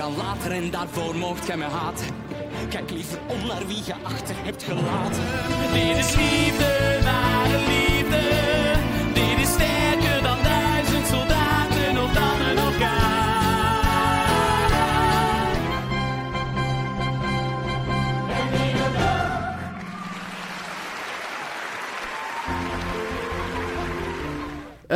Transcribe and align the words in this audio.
aan 0.00 0.16
later 0.16 0.52
en 0.52 0.70
daarvoor 0.70 1.16
moogt 1.16 1.44
gij 1.44 1.56
mij 1.56 1.68
haten. 1.68 2.06
Kijk 2.68 2.90
liever 2.90 3.18
om 3.26 3.46
naar 3.46 3.66
wie 3.66 3.82
je 3.84 3.94
achter 4.02 4.34
hebt 4.38 4.62
gelaten. 4.62 5.22
Dit 5.72 5.96
is 5.96 6.14
liefde, 6.16 6.98
ware 7.04 7.45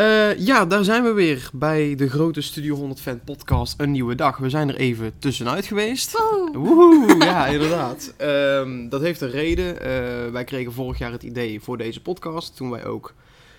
Eh, 0.01 0.39
ja, 0.39 0.67
daar 0.67 0.85
zijn 0.85 1.03
we 1.03 1.13
weer 1.13 1.51
bij 1.53 1.95
de 1.95 2.09
grote 2.09 2.41
Studio 2.41 2.75
100 2.75 3.01
Fan 3.01 3.21
podcast. 3.25 3.81
Een 3.81 3.91
nieuwe 3.91 4.15
dag. 4.15 4.37
We 4.37 4.51
zijn 4.51 4.69
er 4.69 4.77
even 4.77 5.13
tussenuit 5.19 5.67
geweest. 5.67 6.19
Woehoe, 6.53 7.25
ja, 7.25 7.47
inderdaad. 7.57 8.15
Ehm, 8.17 8.89
dat 8.89 9.01
heeft 9.01 9.21
een 9.21 9.31
reden. 9.31 9.81
Eh, 9.81 10.33
wij 10.33 10.45
kregen 10.45 10.73
vorig 10.73 10.99
jaar 10.99 11.13
het 11.13 11.23
idee 11.23 11.61
voor 11.61 11.79
deze 11.79 12.03
podcast. 12.03 12.57
Toen 12.57 12.71
wij 12.71 12.85
ook 12.85 13.15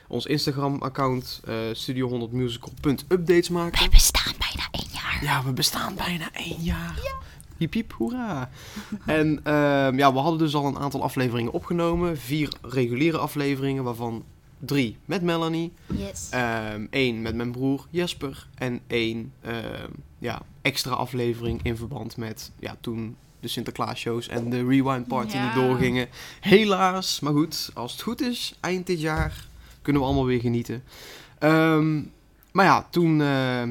ons 0.07 0.25
Instagram-account 0.25 1.41
eh, 1.45 1.55
studio100musical.updates 1.73 3.49
maakten. 3.49 3.83
We 3.83 3.89
bestaan 3.89 4.33
bijna 4.37 4.67
één 4.71 4.89
jaar. 4.91 5.19
Ja, 5.23 5.43
we 5.43 5.51
bestaan 5.53 5.95
bijna 5.95 6.29
één 6.33 6.61
jaar. 6.61 6.99
Hiep 7.57 7.73
hiep, 7.73 7.93
hoera. 7.97 8.49
En 9.05 9.39
ehm, 9.43 9.97
ja, 9.97 10.13
we 10.13 10.19
hadden 10.19 10.39
dus 10.39 10.55
al 10.55 10.65
een 10.65 10.79
aantal 10.79 11.03
afleveringen 11.03 11.53
opgenomen. 11.53 12.17
Vier 12.17 12.53
reguliere 12.61 13.17
afleveringen, 13.17 13.83
waarvan 13.83 14.23
drie 14.65 14.97
met 15.05 15.21
Melanie. 15.21 15.71
Yes. 15.95 16.27
Ehm 16.29 16.85
één 16.89 17.21
met 17.21 17.35
mijn 17.35 17.51
broer 17.51 17.85
Jesper. 17.89 18.47
En 18.55 18.79
één 18.87 19.33
ehm, 19.41 19.89
ja, 20.19 20.41
extra 20.61 20.91
aflevering 20.93 21.59
in 21.63 21.77
verband 21.77 22.17
met 22.17 22.51
ja, 22.59 22.75
toen 22.81 23.15
de 23.39 23.47
Sinterklaas-shows 23.47 24.27
en 24.27 24.49
de 24.49 24.65
Rewind 24.65 25.07
Party 25.07 25.35
Ja. 25.35 25.45
niet 25.45 25.53
doorgingen. 25.53 26.07
Helaas, 26.39 27.19
maar 27.19 27.33
goed, 27.33 27.71
als 27.73 27.91
het 27.91 28.01
goed 28.01 28.21
is, 28.21 28.55
eind 28.59 28.87
dit 28.87 29.01
jaar 29.01 29.47
kunnen 29.81 30.01
we 30.01 30.07
allemaal 30.07 30.25
weer 30.25 30.39
genieten. 30.39 30.83
Ehm, 31.39 32.01
maar 32.51 32.65
ja, 32.65 32.87
toen 32.89 33.23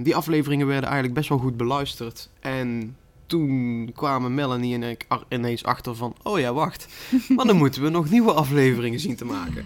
die 0.02 0.16
afleveringen 0.16 0.66
werden 0.66 0.84
eigenlijk 0.84 1.14
best 1.14 1.28
wel 1.28 1.38
goed 1.38 1.56
beluisterd. 1.56 2.28
En 2.41 2.97
toen 3.27 3.91
kwamen 3.94 4.34
Melanie 4.34 4.75
en 4.75 4.82
ik 4.82 5.06
ineens 5.28 5.64
achter 5.64 5.97
van, 5.97 6.14
oh 6.22 6.38
ja, 6.38 6.52
wacht. 6.52 6.86
Maar 7.36 7.47
dan 7.47 7.56
moeten 7.56 7.82
we 7.82 7.88
nog 7.88 8.10
nieuwe 8.10 8.32
afleveringen 8.32 9.00
zien 9.00 9.16
te 9.16 9.25
maken. 9.25 9.64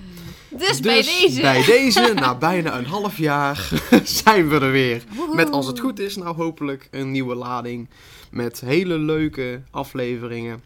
Dus, 0.59 0.81
bij 0.81 1.03
deze. 1.03 1.41
bij 1.41 1.65
deze, 1.65 2.13
na 2.15 2.35
bijna 2.39 2.79
een 2.79 2.87
half 2.87 3.19
jaar, 3.19 3.71
zijn 4.25 4.49
we 4.49 4.55
er 4.61 4.71
weer. 4.71 5.03
Met 5.33 5.51
als 5.51 5.67
het 5.67 5.81
goed 5.81 5.99
is, 5.99 6.17
nou 6.17 6.37
hopelijk 6.37 6.89
een 6.91 7.11
nieuwe 7.11 7.35
lading. 7.35 7.89
Met 8.31 8.61
hele 8.61 8.99
leuke 8.99 9.63
afleveringen. 9.71 10.63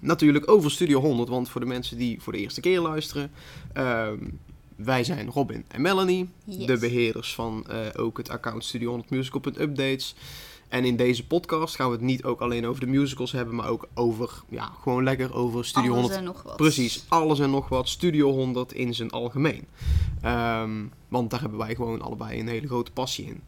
Natuurlijk 0.00 0.50
over 0.50 0.70
Studio 0.70 1.00
100, 1.00 1.28
want 1.28 1.48
voor 1.48 1.60
de 1.60 1.66
mensen 1.66 1.96
die 1.98 2.22
voor 2.22 2.32
de 2.32 2.38
eerste 2.38 2.60
keer 2.60 2.80
luisteren. 2.80 3.30
ehm, 3.72 4.16
wij 4.76 5.04
zijn 5.04 5.30
Robin 5.30 5.64
en 5.68 5.80
Melanie, 5.82 6.28
Yes. 6.44 6.66
de 6.66 6.78
beheerders 6.78 7.34
van 7.34 7.64
eh, 7.68 7.76
ook 7.96 8.16
het 8.18 8.28
account 8.30 8.64
Studio 8.64 8.88
100 8.88 9.10
Musical.updates. 9.10 10.14
En 10.68 10.84
in 10.84 10.96
deze 10.96 11.26
podcast 11.26 11.74
gaan 11.74 11.86
we 11.86 11.92
het 11.92 12.04
niet 12.04 12.24
ook 12.24 12.40
alleen 12.40 12.66
over 12.66 12.80
de 12.80 12.86
musicals 12.86 13.32
hebben, 13.32 13.54
maar 13.54 13.68
ook 13.68 13.88
over, 13.94 14.42
ja, 14.48 14.72
gewoon 14.80 15.04
lekker 15.04 15.34
over 15.34 15.64
Studio 15.64 15.92
Alles 15.92 16.02
100 16.02 16.20
en 16.20 16.26
nog 16.26 16.42
wat. 16.42 16.56
Precies, 16.56 17.04
alles 17.08 17.38
en 17.38 17.50
nog 17.50 17.68
wat. 17.68 17.88
Studio 17.88 18.30
100 18.30 18.72
in 18.72 18.94
zijn 18.94 19.10
algemeen. 19.10 19.66
Ehm, 20.20 20.84
want 21.08 21.30
daar 21.30 21.40
hebben 21.40 21.58
wij 21.58 21.74
gewoon 21.74 22.02
allebei 22.02 22.40
een 22.40 22.48
hele 22.48 22.66
grote 22.66 22.90
passie 22.90 23.26
in. 23.26 23.42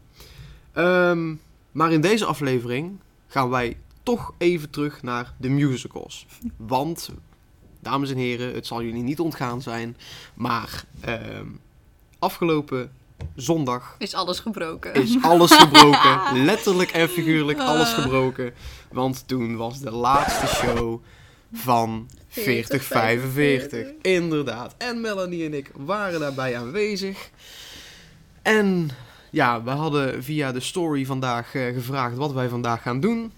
Ehm, 0.71 1.35
maar 1.71 1.91
in 1.91 2.01
deze 2.01 2.25
aflevering 2.25 2.99
gaan 3.27 3.49
wij 3.49 3.77
toch 4.03 4.33
even 4.37 4.69
terug 4.69 5.01
naar 5.01 5.33
de 5.37 5.49
musicals. 5.49 6.25
Want, 6.57 7.09
dames 7.79 8.11
en 8.11 8.17
heren, 8.17 8.53
het 8.53 8.67
zal 8.67 8.83
jullie 8.83 9.03
niet 9.03 9.19
ontgaan 9.19 9.61
zijn. 9.61 9.97
Maar 10.33 10.85
ehm, 11.01 11.47
afgelopen 12.19 12.91
zondag 13.35 13.95
Is 13.97 14.13
alles 14.13 14.39
gebroken. 14.39 14.93
is 14.93 15.17
alles 15.21 15.51
gebroken. 15.51 16.19
Letterlijk 16.45 16.91
en 16.91 17.09
figuurlijk 17.09 17.59
alles 17.59 17.93
gebroken. 17.93 18.53
Want 18.91 19.27
toen 19.27 19.55
was 19.55 19.79
de 19.79 19.91
laatste 19.91 20.47
show 20.47 21.01
van 21.53 22.09
4045. 22.27 23.87
Inderdaad. 24.01 24.75
En 24.77 25.01
Melanie 25.01 25.45
en 25.45 25.53
ik 25.53 25.71
waren 25.75 26.19
daarbij 26.19 26.57
aanwezig. 26.57 27.29
En 28.41 28.89
ja, 29.29 29.63
we 29.63 29.69
hadden 29.69 30.23
via 30.23 30.51
de 30.51 30.59
story 30.59 31.05
vandaag 31.05 31.55
eh, 31.55 31.73
gevraagd 31.73 32.15
wat 32.15 32.31
wij 32.31 32.49
vandaag 32.49 32.81
gaan 32.81 32.99
doen. 32.99 33.31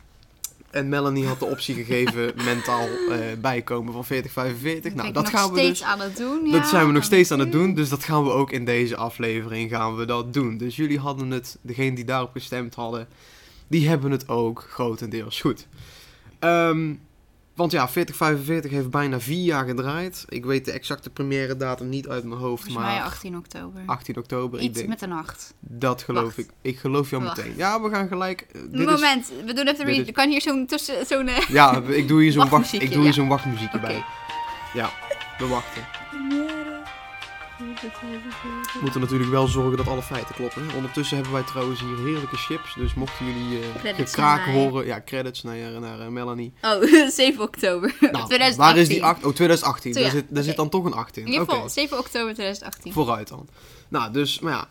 En 0.72 0.90
Melanie 0.90 1.26
had 1.26 1.40
de 1.40 1.46
optie 1.46 1.76
gegeven 1.76 2.34
mentaal 2.46 2.88
eh, 2.88 3.18
bijkomen 3.42 3.94
van 3.94 4.06
4045. 4.06 4.94
Nou, 4.94 5.12
Ben 5.12 5.24
dat 5.24 5.32
gaan 5.32 5.52
we 5.52 5.60
steeds 5.60 5.80
dus 5.80 5.88
aan 5.88 6.00
het 6.00 6.18
doen. 6.18 6.44
dat 6.44 6.62
ja. 6.62 6.68
zijn 6.68 6.86
we 6.86 6.92
nog 6.92 7.04
steeds 7.04 7.32
aan 7.32 7.40
het 7.40 7.52
doen, 7.52 7.74
dus 7.74 7.90
dat 7.90 8.04
gaan 8.04 8.24
we 8.24 8.30
ook 8.32 8.52
in 8.52 8.66
deze 8.66 8.96
aflevering 8.96 9.70
gaan 9.70 9.96
we 9.96 10.06
dat 10.06 10.34
doen. 10.34 10.58
Dus 10.58 10.76
jullie 10.76 11.00
hadden 11.00 11.32
het, 11.32 11.58
degene 11.62 11.96
die 11.96 12.06
daarop 12.06 12.32
gestemd 12.32 12.76
hadden, 12.76 13.08
die 13.68 13.88
hebben 13.88 14.12
het 14.12 14.28
ook 14.28 14.68
grotendeels 14.70 15.42
goed. 15.42 15.68
Ehm, 16.40 16.94
want 17.56 17.72
ja, 17.72 17.90
4045 17.90 18.72
heeft 18.72 18.90
bijna 18.90 19.20
vier 19.20 19.44
jaar 19.44 19.66
gedraaid. 19.66 20.26
Ik 20.30 20.46
weet 20.46 20.66
de 20.66 20.72
exacte 20.72 21.10
première 21.10 21.56
datum 21.58 21.90
niet 21.90 22.08
uit 22.08 22.24
mijn 22.24 22.40
hoofd, 22.40 22.64
Volgens 22.64 22.86
mij 22.86 22.94
maar 22.96 23.04
18 23.06 23.38
oktober. 23.38 23.82
18 23.86 24.18
oktober. 24.18 24.60
Ik 24.60 24.66
Iets 24.66 24.78
denk, 24.78 24.90
met 24.90 25.02
een 25.02 25.12
8. 25.12 25.54
dat 25.60 26.02
geloof 26.02 26.24
Wacht. 26.24 26.38
ik. 26.38 26.50
Ik 26.62 26.78
geloof 26.80 27.10
jou 27.10 27.24
Wacht. 27.24 27.38
meteen. 27.38 27.54
Ja, 27.58 27.82
we 27.82 27.90
gaan 27.90 28.08
gelijk. 28.08 28.42
eh, 28.42 28.62
dit 28.72 28.80
is- 28.80 28.86
Moment, 28.86 29.32
we 29.46 29.54
doen 29.54 29.68
even 29.68 29.86
re- 29.86 29.92
is- 29.92 30.12
Kan 30.12 30.30
hier 30.30 30.42
zo'n 30.42 30.66
tussen... 30.66 31.06
Zo'n... 31.06 31.28
eh, 31.28 31.38
ja, 31.50 31.82
ik 31.88 32.08
doe 32.08 32.22
hier 32.22 32.32
zo'n 32.32 32.50
wacht, 32.56 32.74
ik 32.74 32.80
doe 32.80 32.90
hier 32.98 33.04
ja. 33.04 33.12
zo'n 33.12 33.28
wachtmuziekje 33.28 33.80
bij. 33.80 34.04
Ja, 34.74 34.90
we 35.38 35.48
wachten. 35.48 36.61
We 38.74 38.80
moeten 38.82 39.02
natuurlijk 39.02 39.30
wel 39.30 39.48
zorgen 39.48 39.78
dat 39.78 39.88
alle 39.88 40.02
feiten 40.02 40.36
kloppen. 40.36 40.68
hè. 40.68 40.76
Ondertussen 40.76 41.16
hebben 41.16 41.34
wij 41.34 41.44
trouwens 41.44 41.80
hier 41.80 41.98
heerlijke 41.98 42.38
chips. 42.38 42.74
Dus 42.76 42.94
mochten 42.94 43.26
jullie 43.26 43.60
eh 43.60 43.80
Credits 43.80 44.14
gekraken 44.14 44.52
horen... 44.54 44.86
Ja, 44.86 45.02
credits 45.06 45.44
naar, 45.44 45.80
naar 45.80 46.00
eh, 46.00 46.08
Melanie. 46.08 46.54
Oh, 46.62 46.82
7 47.10 47.42
oktober. 47.42 47.96
Nou, 48.00 48.26
2018. 48.28 48.58
waar 48.58 48.78
is 48.78 48.88
die 48.88 49.04
8? 49.04 49.26
Oh, 49.26 49.34
2018. 49.34 49.94
Zo, 49.94 50.02
Daar, 50.02 50.12
zit, 50.12 50.26
daar 50.30 50.44
zit 50.44 50.56
dan 50.56 50.70
toch 50.70 50.86
een 50.86 50.94
8 50.94 51.18
in. 51.18 51.26
In 51.26 51.32
ieder 51.32 51.50
geval, 51.50 51.70
7 51.70 51.98
oktober 51.98 52.34
2018. 52.34 52.94
vooruit 52.94 53.28
dan. 53.28 53.48
Nou, 53.88 54.12
dus, 54.12 54.40
maar 54.40 54.54
ja... 54.54 54.68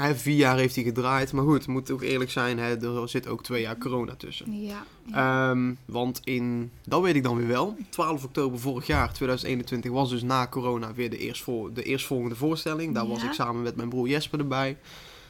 Hij, 0.00 0.16
vier 0.16 0.36
jaar 0.36 0.56
heeft 0.56 0.74
hij 0.74 0.84
gedraaid. 0.84 1.32
Maar 1.32 1.44
goed, 1.44 1.66
moet 1.66 1.90
ook 1.90 2.02
eerlijk 2.02 2.30
zijn. 2.30 2.58
Hè, 2.58 3.00
er 3.00 3.08
zit 3.08 3.28
ook 3.28 3.42
twee 3.42 3.62
jaar 3.62 3.78
corona 3.78 4.14
tussen. 4.14 4.62
Ja. 4.62 4.84
ja. 5.04 5.50
Ehm, 5.50 5.74
want 5.84 6.20
in, 6.24 6.70
dat 6.84 7.02
weet 7.02 7.14
ik 7.14 7.22
dan 7.22 7.36
weer 7.36 7.46
wel, 7.46 7.76
12 7.88 8.24
oktober 8.24 8.58
vorig 8.58 8.86
jaar, 8.86 9.12
2021, 9.12 9.90
was 9.90 10.10
dus 10.10 10.22
na 10.22 10.46
corona 10.48 10.94
weer 10.94 11.10
de, 11.10 11.18
eerstvol, 11.18 11.70
de 11.74 11.82
eerstvolgende 11.82 12.34
voorstelling. 12.34 12.94
Daar 12.94 13.06
was 13.06 13.22
ik 13.22 13.32
samen 13.32 13.62
met 13.62 13.76
mijn 13.76 13.88
broer 13.88 14.08
Jesper 14.08 14.38
erbij. 14.38 14.76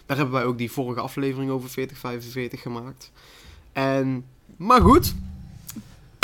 Daar 0.07 0.17
hebben 0.17 0.35
wij 0.35 0.45
ook 0.45 0.59
die 0.59 0.71
vorige 0.71 1.01
aflevering 1.01 1.51
over 1.51 1.71
4045 1.71 2.63
gemaakt. 2.63 3.11
En, 3.73 4.25
maar 4.57 4.81
goed, 4.81 5.15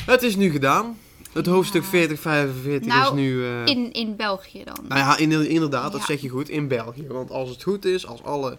het 0.05 0.23
is 0.23 0.37
nu 0.37 0.51
gedaan. 0.51 0.97
Het 1.37 1.47
hoofdstuk 1.47 1.83
Ja. 1.83 1.89
4045 1.89 2.89
Nou, 2.89 3.05
is 3.05 3.11
nu... 3.23 3.45
eh, 3.47 3.67
in, 3.67 3.93
in 3.93 4.17
België 4.17 4.65
dan. 4.65 4.85
nou 4.89 5.01
ja, 5.01 5.17
in- 5.17 5.49
inderdaad, 5.49 5.93
dat 5.93 6.01
Ja. 6.01 6.07
zeg 6.07 6.21
je 6.21 6.29
goed, 6.29 6.49
in 6.49 6.69
België. 6.69 7.07
Want 7.09 7.31
als 7.31 7.49
het 7.49 7.63
goed 7.63 7.85
is, 7.85 8.07
als 8.07 8.23
alle 8.23 8.57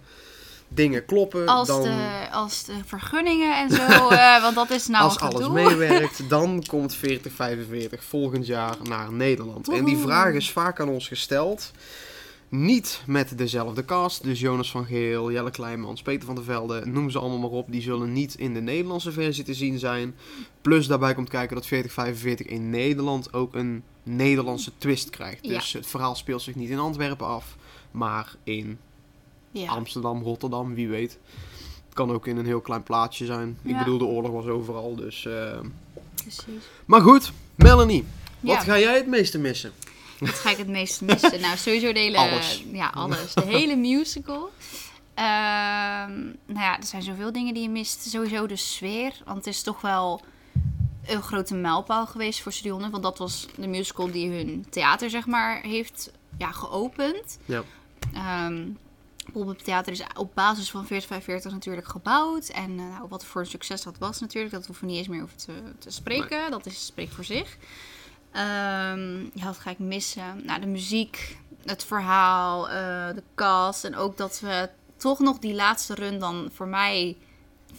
dingen 0.67 1.05
kloppen, 1.05 1.47
als, 1.47 1.67
dan... 1.67 1.81
de, 1.81 2.27
als 2.31 2.63
de 2.63 2.73
vergunningen 2.85 3.57
en 3.57 3.69
zo, 3.69 4.09
eh, 4.09 4.41
want 4.43 4.55
dat 4.55 4.69
is 4.69 4.87
nou 4.87 5.03
Als 5.03 5.19
alles 5.19 5.47
meewerkt, 5.49 6.21
dan 6.29 6.63
komt 6.67 6.95
4045 6.95 8.03
volgend 8.03 8.45
jaar 8.45 8.75
naar 8.83 9.13
Nederland. 9.13 9.69
En 9.69 9.85
die 9.85 9.97
vraag 9.97 10.33
is 10.33 10.51
vaak 10.51 10.79
aan 10.79 10.89
ons 10.89 11.07
gesteld. 11.07 11.71
Niet 12.49 13.01
met 13.05 13.37
dezelfde 13.37 13.85
cast, 13.85 14.23
dus 14.23 14.39
Jonas 14.39 14.71
van 14.71 14.85
Geel, 14.85 15.31
Jelle 15.31 15.51
Kleinmans, 15.51 16.01
Peter 16.01 16.25
van 16.25 16.35
der 16.35 16.43
Velde, 16.43 16.85
noem 16.85 17.09
ze 17.09 17.19
allemaal 17.19 17.39
maar 17.39 17.49
op. 17.49 17.71
Die 17.71 17.81
zullen 17.81 18.13
niet 18.13 18.35
in 18.35 18.53
de 18.53 18.59
Nederlandse 18.61 19.11
versie 19.11 19.43
te 19.43 19.53
zien 19.53 19.79
zijn. 19.79 20.15
Plus 20.61 20.87
daarbij 20.87 21.13
komt 21.13 21.29
kijken 21.29 21.55
dat 21.55 21.65
4045 21.65 22.45
in 22.47 22.69
Nederland 22.69 23.33
ook 23.33 23.55
een 23.55 23.83
Nederlandse 24.03 24.71
twist 24.77 25.09
krijgt. 25.09 25.45
Ja. 25.45 25.53
Dus 25.53 25.73
het 25.73 25.87
verhaal 25.87 26.15
speelt 26.15 26.41
zich 26.41 26.55
niet 26.55 26.69
in 26.69 26.79
Antwerpen 26.79 27.27
af, 27.27 27.55
maar 27.91 28.35
in 28.43 28.77
Ja. 29.51 29.69
Amsterdam, 29.69 30.21
Rotterdam, 30.23 30.73
wie 30.75 30.87
weet. 30.87 31.17
Het 31.85 31.93
kan 31.93 32.11
ook 32.11 32.27
in 32.27 32.37
een 32.37 32.45
heel 32.45 32.61
klein 32.61 32.83
plaatsje 32.83 33.25
zijn. 33.25 33.57
Ik 33.63 33.77
bedoel, 33.77 33.97
de 33.97 34.05
oorlog 34.05 34.31
was 34.31 34.45
overal, 34.45 34.95
dus... 34.95 35.25
eh, 35.25 35.59
Precies. 36.15 36.43
Maar 36.85 37.01
goed, 37.01 37.31
Melanie, 37.55 38.03
wat 38.39 38.63
ga 38.63 38.79
jij 38.79 38.95
het 38.95 39.07
meeste 39.07 39.37
missen? 39.37 39.71
Wat 40.29 40.39
ga 40.39 40.49
ik 40.49 40.57
het 40.57 40.67
meest 40.67 41.01
missen? 41.01 41.41
nou, 41.41 41.57
sowieso 41.57 41.93
de 41.93 41.99
hele... 41.99 42.17
Alles. 42.17 42.63
Ja, 42.71 42.87
alles. 42.87 43.33
De 43.33 43.45
hele 43.45 43.75
musical. 43.75 44.49
Ehm, 45.13 46.23
nou 46.45 46.59
ja, 46.59 46.77
er 46.77 46.85
zijn 46.85 47.01
zoveel 47.01 47.31
dingen 47.31 47.53
die 47.53 47.63
je 47.63 47.69
mist. 47.69 48.09
Sowieso 48.09 48.47
de 48.47 48.55
sfeer. 48.55 49.13
Want 49.25 49.37
het 49.37 49.47
is 49.47 49.61
toch 49.61 49.81
wel 49.81 50.21
een 51.05 51.21
grote 51.21 51.55
mijlpaal 51.55 52.07
geweest 52.07 52.41
voor 52.41 52.51
Studio 52.51 52.71
100. 52.71 52.91
Want 52.91 53.03
dat 53.03 53.17
was 53.17 53.47
de 53.55 53.67
musical 53.67 54.11
die 54.11 54.29
hun 54.29 54.65
theater, 54.69 55.09
zeg 55.09 55.25
maar, 55.25 55.61
heeft 55.61 56.11
ja, 56.37 56.51
geopend. 56.51 57.37
Ja. 57.45 57.63
Ehm 58.13 58.63
Pop-up 59.31 59.59
Theater 59.59 59.91
is 59.91 60.03
op 60.15 60.35
basis 60.35 60.71
van 60.71 60.85
4045 60.85 61.51
natuurlijk 61.51 61.87
gebouwd. 61.87 62.47
En 62.47 62.79
eh, 62.79 62.89
nou, 62.89 63.07
wat 63.09 63.25
voor 63.25 63.41
een 63.41 63.47
succes 63.47 63.83
dat 63.83 63.97
was 63.97 64.19
natuurlijk, 64.19 64.53
dat 64.53 64.65
hoeven 64.65 64.85
we 64.85 64.91
niet 64.91 64.99
eens 64.99 65.07
meer 65.07 65.23
over 65.23 65.35
te, 65.35 65.53
te 65.79 65.91
spreken. 65.91 66.51
Dat 66.51 66.65
is, 66.65 66.85
spreekt 66.85 67.13
voor 67.13 67.23
zich. 67.23 67.57
Ehm, 68.37 69.19
ja, 69.33 69.45
wat 69.45 69.57
ga 69.57 69.69
ik 69.69 69.79
missen? 69.79 70.41
Nou, 70.45 70.59
de 70.61 70.67
muziek, 70.67 71.37
het 71.65 71.83
verhaal, 71.83 72.69
eh, 72.69 72.75
de 73.15 73.23
cast. 73.35 73.83
En 73.83 73.95
ook 73.95 74.17
dat 74.17 74.39
we 74.39 74.69
toch 74.97 75.19
nog 75.19 75.39
die 75.39 75.53
laatste 75.53 75.93
run 75.95 76.19
dan 76.19 76.49
voor 76.53 76.67
mij... 76.67 77.17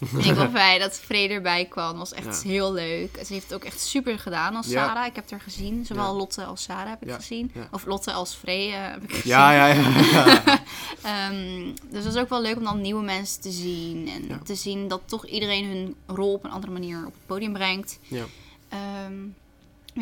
Vind 0.05 0.25
ik 0.25 0.35
wel 0.35 0.51
fijn 0.61 0.81
dat 0.81 0.99
Vrede 0.99 1.35
erbij 1.35 1.65
kwam. 1.65 1.99
was 1.99 2.13
echt 2.13 2.43
Ja. 2.43 2.49
heel 2.49 2.73
leuk. 2.73 3.19
Ze 3.27 3.33
heeft 3.33 3.45
het 3.45 3.55
ook 3.55 3.65
echt 3.65 3.81
super 3.81 4.19
gedaan 4.19 4.57
als 4.57 4.67
Ja. 4.67 4.87
Sarah. 4.87 5.07
Ik 5.07 5.15
heb 5.15 5.31
haar 5.31 5.41
gezien. 5.41 5.87
Zowel 5.87 6.05
Ja. 6.05 6.13
Lotte 6.13 6.45
als 6.45 6.63
Sarah 6.63 6.89
heb 6.89 7.03
ik 7.03 7.13
gezien. 7.15 7.53
Of 7.71 7.87
Lotte 7.87 8.13
als 8.13 8.37
Vree 8.37 8.73
eh, 8.73 8.91
heb 8.91 9.03
ik 9.03 9.11
gezien. 9.11 9.31
Ja, 9.31 9.53
ja, 9.53 9.67
ja. 9.67 9.83
Ehm, 11.03 11.65
dus 11.91 12.05
dat 12.05 12.15
is 12.15 12.21
ook 12.21 12.29
wel 12.29 12.41
leuk 12.43 12.57
om 12.57 12.65
dan 12.65 12.81
nieuwe 12.81 13.03
mensen 13.05 13.41
te 13.41 13.51
zien. 13.51 14.09
En 14.09 14.43
te 14.45 14.55
zien 14.55 14.89
dat 14.89 15.01
toch 15.05 15.27
iedereen 15.27 15.67
hun 15.67 15.95
rol 16.17 16.33
op 16.33 16.45
een 16.45 16.51
andere 16.51 16.73
manier 16.73 16.99
op 16.99 17.13
het 17.13 17.27
podium 17.27 17.53
brengt. 17.53 17.99
ja. 18.03 18.25
Ehm, 18.69 19.15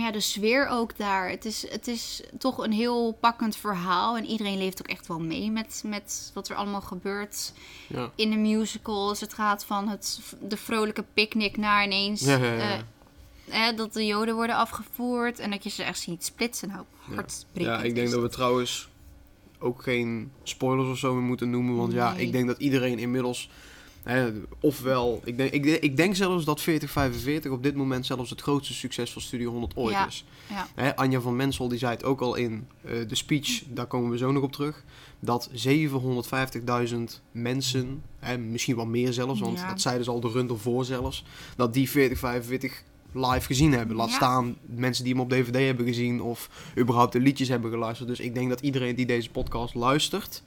ja, 0.04 0.10
de 0.10 0.20
sfeer 0.20 0.68
ook 0.68 0.96
daar. 0.96 1.30
Het 1.30 1.44
is, 1.44 1.70
het 1.70 1.86
is 1.86 2.22
toch 2.38 2.58
een 2.58 2.72
heel 2.72 3.12
pakkend 3.20 3.56
verhaal. 3.56 4.16
En 4.16 4.24
iedereen 4.24 4.58
leeft 4.58 4.80
ook 4.80 4.88
echt 4.88 5.06
wel 5.06 5.20
mee 5.20 5.50
met, 5.50 5.82
met 5.86 6.30
wat 6.34 6.48
er 6.48 6.56
allemaal 6.56 6.80
gebeurt 6.80 7.52
ja. 7.88 8.10
in 8.14 8.30
de 8.30 8.36
musicals. 8.36 9.20
Het 9.20 9.34
gaat 9.34 9.64
van 9.64 9.88
het, 9.88 10.20
de 10.40 10.56
vrolijke 10.56 11.04
picknick 11.14 11.56
naar 11.56 11.84
ineens... 11.84 12.20
Ja, 12.20 12.36
ja, 12.36 12.52
ja. 12.52 12.82
eh, 13.48 13.68
eh, 13.68 13.76
dat 13.76 13.92
de 13.92 14.06
joden 14.06 14.34
worden 14.34 14.56
afgevoerd 14.56 15.38
en 15.38 15.50
dat 15.50 15.64
je 15.64 15.70
ze 15.70 15.82
echt 15.82 16.00
ziet 16.00 16.24
splitsen. 16.24 16.68
Nou, 16.68 16.84
Ja, 17.52 17.82
ik 17.82 17.94
denk 17.94 18.10
dat 18.10 18.22
we 18.22 18.28
trouwens 18.28 18.88
ook 19.58 19.82
geen 19.82 20.32
spoilers 20.42 20.88
of 20.88 20.98
zo 20.98 21.14
meer 21.14 21.22
moeten 21.22 21.50
noemen. 21.50 21.76
Want 21.76 21.92
ja, 21.92 22.14
ik 22.14 22.32
denk 22.32 22.46
dat 22.46 22.58
iedereen 22.58 22.98
inmiddels. 22.98 23.50
Ofwel, 24.60 25.20
ik 25.24 25.36
denk, 25.36 25.50
ik, 25.52 25.62
denk- 25.62 25.82
ik 25.82 25.96
denk 25.96 26.14
zelfs 26.16 26.44
dat 26.44 26.60
4045 26.60 27.50
op 27.52 27.62
dit 27.62 27.74
moment 27.74 28.06
zelfs 28.06 28.30
het 28.30 28.40
grootste 28.40 28.74
succes 28.74 29.12
van 29.12 29.22
Studio 29.22 29.50
100 29.50 29.76
ooit 29.76 29.94
Ja. 29.94 30.06
is. 30.06 30.24
Ja. 30.48 30.66
Hè, 30.74 30.96
Anja 30.96 31.20
van 31.20 31.36
Mensel 31.36 31.68
die 31.68 31.78
zei 31.78 31.92
het 31.92 32.04
ook 32.04 32.20
al 32.20 32.34
in 32.34 32.66
eh, 32.84 32.92
de 33.08 33.14
speech, 33.14 33.62
daar 33.68 33.86
komen 33.86 34.10
we 34.10 34.18
zo 34.18 34.32
nog 34.32 34.42
op 34.42 34.52
terug. 34.52 34.84
Dat 35.20 35.50
750.000 35.52 37.20
mensen, 37.32 38.02
hè, 38.18 38.38
misschien 38.38 38.76
wel 38.76 38.86
meer 38.86 39.12
zelfs, 39.12 39.40
want 39.40 39.58
Ja. 39.58 39.68
dat 39.68 39.80
zeiden 39.80 40.04
ze 40.04 40.10
al 40.10 40.20
de 40.20 40.28
run 40.28 40.48
ervoor 40.48 40.84
zelfs, 40.84 41.24
dat 41.56 41.74
die 41.74 41.90
4045 41.90 42.82
live 43.12 43.46
gezien 43.46 43.72
hebben. 43.72 43.96
Laat 43.96 44.10
staan 44.10 44.56
mensen 44.66 45.04
die 45.04 45.12
hem 45.12 45.22
op 45.22 45.30
DVD 45.30 45.54
hebben 45.54 45.86
gezien 45.86 46.20
of 46.22 46.50
überhaupt 46.78 47.12
de 47.12 47.20
liedjes 47.20 47.48
hebben 47.48 47.70
geluisterd. 47.70 48.08
Dus 48.08 48.20
ik 48.20 48.34
denk 48.34 48.48
dat 48.48 48.60
iedereen 48.60 48.94
die 48.94 49.06
deze 49.06 49.30
podcast 49.30 49.74
luistert, 49.74 50.42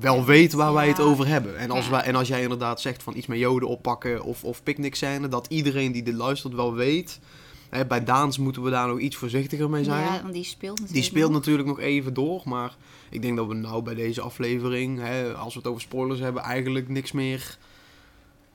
Wel 0.00 0.24
weet 0.24 0.52
waar 0.52 0.72
wij 0.72 0.88
het 0.88 1.00
over 1.00 1.26
hebben. 1.26 1.58
En 1.58 1.70
als, 1.70 1.88
wij, 1.88 2.00
en 2.00 2.14
als 2.14 2.28
jij 2.28 2.42
inderdaad 2.42 2.80
zegt 2.80 3.02
van 3.02 3.16
iets 3.16 3.26
met 3.26 3.38
joden 3.38 3.68
oppakken 3.68 4.22
of, 4.22 4.44
of 4.44 4.62
picknickscène, 4.62 5.28
dat 5.28 5.46
iedereen 5.48 5.92
die 5.92 6.02
dit 6.02 6.14
luistert 6.14 6.54
wel 6.54 6.74
weet. 6.74 7.20
Hè, 7.70 7.86
bij 7.86 8.04
Daans 8.04 8.38
moeten 8.38 8.62
we 8.62 8.70
daar 8.70 8.88
nog 8.88 8.98
iets 8.98 9.16
voorzichtiger 9.16 9.70
mee 9.70 9.84
zijn. 9.84 10.04
Ja, 10.04 10.22
want 10.22 10.34
die 10.34 10.44
speelt 10.44 10.70
natuurlijk 10.80 10.94
Die 10.94 11.02
speelt 11.02 11.30
nog. 11.30 11.38
natuurlijk 11.38 11.68
nog 11.68 11.80
even 11.80 12.14
door, 12.14 12.42
maar 12.44 12.76
ik 13.10 13.22
denk 13.22 13.36
dat 13.36 13.46
we 13.46 13.54
nou 13.54 13.82
bij 13.82 13.94
deze 13.94 14.20
aflevering, 14.20 14.98
hè, 14.98 15.34
als 15.34 15.52
we 15.54 15.58
het 15.58 15.68
over 15.68 15.80
spoilers 15.82 16.20
hebben, 16.20 16.42
eigenlijk 16.42 16.88
niks 16.88 17.12
meer 17.12 17.58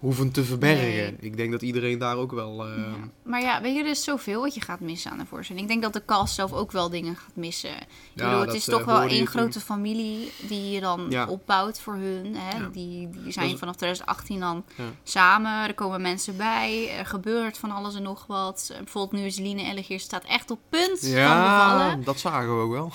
hoeven 0.04 0.32
te 0.32 0.44
verbergen. 0.44 0.84
Nee. 0.86 1.16
Ik 1.20 1.38
denk 1.38 1.52
dat 1.52 1.62
iedereen 1.62 1.98
daar 2.00 2.18
ook 2.18 2.32
wel... 2.32 2.66
eh, 2.68 2.78
Ja. 2.78 2.94
Maar 3.24 3.42
ja, 3.42 3.62
weet 3.62 3.76
je, 3.76 3.82
er 3.84 3.90
is 3.90 4.04
zoveel 4.04 4.42
wat 4.42 4.54
je 4.54 4.62
gaat 4.62 4.80
missen 4.80 5.12
aan 5.12 5.18
de 5.18 5.26
voorstelling. 5.26 5.64
Ik 5.66 5.72
denk 5.72 5.82
dat 5.84 5.94
de 5.94 6.06
cast 6.06 6.36
zelf 6.36 6.54
ook 6.54 6.72
wel 6.72 6.90
dingen 6.90 7.16
gaat 7.16 7.36
missen. 7.36 7.70
Ja, 8.14 8.30
bedoel, 8.30 8.40
het 8.46 8.54
is 8.54 8.68
eh, 8.68 8.76
toch 8.76 8.86
wel 8.86 9.02
één 9.02 9.28
grote 9.28 9.60
familie 9.60 10.32
die 10.48 10.72
je 10.72 10.80
dan 10.80 11.06
Ja. 11.10 11.28
opbouwt 11.28 11.80
voor 11.80 11.94
hun. 11.94 12.36
Hè? 12.36 12.72
Die, 12.72 13.10
die 13.10 13.32
zijn 13.32 13.50
is- 13.52 13.60
vanaf 13.60 13.76
2018 13.76 14.40
dan 14.40 14.64
samen. 15.04 15.68
Er 15.68 15.74
komen 15.74 16.02
mensen 16.02 16.38
bij. 16.38 16.98
Er 16.98 17.06
gebeurt 17.06 17.58
van 17.58 17.72
alles 17.72 17.96
en 17.96 18.04
nog 18.04 18.26
wat. 18.28 18.74
Bijvoorbeeld 18.78 19.22
nu 19.22 19.28
is 19.28 19.38
Line 19.40 19.64
Ellegeer 19.64 20.00
staat 20.00 20.24
echt 20.24 20.52
op 20.52 20.60
punt 20.70 21.00
van 21.00 21.10
ja, 21.10 21.44
bevallen. 21.74 22.04
dat 22.04 22.20
zagen 22.20 22.58
we 22.58 22.64
ook 22.64 22.72
wel. 22.72 22.92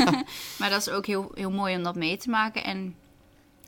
Maar 0.58 0.70
dat 0.70 0.80
is 0.80 0.88
ook 0.90 1.06
heel, 1.06 1.30
heel 1.34 1.50
mooi 1.50 1.76
om 1.76 1.82
dat 1.82 1.94
mee 1.96 2.16
te 2.16 2.30
maken. 2.30 2.64
En 2.64 2.94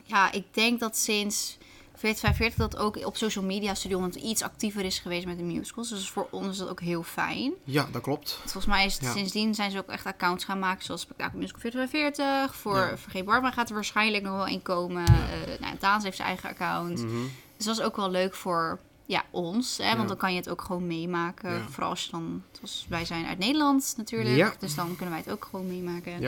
ja, 0.03 0.31
ik 0.31 0.43
denk 0.53 0.79
dat 0.79 0.97
sinds 0.97 1.57
4045 1.97 2.55
dat 2.69 2.77
ook 2.77 3.05
op 3.05 3.17
social 3.17 3.45
media 3.45 3.73
Studio 3.73 3.99
100 3.99 4.23
iets 4.23 4.41
actiever 4.41 4.85
is 4.85 4.99
geweest 4.99 5.25
met 5.25 5.37
de 5.37 5.43
musicals. 5.43 5.89
Dus 5.89 6.09
voor 6.09 6.27
ons 6.31 6.47
is 6.47 6.57
dat 6.57 6.69
ook 6.69 6.81
heel 6.81 7.03
fijn. 7.03 7.53
Ja, 7.63 7.87
dat 7.91 8.01
klopt. 8.01 8.31
Volgens 8.41 8.65
mij 8.65 8.85
is 8.85 8.93
het 8.93 9.03
Ja. 9.03 9.11
sindsdien 9.11 9.55
zijn 9.55 9.71
ze 9.71 9.77
ook 9.77 9.87
echt 9.87 10.05
accounts 10.05 10.43
gaan 10.43 10.59
maken, 10.59 10.85
zoals 10.85 11.01
Spektakel 11.01 11.39
Musical 11.39 11.59
4045. 11.61 12.55
Voor 12.55 12.77
Ja. 12.77 12.97
Vergeet 12.97 13.25
Barbara 13.25 13.53
gaat 13.53 13.67
er 13.69 13.75
waarschijnlijk 13.75 14.23
nog 14.23 14.35
wel 14.35 14.47
in 14.47 14.61
komen. 14.61 15.05
Eh 15.05 15.59
nou, 15.59 15.75
Daans 15.79 16.03
heeft 16.03 16.15
zijn 16.15 16.27
eigen 16.27 16.49
account. 16.49 17.03
Mhm. 17.03 17.13
Dus 17.57 17.65
dat 17.65 17.77
is 17.77 17.83
ook 17.83 17.95
wel 17.95 18.09
leuk 18.11 18.33
voor 18.35 18.79
ja, 19.05 19.23
ons, 19.31 19.77
hè, 19.77 19.87
want 19.87 20.01
Ja. 20.01 20.07
dan 20.07 20.17
kan 20.17 20.31
je 20.31 20.37
het 20.37 20.49
ook 20.49 20.61
gewoon 20.61 20.87
meemaken. 20.87 21.53
Ja. 21.53 21.65
Vooral 21.69 21.89
als 21.89 22.03
je 22.05 22.11
dan, 22.11 22.43
zoals 22.51 22.85
wij 22.89 23.05
zijn 23.05 23.25
uit 23.25 23.37
Nederland 23.37 23.93
natuurlijk, 23.97 24.35
Ja. 24.35 24.53
dus 24.59 24.75
dan 24.75 24.87
kunnen 24.95 25.09
wij 25.09 25.23
het 25.25 25.31
ook 25.33 25.47
gewoon 25.49 25.67
meemaken. 25.67 26.21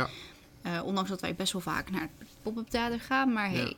Ja. 0.71 0.77
Eh, 0.79 0.85
ondanks 0.85 1.09
dat 1.09 1.21
wij 1.21 1.35
best 1.35 1.53
wel 1.53 1.61
vaak 1.61 1.91
naar 1.91 2.01
het 2.01 2.27
pop-up 2.43 2.67
theater 2.69 2.99
gaan, 2.99 3.33
maar 3.33 3.51
Ja. 3.51 3.57
hey. 3.57 3.75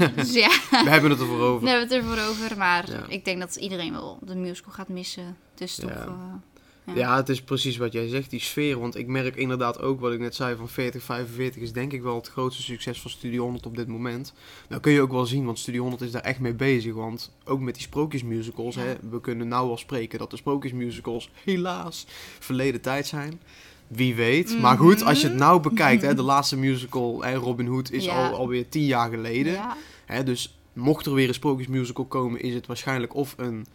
eh, 0.00 0.16
dus 0.16 0.32
ja, 0.34 0.48
We 0.70 0.90
hebben 0.90 1.10
het 1.10 1.20
ervoor 1.20 1.40
over. 1.40 1.62
we 1.64 1.68
hebben 1.70 1.88
het 1.88 1.96
ervoor 2.06 2.28
over. 2.28 2.56
Maar 2.58 2.90
Ja. 2.90 3.04
ik 3.08 3.24
denk 3.24 3.40
dat 3.40 3.56
iedereen 3.56 3.92
wel 3.92 4.18
de 4.22 4.34
musical 4.34 4.72
gaat 4.72 4.88
missen. 4.88 5.36
Dus 5.54 5.74
toch... 5.74 5.90
Ja. 5.90 6.04
eh, 6.06 6.12
ja. 6.12 6.94
Ja, 6.94 7.16
het 7.16 7.28
is 7.28 7.42
precies 7.42 7.76
wat 7.76 7.92
jij 7.92 8.08
zegt, 8.08 8.30
die 8.30 8.40
sfeer. 8.40 8.78
Want 8.80 8.96
ik 8.96 9.06
merk 9.06 9.36
inderdaad 9.36 9.80
ook 9.80 10.00
wat 10.00 10.12
ik 10.12 10.18
net 10.18 10.34
zei 10.34 10.56
van 10.56 10.68
40, 10.68 11.02
45 11.02 11.62
is 11.62 11.72
denk 11.72 11.92
ik 11.92 12.02
wel 12.02 12.14
het 12.14 12.28
grootste 12.28 12.62
succes 12.62 13.00
van 13.00 13.10
Studio 13.10 13.42
100 13.42 13.66
op 13.66 13.76
dit 13.76 13.88
moment. 13.88 14.32
Nou 14.68 14.80
kun 14.80 14.92
je 14.92 15.00
ook 15.00 15.10
wel 15.10 15.26
zien, 15.26 15.44
want 15.44 15.58
Studio 15.58 15.80
100 15.80 16.02
is 16.02 16.10
daar 16.10 16.22
echt 16.22 16.40
mee 16.40 16.54
bezig. 16.54 16.94
Want 16.94 17.32
ook 17.44 17.60
met 17.60 17.74
die 17.74 17.82
sprookjesmusicals, 17.82 18.74
Ja. 18.74 18.80
hè, 18.82 18.94
we 19.10 19.20
kunnen 19.20 19.48
nou 19.48 19.66
wel 19.66 19.76
spreken 19.76 20.18
dat 20.18 20.30
de 20.30 20.36
sprookjesmusicals 20.36 21.30
helaas 21.44 22.06
verleden 22.38 22.80
tijd 22.80 23.06
zijn. 23.06 23.40
Wie 23.88 24.14
weet. 24.14 24.60
Maar 24.60 24.76
goed, 24.78 25.02
als 25.04 25.20
je 25.20 25.26
het 25.28 25.36
nou 25.36 25.60
bekijkt, 25.60 26.02
hè, 26.02 26.14
de 26.14 26.22
laatste 26.22 26.56
musical, 26.56 27.22
hè, 27.24 27.34
Robin 27.34 27.66
Hood, 27.66 27.90
is 27.90 28.04
Ja. 28.04 28.28
al, 28.28 28.34
alweer 28.36 28.68
tien 28.68 28.84
jaar 28.84 29.10
geleden. 29.10 29.52
Ja. 29.52 29.76
Hè, 30.04 30.22
dus 30.22 30.58
mocht 30.72 31.06
er 31.06 31.12
weer 31.14 31.28
een 31.28 31.34
sprookjesmusical 31.34 32.04
komen, 32.04 32.40
is 32.40 32.54
het 32.54 32.66
waarschijnlijk 32.66 33.14
of 33.14 33.34
een 33.36 33.66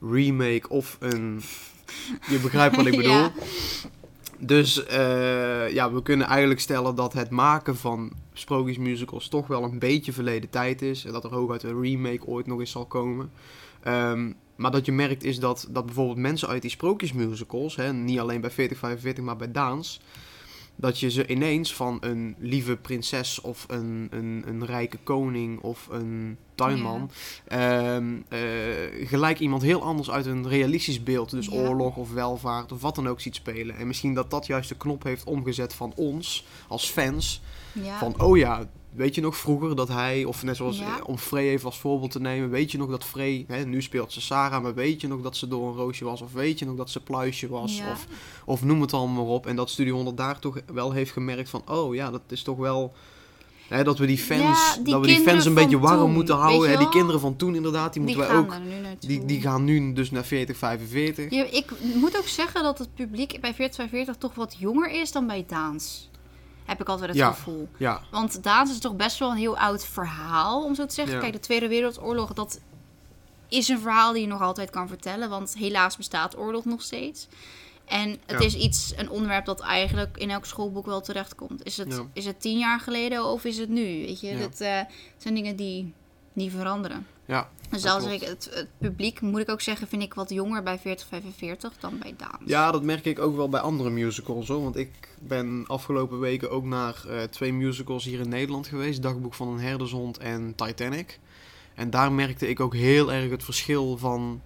remake 0.00 0.68
of 0.68 0.96
een... 1.00 1.42
Je 2.28 2.38
begrijpt 2.38 2.76
wat 2.76 2.86
ik 2.86 2.96
bedoel. 3.02 3.12
Ja. 3.12 3.32
Dus 4.38 4.86
eh, 4.86 5.72
ja, 5.72 5.92
we 5.92 6.02
kunnen 6.02 6.26
eigenlijk 6.26 6.60
stellen 6.60 6.94
dat 6.94 7.12
het 7.12 7.30
maken 7.30 7.76
van 7.76 8.12
sprookjesmusicals 8.32 9.28
toch 9.28 9.46
wel 9.46 9.62
een 9.62 9.78
beetje 9.78 10.12
verleden 10.12 10.50
tijd 10.50 10.82
is. 10.82 11.04
En 11.04 11.12
dat 11.12 11.24
er 11.24 11.30
hooguit 11.34 11.62
een 11.62 11.80
remake 11.82 12.26
ooit 12.26 12.46
nog 12.46 12.60
eens 12.60 12.70
zal 12.70 12.86
komen. 12.86 13.30
Ehm, 13.82 14.30
maar 14.56 14.70
dat 14.70 14.86
je 14.86 14.92
merkt 14.92 15.24
is 15.24 15.38
dat, 15.38 15.66
dat 15.70 15.86
bijvoorbeeld 15.86 16.18
mensen 16.18 16.48
uit 16.48 16.62
die 16.62 16.70
sprookjesmusicals, 16.70 17.76
hè, 17.76 17.92
niet 17.92 18.18
alleen 18.18 18.40
bij 18.40 18.50
4045, 18.50 19.24
maar 19.24 19.36
bij 19.36 19.52
Daans, 19.52 20.00
dat 20.76 21.00
je 21.00 21.10
ze 21.10 21.26
ineens 21.26 21.74
van 21.74 21.98
een 22.00 22.34
lieve 22.38 22.76
prinses 22.76 23.40
of 23.40 23.64
een, 23.68 24.08
een, 24.10 24.42
een 24.46 24.66
rijke 24.66 24.98
koning 25.02 25.60
of 25.60 25.88
een 25.90 26.36
tuinman, 26.54 27.10
ehm, 27.48 28.14
eh, 28.28 28.40
gelijk 29.08 29.38
iemand 29.38 29.62
heel 29.62 29.82
anders 29.82 30.10
uit 30.10 30.26
een 30.26 30.48
realistisch 30.48 31.02
beeld, 31.02 31.30
dus 31.30 31.46
Ja. 31.46 31.52
oorlog 31.52 31.96
of 31.96 32.12
welvaart 32.12 32.72
of 32.72 32.80
wat 32.80 32.94
dan 32.94 33.08
ook 33.08 33.20
ziet 33.20 33.34
spelen. 33.34 33.76
En 33.76 33.86
misschien 33.86 34.14
dat 34.14 34.30
dat 34.30 34.46
juist 34.46 34.68
de 34.68 34.76
knop 34.76 35.02
heeft 35.02 35.24
omgezet 35.24 35.74
van 35.74 35.92
ons 35.96 36.46
als 36.68 36.90
fans, 36.90 37.42
Ja. 37.72 37.98
van 37.98 38.20
oh 38.20 38.36
ja, 38.36 38.68
weet 38.94 39.14
je 39.14 39.20
nog 39.20 39.36
vroeger 39.36 39.76
dat 39.76 39.88
hij, 39.88 40.24
of 40.24 40.42
net 40.42 40.56
zoals 40.56 40.78
Ja. 40.78 40.84
eh, 40.98 41.08
om 41.08 41.18
Frey 41.18 41.48
even 41.48 41.66
als 41.66 41.78
voorbeeld 41.78 42.10
te 42.10 42.20
nemen, 42.20 42.50
weet 42.50 42.72
je 42.72 42.78
nog 42.78 42.90
dat 42.90 43.04
Frey, 43.04 43.44
hè, 43.48 43.64
nu 43.64 43.82
speelt 43.82 44.12
ze 44.12 44.20
Sarah, 44.20 44.62
maar 44.62 44.74
weet 44.74 45.00
je 45.00 45.08
nog 45.08 45.20
dat 45.20 45.36
ze 45.36 45.48
door 45.48 45.68
een 45.68 45.74
roosje 45.76 46.04
was, 46.04 46.20
of 46.20 46.32
weet 46.32 46.58
je 46.58 46.64
nog 46.64 46.76
dat 46.76 46.90
ze 46.90 47.00
pluisje 47.00 47.48
was, 47.48 47.76
Ja. 47.78 47.90
of, 47.90 48.06
of 48.44 48.64
noem 48.64 48.80
het 48.80 48.92
allemaal 48.92 49.24
maar 49.24 49.34
op. 49.34 49.46
En 49.46 49.56
dat 49.56 49.70
Studio 49.70 49.94
100 49.94 50.16
daar 50.16 50.38
toch 50.38 50.58
wel 50.72 50.92
heeft 50.92 51.12
gemerkt 51.12 51.50
van, 51.50 51.62
oh 51.68 51.94
ja, 51.94 52.10
dat 52.10 52.22
is 52.28 52.42
toch 52.42 52.56
wel... 52.58 52.92
Hè, 53.68 53.84
dat 53.84 53.98
we 53.98 54.06
die 54.06 54.18
fans, 54.18 54.40
Ja, 54.74 54.82
die 54.82 54.92
dat 54.92 55.00
we 55.00 55.06
die 55.06 55.20
fans 55.20 55.44
een 55.44 55.54
beetje 55.54 55.78
warm 55.78 55.98
toen, 56.00 56.12
moeten 56.12 56.34
houden. 56.36 56.70
Hè, 56.70 56.76
die 56.78 56.88
kinderen 56.88 57.20
van 57.20 57.36
toen 57.36 57.54
inderdaad, 57.54 57.92
die 57.92 58.04
die 58.04 58.16
moeten 58.16 58.34
wij 58.34 58.42
gaan 58.44 58.62
ook... 58.92 59.00
Die, 59.00 59.24
die 59.24 59.40
gaan 59.40 59.64
nu 59.64 59.92
dus 59.92 60.10
naar 60.10 60.24
40, 60.24 60.56
45. 60.56 61.30
Ja, 61.30 61.44
ik 61.50 61.72
moet 61.94 62.16
ook 62.18 62.26
zeggen 62.28 62.62
dat 62.62 62.78
het 62.78 62.94
publiek 62.94 63.30
bij 63.40 63.54
4045 63.54 64.16
toch 64.16 64.34
wat 64.34 64.56
jonger 64.58 64.90
is 65.00 65.12
dan 65.12 65.26
bij 65.26 65.44
Daans. 65.48 66.08
Heb 66.64 66.80
ik 66.80 66.88
altijd 66.88 67.08
het 67.08 67.18
Ja. 67.18 67.32
gevoel. 67.32 67.68
Ja, 67.76 68.00
Want 68.10 68.42
Daans 68.42 68.70
is 68.70 68.78
toch 68.78 68.96
best 68.96 69.18
wel 69.18 69.30
een 69.30 69.36
heel 69.36 69.58
oud 69.58 69.84
verhaal, 69.84 70.64
om 70.64 70.74
zo 70.74 70.86
te 70.86 70.94
zeggen. 70.94 71.14
Ja. 71.14 71.20
Kijk, 71.20 71.32
de 71.32 71.40
Tweede 71.40 71.68
Wereldoorlog, 71.68 72.32
dat 72.32 72.60
is 73.48 73.68
een 73.68 73.78
verhaal 73.80 74.12
die 74.12 74.22
je 74.22 74.28
nog 74.28 74.40
altijd 74.42 74.70
kan 74.70 74.88
vertellen. 74.88 75.28
Want 75.28 75.54
helaas 75.58 75.96
bestaat 75.96 76.38
oorlog 76.38 76.64
nog 76.64 76.82
steeds. 76.82 77.28
En 77.84 78.10
het 78.10 78.40
Ja. 78.40 78.46
is 78.46 78.54
iets, 78.54 78.92
een 78.96 79.10
onderwerp 79.10 79.44
dat 79.44 79.60
eigenlijk 79.60 80.16
in 80.16 80.30
elk 80.30 80.44
schoolboek 80.44 80.86
wel 80.86 81.00
terechtkomt. 81.00 81.64
Is 81.64 81.76
het, 81.76 81.92
Ja. 81.92 82.06
is 82.12 82.24
het 82.24 82.40
tien 82.40 82.58
jaar 82.58 82.80
geleden 82.80 83.24
of 83.24 83.44
is 83.44 83.58
het 83.58 83.68
nu? 83.68 83.82
Weet 84.06 84.20
je, 84.20 84.26
Ja. 84.28 84.38
dat 84.38 84.60
eh, 84.60 84.80
zijn 85.16 85.34
dingen 85.34 85.56
die 85.56 85.92
niet 86.34 86.52
veranderen. 86.52 87.06
Ja, 87.26 87.48
Dus 87.70 87.84
als 87.86 88.04
klopt. 88.04 88.22
ik 88.22 88.28
het, 88.28 88.50
het 88.54 88.68
publiek, 88.78 89.20
moet 89.20 89.40
ik 89.40 89.50
ook 89.50 89.60
zeggen, 89.60 89.88
vind 89.88 90.02
ik 90.02 90.14
wat 90.14 90.30
jonger 90.30 90.62
bij 90.62 90.78
4045 90.78 91.72
dan 91.80 91.98
bij 91.98 92.14
Daans. 92.16 92.42
Ja, 92.44 92.70
dat 92.70 92.82
merk 92.82 93.04
ik 93.04 93.18
ook 93.18 93.36
wel 93.36 93.48
bij 93.48 93.60
andere 93.60 93.90
musicals 93.90 94.48
hoor. 94.48 94.62
Want 94.62 94.76
ik 94.76 94.90
ben 95.20 95.64
afgelopen 95.66 96.20
weken 96.20 96.50
ook 96.50 96.64
naar 96.64 97.04
eh, 97.08 97.22
twee 97.22 97.52
musicals 97.52 98.04
hier 98.04 98.20
in 98.20 98.28
Nederland 98.28 98.66
geweest. 98.66 99.02
Dagboek 99.02 99.34
van 99.34 99.48
een 99.48 99.60
herdershond 99.60 100.18
en 100.18 100.52
Titanic. 100.56 101.18
En 101.74 101.90
daar 101.90 102.12
merkte 102.12 102.48
ik 102.48 102.60
ook 102.60 102.74
heel 102.74 103.12
erg 103.12 103.30
het 103.30 103.44
verschil 103.44 103.96
van 103.96 104.40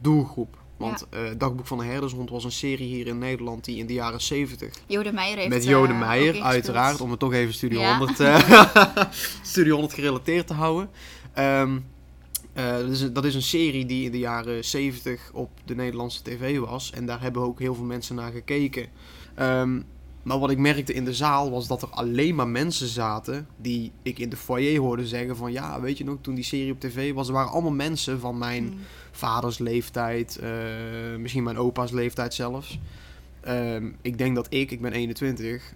doelgroep. 0.00 0.56
Want 0.76 1.06
eh, 1.10 1.20
Dagboek 1.38 1.66
van 1.66 1.78
een 1.80 1.86
herdershond 1.86 2.30
was 2.30 2.44
een 2.44 2.52
serie 2.52 2.86
hier 2.86 3.06
in 3.06 3.18
Nederland 3.18 3.64
die 3.64 3.78
in 3.78 3.86
de 3.86 3.92
jaren 3.92 4.20
70 4.20 4.74
Jode 4.86 5.12
Meijer 5.12 5.36
heeft 5.36 5.48
met 5.48 5.64
Jode 5.64 5.92
eh, 5.92 5.98
Meijer, 5.98 6.42
uiteraard, 6.42 7.00
om 7.00 7.10
het 7.10 7.18
toch 7.18 7.32
even 7.32 7.54
Studio 7.54 7.80
Ja. 7.80 7.98
100, 7.98 8.20
eh, 8.20 9.00
Studio 9.42 9.72
100 9.72 9.94
gerelateerd 9.94 10.46
te 10.46 10.52
houden. 10.54 10.90
Ehm, 11.36 11.78
eh, 12.52 12.70
dat, 12.76 12.88
is, 12.90 13.00
een- 13.00 13.12
dat 13.12 13.24
is 13.24 13.34
een 13.34 13.42
serie 13.42 13.86
die 13.86 14.04
in 14.04 14.10
de 14.10 14.18
jaren 14.18 14.64
70 14.64 15.30
op 15.32 15.50
de 15.64 15.74
Nederlandse 15.74 16.22
tv 16.22 16.58
was. 16.58 16.90
En 16.92 17.06
daar 17.06 17.20
hebben 17.22 17.42
ook 17.42 17.58
heel 17.58 17.74
veel 17.74 17.84
mensen 17.84 18.14
naar 18.14 18.32
gekeken. 18.32 18.86
Ehm, 19.34 19.80
maar 20.22 20.38
wat 20.38 20.50
ik 20.50 20.58
merkte 20.58 20.92
in 20.92 21.04
de 21.04 21.14
zaal 21.14 21.50
was 21.50 21.66
dat 21.66 21.82
er 21.82 21.88
alleen 21.88 22.34
maar 22.34 22.48
mensen 22.48 22.86
zaten 22.88 23.46
die 23.56 23.92
ik 24.02 24.18
in 24.18 24.28
de 24.28 24.36
foyer 24.36 24.80
hoorde 24.80 25.06
zeggen 25.06 25.36
van... 25.36 25.52
Ja, 25.52 25.80
weet 25.80 25.98
je 25.98 26.04
nog, 26.04 26.16
toen 26.20 26.34
die 26.34 26.44
serie 26.44 26.72
op 26.72 26.80
tv 26.80 27.12
was, 27.12 27.26
er 27.28 27.34
waren 27.34 27.50
allemaal 27.52 27.72
mensen 27.72 28.20
van 28.20 28.38
mijn 28.38 28.64
Mm. 28.64 28.78
vaders 29.10 29.58
leeftijd, 29.58 30.36
eh, 30.38 30.50
misschien 31.18 31.42
mijn 31.42 31.58
opa's 31.58 31.90
leeftijd 31.90 32.34
zelfs. 32.34 32.78
Ehm, 33.40 33.86
ik 34.02 34.18
denk 34.18 34.34
dat 34.34 34.46
ik, 34.50 34.70
ik 34.70 34.80
ben 34.80 34.92
21, 34.92 35.72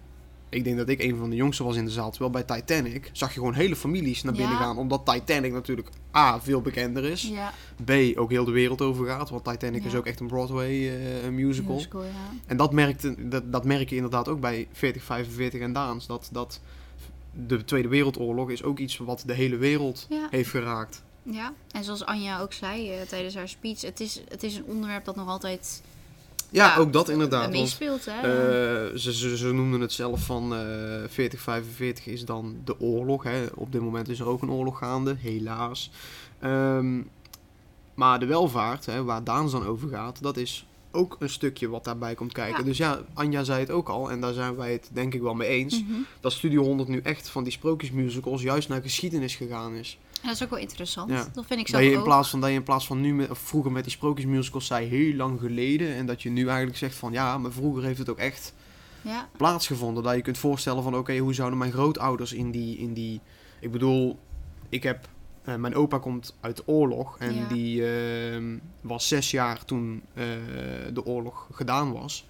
ik 0.51 0.65
denk 0.65 0.77
dat 0.77 0.89
ik 0.89 1.03
een 1.03 1.17
van 1.17 1.31
de 1.31 1.37
jongsten 1.37 1.65
was 1.65 1.77
in 1.77 1.85
de 1.85 1.91
zaal. 1.91 2.11
Terwijl 2.11 2.31
bij 2.31 2.43
Titanic 2.43 3.11
zag 3.13 3.29
je 3.29 3.39
gewoon 3.39 3.55
hele 3.55 3.77
families 3.77 4.23
naar 4.23 4.33
binnen 4.33 4.53
Ja. 4.53 4.59
gaan. 4.63 4.79
Omdat 4.79 5.07
Titanic 5.07 5.53
natuurlijk 5.53 5.89
A, 6.17 6.41
veel 6.41 6.61
bekender 6.61 7.05
is. 7.05 7.23
Ja, 7.23 7.53
B, 7.85 7.91
ook 8.19 8.31
heel 8.31 8.45
de 8.45 8.51
wereld 8.51 8.81
over 8.83 9.07
gaat. 9.07 9.31
Want 9.31 9.45
Titanic 9.45 9.83
Ja. 9.83 9.89
is 9.89 9.95
ook 9.95 10.07
echt 10.07 10.21
een 10.21 10.27
Broadway 10.27 10.89
eh, 11.23 11.29
musical. 11.31 11.75
musical, 11.75 12.05
ja. 12.05 12.11
En 12.47 12.57
dat, 12.57 12.73
merkte, 12.73 13.29
dat, 13.29 13.53
dat 13.53 13.65
merk 13.65 13.89
je 13.91 13.95
inderdaad 13.97 14.29
ook 14.29 14.41
bij 14.41 14.69
4045 14.73 15.61
en 15.61 15.73
Daans. 15.73 16.07
Dat, 16.07 16.29
dat 16.33 16.61
de 17.47 17.65
Tweede 17.65 17.89
Wereldoorlog 17.89 18.51
is 18.51 18.63
ook 18.63 18.79
iets 18.79 18.97
wat 18.97 19.23
de 19.27 19.35
hele 19.35 19.57
wereld 19.57 20.09
heeft 20.31 20.51
geraakt. 20.51 21.03
Ja, 21.23 21.53
en 21.71 21.85
zoals 21.85 22.05
Anja 22.05 22.41
ook 22.41 22.53
zei 22.53 22.91
eh, 22.93 23.01
tijdens 23.01 23.35
haar 23.35 23.49
speech, 23.49 23.81
het 23.81 24.01
is, 24.01 24.21
het 24.29 24.43
is 24.43 24.57
een 24.57 24.65
onderwerp 24.65 25.05
dat 25.05 25.17
nog 25.17 25.29
altijd 25.29 25.83
Ja, 26.51 26.77
ook 26.77 26.93
dat 26.93 27.09
inderdaad. 27.09 27.41
want- 27.41 27.53
meespeelt. 27.53 28.07
Hè? 28.11 28.21
Eh, 28.21 28.97
ze, 28.99 29.15
ze, 29.15 29.37
ze 29.37 29.53
noemden 29.53 29.81
het 29.81 29.93
zelf 29.93 30.21
van 30.21 30.55
eh 30.55 30.61
4045 31.09 32.07
is 32.07 32.25
dan 32.25 32.57
de 32.65 32.81
oorlog. 32.81 33.23
Hè. 33.23 33.47
Op 33.55 33.73
dit 33.73 33.81
moment 33.81 34.09
is 34.09 34.21
er 34.21 34.29
ook 34.29 34.43
een 34.43 34.51
oorlog 34.51 34.79
gaande, 34.79 35.17
helaas. 35.19 35.91
Ehm, 36.39 37.01
maar 37.95 38.19
de 38.21 38.27
welvaart, 38.27 38.87
hè, 38.87 39.05
waar 39.05 39.25
Daans 39.25 39.53
dan 39.53 39.67
over 39.67 39.89
gaat, 39.89 40.23
dat 40.23 40.37
is 40.37 40.67
ook 40.93 41.17
een 41.19 41.31
stukje 41.31 41.69
wat 41.69 41.85
daarbij 41.85 42.15
komt 42.15 42.33
kijken. 42.33 42.59
Ja. 42.59 42.65
Dus 42.65 42.77
ja, 42.77 43.01
Anja 43.15 43.45
zei 43.45 43.61
het 43.61 43.71
ook 43.71 43.89
al, 43.89 44.11
en 44.11 44.21
daar 44.21 44.33
zijn 44.33 44.57
wij 44.57 44.73
het 44.73 44.91
denk 44.93 45.15
ik 45.15 45.21
wel 45.21 45.35
mee 45.35 45.49
eens. 45.49 45.83
Mhm. 45.83 45.93
Dat 46.21 46.33
Studio 46.33 46.63
100 46.63 46.89
nu 46.89 47.01
echt 47.03 47.29
van 47.29 47.43
die 47.45 47.53
sprookjesmusicals 47.53 48.43
juist 48.43 48.69
naar 48.69 48.83
geschiedenis 48.83 49.37
gegaan 49.37 49.75
is. 49.75 49.99
Dat 50.23 50.33
is 50.33 50.43
ook 50.43 50.51
wel 50.51 50.59
interessant. 50.59 51.11
Ja. 51.11 51.17
Dat 51.33 51.47
vind 51.47 51.51
ik 51.61 51.67
Dat 51.67 51.69
zelf 51.69 51.83
je 51.83 51.91
in 51.91 51.99
ook. 51.99 52.05
plaats 52.05 52.31
van 52.31 52.41
dat 52.41 52.49
je 52.51 52.55
in 52.55 52.63
plaats 52.63 52.87
van 52.87 53.01
nu 53.01 53.15
met, 53.15 53.31
of 53.31 53.39
vroeger 53.39 53.73
met 53.73 53.83
die 53.85 53.93
sprookjesmusicals 53.93 54.67
zei 54.67 54.87
heel 54.89 55.15
lang 55.15 55.41
geleden. 55.41 55.95
En 55.95 56.07
dat 56.07 56.23
je 56.23 56.31
nu 56.31 56.47
eigenlijk 56.47 56.77
zegt 56.79 56.95
van 56.95 57.13
ja, 57.13 57.39
maar 57.39 57.53
vroeger 57.53 57.83
heeft 57.83 57.99
het 57.99 58.09
ook 58.09 58.19
echt 58.19 58.55
Ja, 59.03 59.29
plaatsgevonden. 59.37 60.03
Dat 60.03 60.15
je 60.15 60.23
kunt 60.23 60.39
voorstellen 60.39 60.83
van 60.83 60.97
oké, 60.97 61.17
hoe 61.19 61.35
zouden 61.35 61.59
mijn 61.59 61.73
grootouders 61.73 62.33
in 62.33 62.51
die, 62.51 62.79
in 62.79 62.93
die... 62.93 63.21
Ik 63.61 63.71
bedoel, 63.73 64.19
ik 64.69 64.83
heb... 64.83 65.09
eh, 65.45 65.55
mijn 65.55 65.75
opa 65.75 65.99
komt 65.99 66.37
uit 66.41 66.57
de 66.57 66.63
oorlog 66.67 67.17
en 67.19 67.35
Ja. 67.35 67.47
die 67.49 67.87
ehm, 67.95 68.57
was 68.81 69.09
zes 69.09 69.31
jaar 69.31 69.65
toen 69.65 70.03
eh, 70.15 70.25
de 70.93 71.05
oorlog 71.05 71.49
gedaan 71.53 71.93
was. 71.93 72.27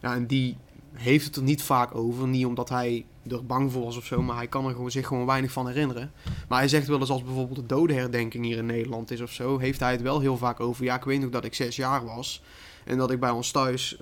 Ja, 0.00 0.14
en 0.14 0.26
die 0.26 0.56
heeft 0.92 1.24
het 1.26 1.36
er 1.36 1.42
niet 1.42 1.62
vaak 1.62 1.94
over. 1.94 2.28
Niet 2.28 2.46
omdat 2.46 2.68
hij 2.68 3.04
er 3.30 3.46
bang 3.46 3.72
voor 3.72 3.84
was 3.84 3.96
of 3.96 4.04
zo, 4.04 4.22
maar 4.22 4.36
hij 4.36 4.46
kan 4.46 4.66
er 4.66 4.72
gewoon, 4.74 4.90
zich 4.90 5.06
gewoon 5.06 5.26
weinig 5.26 5.52
van 5.52 5.66
herinneren. 5.66 6.12
Maar 6.48 6.58
hij 6.58 6.68
zegt 6.68 6.86
wel 6.86 7.00
eens 7.00 7.10
als 7.10 7.22
bijvoorbeeld 7.24 7.58
de 7.58 7.66
dodenherdenking 7.74 8.44
hier 8.44 8.56
in 8.58 8.66
Nederland 8.66 9.10
is 9.10 9.20
of 9.20 9.32
zo, 9.32 9.58
heeft 9.58 9.80
hij 9.80 9.92
het 9.92 10.02
wel 10.02 10.20
heel 10.20 10.36
vaak 10.36 10.60
over. 10.60 10.84
Ja, 10.84 10.94
ik 10.96 11.04
weet 11.04 11.20
nog 11.20 11.30
dat 11.30 11.44
ik 11.44 11.54
zes 11.54 11.76
jaar 11.76 12.04
was. 12.04 12.42
En 12.84 12.98
dat 12.98 13.10
ik 13.10 13.20
bij 13.20 13.30
ons 13.30 13.50
thuis 13.50 13.92
eh, 13.92 13.98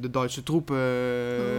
de 0.00 0.08
Duitse 0.10 0.42
troepen 0.42 0.76
eh, 0.76 0.82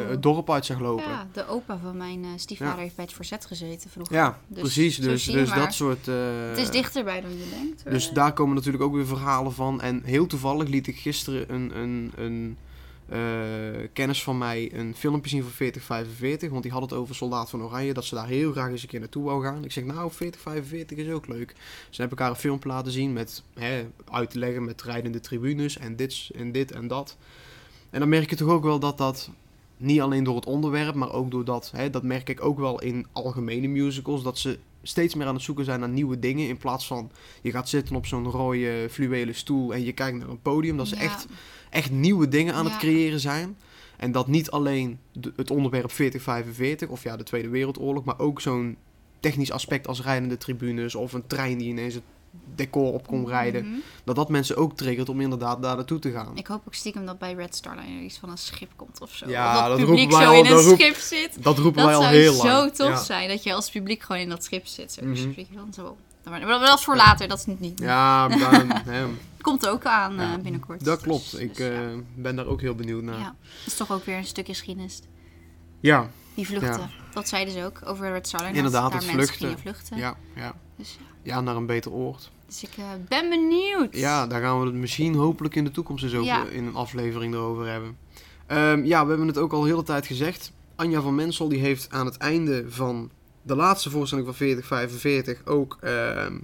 Oh. 0.04 0.10
het 0.10 0.24
dorp 0.24 0.52
uit 0.52 0.66
zag 0.66 0.80
lopen. 0.80 1.04
ja, 1.10 1.28
de 1.34 1.48
opa 1.48 1.78
van 1.84 1.98
mijn 1.98 2.24
eh, 2.24 2.30
stiefvader 2.36 2.76
Ja. 2.76 2.82
heeft 2.82 2.96
bij 2.96 3.06
het 3.06 3.14
verzet 3.14 3.46
gezeten 3.46 3.90
vroeger. 3.90 4.16
Ja, 4.16 4.40
Dus 4.48 4.60
precies. 4.62 4.98
Dus, 5.00 5.24
dus 5.26 5.50
maar. 5.50 5.60
dat 5.60 5.74
soort. 5.74 6.06
Het 6.06 6.58
is 6.58 6.70
dichterbij 6.70 7.22
dan 7.22 7.30
je 7.32 7.50
denkt. 7.60 7.84
Dus 7.90 8.10
daar 8.10 8.34
komen 8.34 8.56
natuurlijk 8.56 8.84
ook 8.84 8.94
weer 8.94 9.06
verhalen 9.08 9.54
van. 9.54 9.82
En 9.82 10.02
heel 10.04 10.26
toevallig 10.28 10.68
liet 10.68 10.88
ik 10.88 10.98
gisteren 10.98 11.54
een, 11.54 11.78
een, 11.78 12.12
een 12.16 12.58
kennis 13.94 14.24
van 14.24 14.38
mij 14.38 14.72
een 14.74 14.96
filmpje 14.96 15.30
zien 15.30 15.42
van 15.42 15.52
4045. 15.52 16.50
Want 16.50 16.64
die 16.64 16.72
had 16.72 16.82
het 16.82 16.94
over 16.94 17.16
Soldaat 17.16 17.50
van 17.50 17.64
Oranje. 17.64 17.94
Dat 17.94 18.06
ze 18.06 18.16
daar 18.16 18.28
heel 18.28 18.52
graag 18.52 18.70
eens 18.70 18.82
een 18.82 18.88
keer 18.88 19.00
naartoe 19.00 19.24
wou 19.24 19.44
gaan. 19.44 19.64
Ik 19.64 19.72
zeg, 19.72 19.84
nou, 19.84 20.12
4045 20.12 20.98
is 20.98 21.12
ook 21.12 21.28
leuk. 21.28 21.48
Dus 21.88 21.98
dan 21.98 22.06
heb 22.06 22.12
ik 22.12 22.20
haar 22.20 22.30
een 22.30 22.36
filmpje 22.36 22.70
laten 22.70 22.92
zien 22.92 23.14
met 23.14 23.44
hè, 23.54 23.88
uit 24.12 24.30
te 24.30 24.40
leggen 24.40 24.66
met 24.66 24.82
rijdende 24.82 25.20
tribunes 25.20 25.78
en 25.78 25.96
dit 25.96 26.30
en 26.36 26.52
dit 26.52 26.72
en 26.72 26.88
dat. 26.88 27.18
En 27.90 28.00
dan 28.00 28.10
merk 28.10 28.30
je 28.30 28.36
toch 28.36 28.50
ook 28.50 28.64
wel 28.64 28.80
dat 28.80 28.98
dat 28.98 29.30
niet 29.78 30.02
alleen 30.02 30.24
door 30.24 30.36
het 30.36 30.46
onderwerp, 30.46 30.96
maar 30.96 31.12
ook 31.12 31.32
doordat, 31.32 31.72
hè, 31.76 31.90
dat 31.90 32.04
merk 32.04 32.30
ik 32.30 32.44
ook 32.44 32.60
wel 32.60 32.82
in 32.82 33.08
algemene 33.12 33.68
musicals, 33.68 34.24
dat 34.24 34.38
ze 34.38 34.60
steeds 34.84 35.16
meer 35.16 35.28
aan 35.28 35.34
het 35.34 35.44
zoeken 35.44 35.66
zijn 35.66 35.80
naar 35.80 35.90
nieuwe 35.90 36.20
dingen. 36.20 36.48
In 36.48 36.58
plaats 36.58 36.88
van 36.88 37.12
je 37.42 37.52
gaat 37.52 37.70
zitten 37.70 37.96
op 37.96 38.06
zo'n 38.06 38.28
rode 38.28 38.88
fluwelen 38.90 39.36
stoel 39.36 39.74
en 39.74 39.84
je 39.84 39.92
kijkt 39.92 40.18
naar 40.18 40.30
een 40.30 40.42
podium. 40.42 40.78
Dat 40.78 40.88
ze 40.88 40.96
ja. 40.96 41.02
echt, 41.02 41.28
echt 41.72 41.92
nieuwe 41.92 42.28
dingen 42.28 42.54
aan 42.54 42.66
Ja. 42.66 42.70
het 42.72 42.80
creëren 42.80 43.20
zijn. 43.20 43.58
En 43.98 44.12
dat 44.12 44.28
niet 44.28 44.52
alleen 44.52 45.00
de- 45.12 45.34
het 45.36 45.52
onderwerp 45.52 45.92
4045 45.92 46.90
of 46.90 47.04
ja, 47.04 47.18
de 47.18 47.24
Tweede 47.24 47.50
Wereldoorlog, 47.50 48.04
maar 48.04 48.20
ook 48.20 48.42
zo'n 48.42 48.78
technisch 49.20 49.52
aspect 49.52 49.88
als 49.88 50.02
rijdende 50.02 50.38
tribunes 50.38 50.96
of 50.96 51.14
een 51.14 51.28
trein 51.28 51.58
die 51.58 51.68
ineens 51.68 51.94
het 51.94 52.04
decor 52.56 52.94
op 52.94 53.08
komt 53.08 53.28
rijden. 53.28 53.66
Mhm. 53.66 53.80
Dat 54.04 54.16
dat 54.16 54.30
mensen 54.30 54.56
ook 54.58 54.76
triggert 54.78 55.10
om 55.10 55.22
inderdaad 55.22 55.62
daar 55.62 55.76
naartoe 55.76 56.00
te 56.00 56.12
gaan. 56.12 56.38
Ik 56.38 56.48
hoop 56.48 56.62
ook 56.68 56.74
stiekem 56.74 57.06
dat 57.06 57.20
bij 57.20 57.34
Red 57.34 57.56
Starliner 57.56 58.02
iets 58.04 58.18
van 58.18 58.30
een 58.30 58.38
schip 58.38 58.70
komt 58.76 59.02
of 59.02 59.16
zo. 59.16 59.30
Ja, 59.30 59.48
Of 59.54 59.54
dat 59.60 59.68
dat 59.70 59.78
het 59.78 59.88
publiek 59.88 60.12
zo 60.12 60.18
al, 60.18 60.34
in 60.34 60.44
dat 60.44 60.60
een 60.60 60.66
roep- 60.66 60.80
schip 60.80 60.96
zit. 60.96 61.44
Dat 61.44 61.58
roepen 61.58 61.78
Dat 61.82 61.86
wij 61.86 61.96
al 61.96 62.02
zou 62.02 62.14
heel 62.16 62.34
zo 62.34 62.48
lang. 62.48 62.72
tof 62.74 62.88
Ja. 62.90 63.04
zijn, 63.04 63.30
dat 63.30 63.44
je 63.44 63.54
als 63.54 63.70
publiek 63.70 64.02
gewoon 64.02 64.22
in 64.22 64.30
dat 64.30 64.44
schip 64.44 64.68
zit. 64.68 64.92
Zo, 64.92 65.06
Mhm. 65.06 65.16
spreek 65.16 65.48
je 65.50 65.56
dan 65.56 65.74
zo. 65.74 65.98
Maar, 66.30 66.40
dat 66.42 66.78
is 66.78 66.84
voor 66.86 66.96
later, 66.96 67.28
dat 67.28 67.38
is 67.38 67.46
niet. 67.60 67.80
Ja, 67.80 68.28
dan, 68.86 69.18
Komt 69.42 69.68
ook 69.68 69.86
aan 69.86 70.16
Ja, 70.16 70.34
eh, 70.34 70.40
binnenkort. 70.42 70.86
dat 70.86 71.02
klopt. 71.02 71.32
Dus- 71.32 71.40
Ik 71.40 71.56
dus, 71.56 71.68
ja. 71.68 71.72
eh, 71.74 71.98
ben 72.16 72.36
daar 72.36 72.46
ook 72.46 72.62
heel 72.62 72.76
benieuwd 72.76 73.04
naar. 73.04 73.20
ja. 73.20 73.24
Dat 73.40 73.66
is 73.66 73.76
toch 73.76 73.92
ook 73.92 74.06
weer 74.06 74.18
een 74.18 74.26
stukje 74.26 74.54
geschiedenis. 74.54 75.00
ja, 75.80 76.10
Die 76.34 76.46
vluchten. 76.46 76.80
Ja. 76.80 76.90
Dat 77.14 77.28
zeiden 77.28 77.54
ze 77.54 77.66
ook 77.66 77.80
over 77.86 78.12
Red 78.12 78.28
Starliner. 78.28 78.56
Inderdaad, 78.56 78.94
het 78.94 79.04
vluchten. 79.06 79.60
vluchten. 79.60 79.98
ja, 79.98 80.16
ja. 80.36 80.54
Dus, 80.76 80.98
ja. 81.00 81.34
ja, 81.36 81.42
naar 81.42 81.56
een 81.56 81.66
beter 81.66 81.92
oord. 81.92 82.32
dus 82.46 82.64
ik 82.64 82.70
eh, 82.78 82.86
ben 83.08 83.30
benieuwd. 83.30 83.96
Ja, 83.98 84.28
daar 84.28 84.42
gaan 84.42 84.60
we 84.60 84.66
het 84.66 84.76
misschien 84.76 85.16
hopelijk 85.16 85.56
in 85.56 85.64
de 85.64 85.72
toekomst 85.72 86.04
eens 86.04 86.14
over 86.14 86.52
in 86.52 86.66
een 86.66 86.76
aflevering 86.76 87.34
erover 87.34 87.68
hebben. 87.68 87.98
Ehm, 88.48 88.84
ja, 88.86 89.04
we 89.04 89.10
hebben 89.10 89.28
het 89.28 89.38
ook 89.38 89.54
al 89.54 89.62
de 89.62 89.68
hele 89.70 89.84
tijd 89.84 90.06
gezegd. 90.06 90.52
Anja 90.76 91.02
van 91.02 91.16
Mensel 91.16 91.48
die 91.50 91.60
heeft 91.60 91.92
aan 91.92 92.06
het 92.06 92.18
einde 92.18 92.66
van 92.70 93.10
de 93.42 93.56
laatste 93.56 93.90
voorstelling 93.90 94.28
van 94.28 94.36
4045 94.36 95.46
ook 95.46 95.78
ehm, 95.82 96.38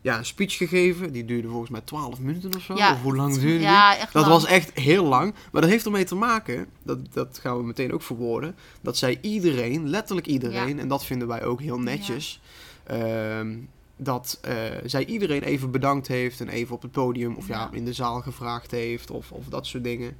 ja, 0.00 0.18
een 0.18 0.24
speech 0.24 0.56
gegeven. 0.56 1.12
Die 1.12 1.24
duurde 1.24 1.48
volgens 1.48 1.70
mij 1.70 1.80
12 1.80 2.18
minuten 2.20 2.54
of 2.56 2.62
zo. 2.62 2.74
Ja, 2.76 2.92
of 2.92 3.02
hoe 3.02 3.16
lang 3.16 3.32
duurde 3.34 3.48
die? 3.48 3.60
Ja, 3.60 3.96
Dat 3.98 4.12
lang. 4.14 4.26
was 4.26 4.46
echt 4.46 4.70
heel 4.78 5.04
lang. 5.04 5.34
Maar 5.52 5.60
dat 5.62 5.70
heeft 5.70 5.84
ermee 5.84 6.04
te 6.04 6.14
maken, 6.14 6.66
dat, 6.82 6.98
dat 7.12 7.38
gaan 7.42 7.56
we 7.56 7.62
meteen 7.64 7.92
ook 7.92 8.02
verwoorden, 8.02 8.54
dat 8.80 8.96
zij 8.96 9.18
iedereen, 9.20 9.88
letterlijk 9.88 10.26
iedereen, 10.26 10.78
en 10.78 10.88
dat 10.88 11.04
vinden 11.04 11.28
wij 11.28 11.44
ook 11.44 11.60
heel 11.60 11.78
netjes, 11.80 12.40
ehm, 12.86 13.56
dat 13.96 14.38
eh, 14.42 14.54
zij 14.84 15.04
iedereen 15.06 15.42
even 15.42 15.70
bedankt 15.70 16.06
heeft 16.06 16.40
en 16.40 16.48
even 16.48 16.74
op 16.74 16.82
het 16.82 16.90
podium 16.90 17.34
of 17.34 17.48
Ja. 17.48 17.68
in 17.72 17.84
de 17.84 17.92
zaal 17.92 18.20
gevraagd 18.20 18.70
heeft 18.70 19.10
of, 19.10 19.32
of 19.32 19.44
dat 19.48 19.66
soort 19.66 19.84
dingen. 19.84 20.16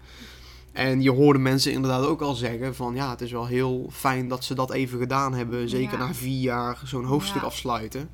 En 0.72 1.02
je 1.02 1.10
hoorde 1.10 1.38
mensen 1.38 1.72
inderdaad 1.72 2.04
ook 2.06 2.20
al 2.20 2.34
zeggen 2.34 2.74
van 2.74 2.94
ja, 2.94 3.10
het 3.10 3.20
is 3.20 3.32
wel 3.32 3.46
heel 3.46 3.86
fijn 3.92 4.28
dat 4.28 4.44
ze 4.44 4.54
dat 4.54 4.70
even 4.72 4.98
gedaan 4.98 5.34
hebben. 5.34 5.68
Zeker 5.68 5.98
Ja. 5.98 6.06
na 6.06 6.14
vier 6.14 6.40
jaar 6.40 6.80
zo'n 6.84 7.04
hoofdstuk 7.04 7.40
Ja. 7.40 7.46
afsluiten. 7.46 8.10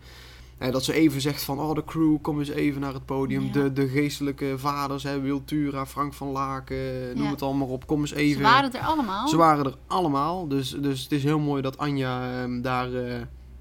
Eh, 0.59 0.73
dat 0.73 0.85
ze 0.85 0.93
even 0.93 1.21
zegt 1.21 1.43
van, 1.43 1.59
oh 1.61 1.75
de 1.75 1.85
crew, 1.85 2.17
kom 2.23 2.39
eens 2.39 2.49
even 2.49 2.81
naar 2.81 2.93
het 2.95 3.05
podium. 3.07 3.45
Ja. 3.45 3.53
De, 3.53 3.73
de 3.73 3.89
geestelijke 3.89 4.55
vaders, 4.57 5.03
hè, 5.03 5.21
Wiltura, 5.21 5.87
Frank 5.87 6.15
van 6.15 6.29
Laken, 6.29 6.77
noem 7.15 7.25
Ja. 7.25 7.31
het 7.31 7.43
allemaal 7.43 7.69
op. 7.69 7.87
Kom 7.87 8.01
eens 8.01 8.13
even. 8.13 8.37
Ze 8.37 8.43
waren 8.43 8.73
er 8.73 8.81
allemaal. 8.81 9.29
Ze 9.29 9.37
waren 9.37 9.65
er 9.65 9.75
allemaal. 9.87 10.49
Dus, 10.49 10.71
dus 10.81 11.03
het 11.03 11.13
is 11.13 11.23
heel 11.23 11.39
mooi 11.39 11.63
dat 11.63 11.79
Anja 11.79 12.43
ehm, 12.43 12.61
daar 12.61 12.95
eh, 12.95 13.15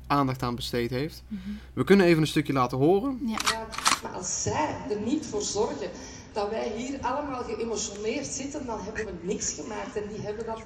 aandacht 0.08 0.44
aan 0.44 0.56
besteed 0.56 0.90
heeft. 0.90 1.24
Mhm. 1.28 1.40
We 1.74 1.84
kunnen 1.84 2.06
even 2.06 2.22
een 2.22 2.28
stukje 2.28 2.54
laten 2.54 2.78
horen. 2.78 3.20
Ja. 3.26 3.38
Ja, 3.52 3.68
maar 4.04 4.12
als 4.12 4.42
zij 4.44 4.76
er 4.90 5.02
niet 5.06 5.26
voor 5.26 5.42
zorgen 5.42 5.90
dat 6.36 6.50
wij 6.50 6.72
hier 6.76 7.00
allemaal 7.02 7.44
geëmotioneerd 7.44 8.28
zitten, 8.28 8.66
dan 8.66 8.80
hebben 8.82 9.06
we 9.06 9.14
niks 9.22 9.52
gemaakt. 9.54 9.96
En 9.96 10.08
die 10.08 10.22
hebben 10.22 10.46
dat 10.46 10.60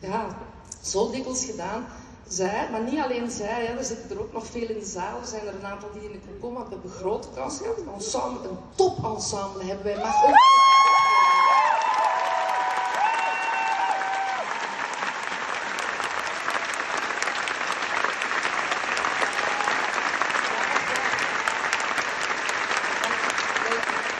ja, 0.00 0.38
zo 0.82 1.10
dikwijls 1.10 1.44
gedaan. 1.44 1.86
zij, 2.28 2.68
maar 2.70 2.82
niet 2.82 3.00
alleen 3.00 3.30
zij, 3.30 3.64
hè, 3.66 3.78
er 3.78 3.84
zitten 3.84 4.10
er 4.10 4.22
ook 4.22 4.32
nog 4.32 4.46
veel 4.46 4.68
in 4.68 4.78
de 4.78 4.84
zaal. 4.84 5.20
Er 5.20 5.26
zijn 5.26 5.46
er 5.46 5.54
een 5.54 5.66
aantal 5.66 5.88
die 5.92 6.04
in 6.04 6.12
de 6.12 6.18
we 6.40 6.64
hebben 6.70 6.90
grote 6.90 7.28
kast 7.34 7.58
gehad. 7.58 7.78
Een 7.78 7.88
ensemble, 7.94 8.48
een 8.48 8.58
topensemble 8.74 9.64
hebben 9.64 9.84
wij. 9.84 9.96
Maar 9.96 10.24
ook... 10.26 10.34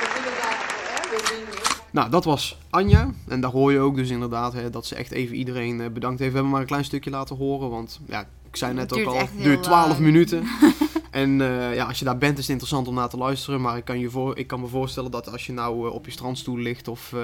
We 0.00 0.12
willen 0.14 0.38
daar, 0.38 0.58
hè, 0.84 1.08
we 1.10 1.28
willen 1.28 1.48
niet. 1.50 1.85
Nou, 1.96 2.10
dat 2.10 2.24
was 2.24 2.58
Anja. 2.70 3.10
En 3.28 3.40
daar 3.40 3.50
hoor 3.50 3.72
je 3.72 3.78
ook 3.78 3.96
dus 3.96 4.10
inderdaad 4.10 4.52
hè, 4.52 4.70
dat 4.70 4.86
ze 4.86 4.94
echt 4.94 5.10
even 5.10 5.36
iedereen 5.36 5.80
eh, 5.80 5.90
bedankt 5.90 6.18
heeft. 6.18 6.30
We 6.30 6.36
hebben 6.36 6.52
maar 6.52 6.60
een 6.60 6.66
klein 6.66 6.84
stukje 6.84 7.10
laten 7.10 7.36
horen, 7.36 7.70
want 7.70 8.00
ja, 8.06 8.20
ik 8.20 8.56
zei 8.56 8.74
net 8.74 8.92
ook 8.92 9.06
al, 9.06 9.18
het 9.18 9.30
duurt 9.42 9.62
12 9.62 9.88
lang. 9.88 10.00
minuten. 10.00 10.44
en 11.10 11.40
eh, 11.40 11.74
ja, 11.74 11.84
als 11.86 11.98
je 11.98 12.04
daar 12.04 12.18
bent 12.18 12.32
is 12.32 12.42
het 12.42 12.48
interessant 12.48 12.88
om 12.88 12.94
naar 12.94 13.08
te 13.08 13.16
luisteren. 13.16 13.60
Maar 13.60 13.76
ik 13.76 13.84
kan, 13.84 13.98
je 13.98 14.10
voor, 14.10 14.38
ik 14.38 14.46
kan 14.46 14.60
me 14.60 14.66
voorstellen 14.66 15.10
dat 15.10 15.32
als 15.32 15.46
je 15.46 15.52
nou 15.52 15.86
eh, 15.86 15.94
op 15.94 16.04
je 16.04 16.10
strandstoel 16.10 16.58
ligt 16.58 16.88
of 16.88 17.14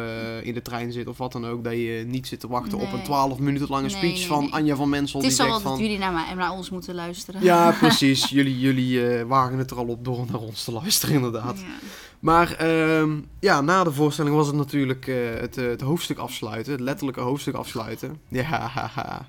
in 0.43 0.55
de 0.55 0.62
trein 0.62 0.93
zit 0.93 1.07
of 1.07 1.19
wat 1.19 1.33
dan 1.33 1.47
ook, 1.47 1.64
dat 1.64 1.73
je 1.73 2.05
niet 2.07 2.26
zit 2.26 2.41
te 2.41 2.49
wachten 2.49 2.79
op 2.79 2.93
een 2.93 2.97
Nee. 2.97 3.02
12 3.02 3.38
minuten 3.38 3.69
lange 3.69 3.88
speech 3.88 4.19
nee, 4.19 4.26
van. 4.26 4.50
Anja 4.50 4.76
van 4.76 4.88
Mensel. 4.88 5.21
Het 5.21 5.31
is 5.31 5.37
die 5.37 5.47
zegt 5.47 5.62
dat 5.62 5.79
jullie 5.79 5.99
naar, 5.99 6.12
mij, 6.12 6.35
naar 6.35 6.52
ons 6.52 6.71
moeten 6.71 6.95
luisteren. 6.95 7.43
Ja, 7.43 7.73
precies. 7.81 8.29
jullie 8.29 8.59
jullie 8.59 9.25
wagen 9.25 9.59
het 9.59 9.71
er 9.71 9.76
al 9.76 9.87
op 9.87 10.05
door 10.05 10.25
naar 10.31 10.41
ons 10.41 10.64
te 10.64 10.73
luisteren, 10.73 11.14
inderdaad. 11.14 11.59
Ja. 11.59 11.87
Maar 12.23 12.52
ehm, 12.52 13.11
ja, 13.41 13.61
na 13.61 13.85
de 13.85 13.93
voorstelling 13.93 14.35
was 14.37 14.47
het 14.47 14.57
natuurlijk 14.57 15.07
eh, 15.07 15.17
het, 15.41 15.57
eh, 15.57 15.67
het 15.69 15.81
hoofdstuk 15.81 16.19
afsluiten. 16.19 16.73
Het 16.73 16.81
letterlijke 16.81 17.21
hoofdstuk 17.21 17.55
afsluiten. 17.55 18.21
Ja, 18.29 18.71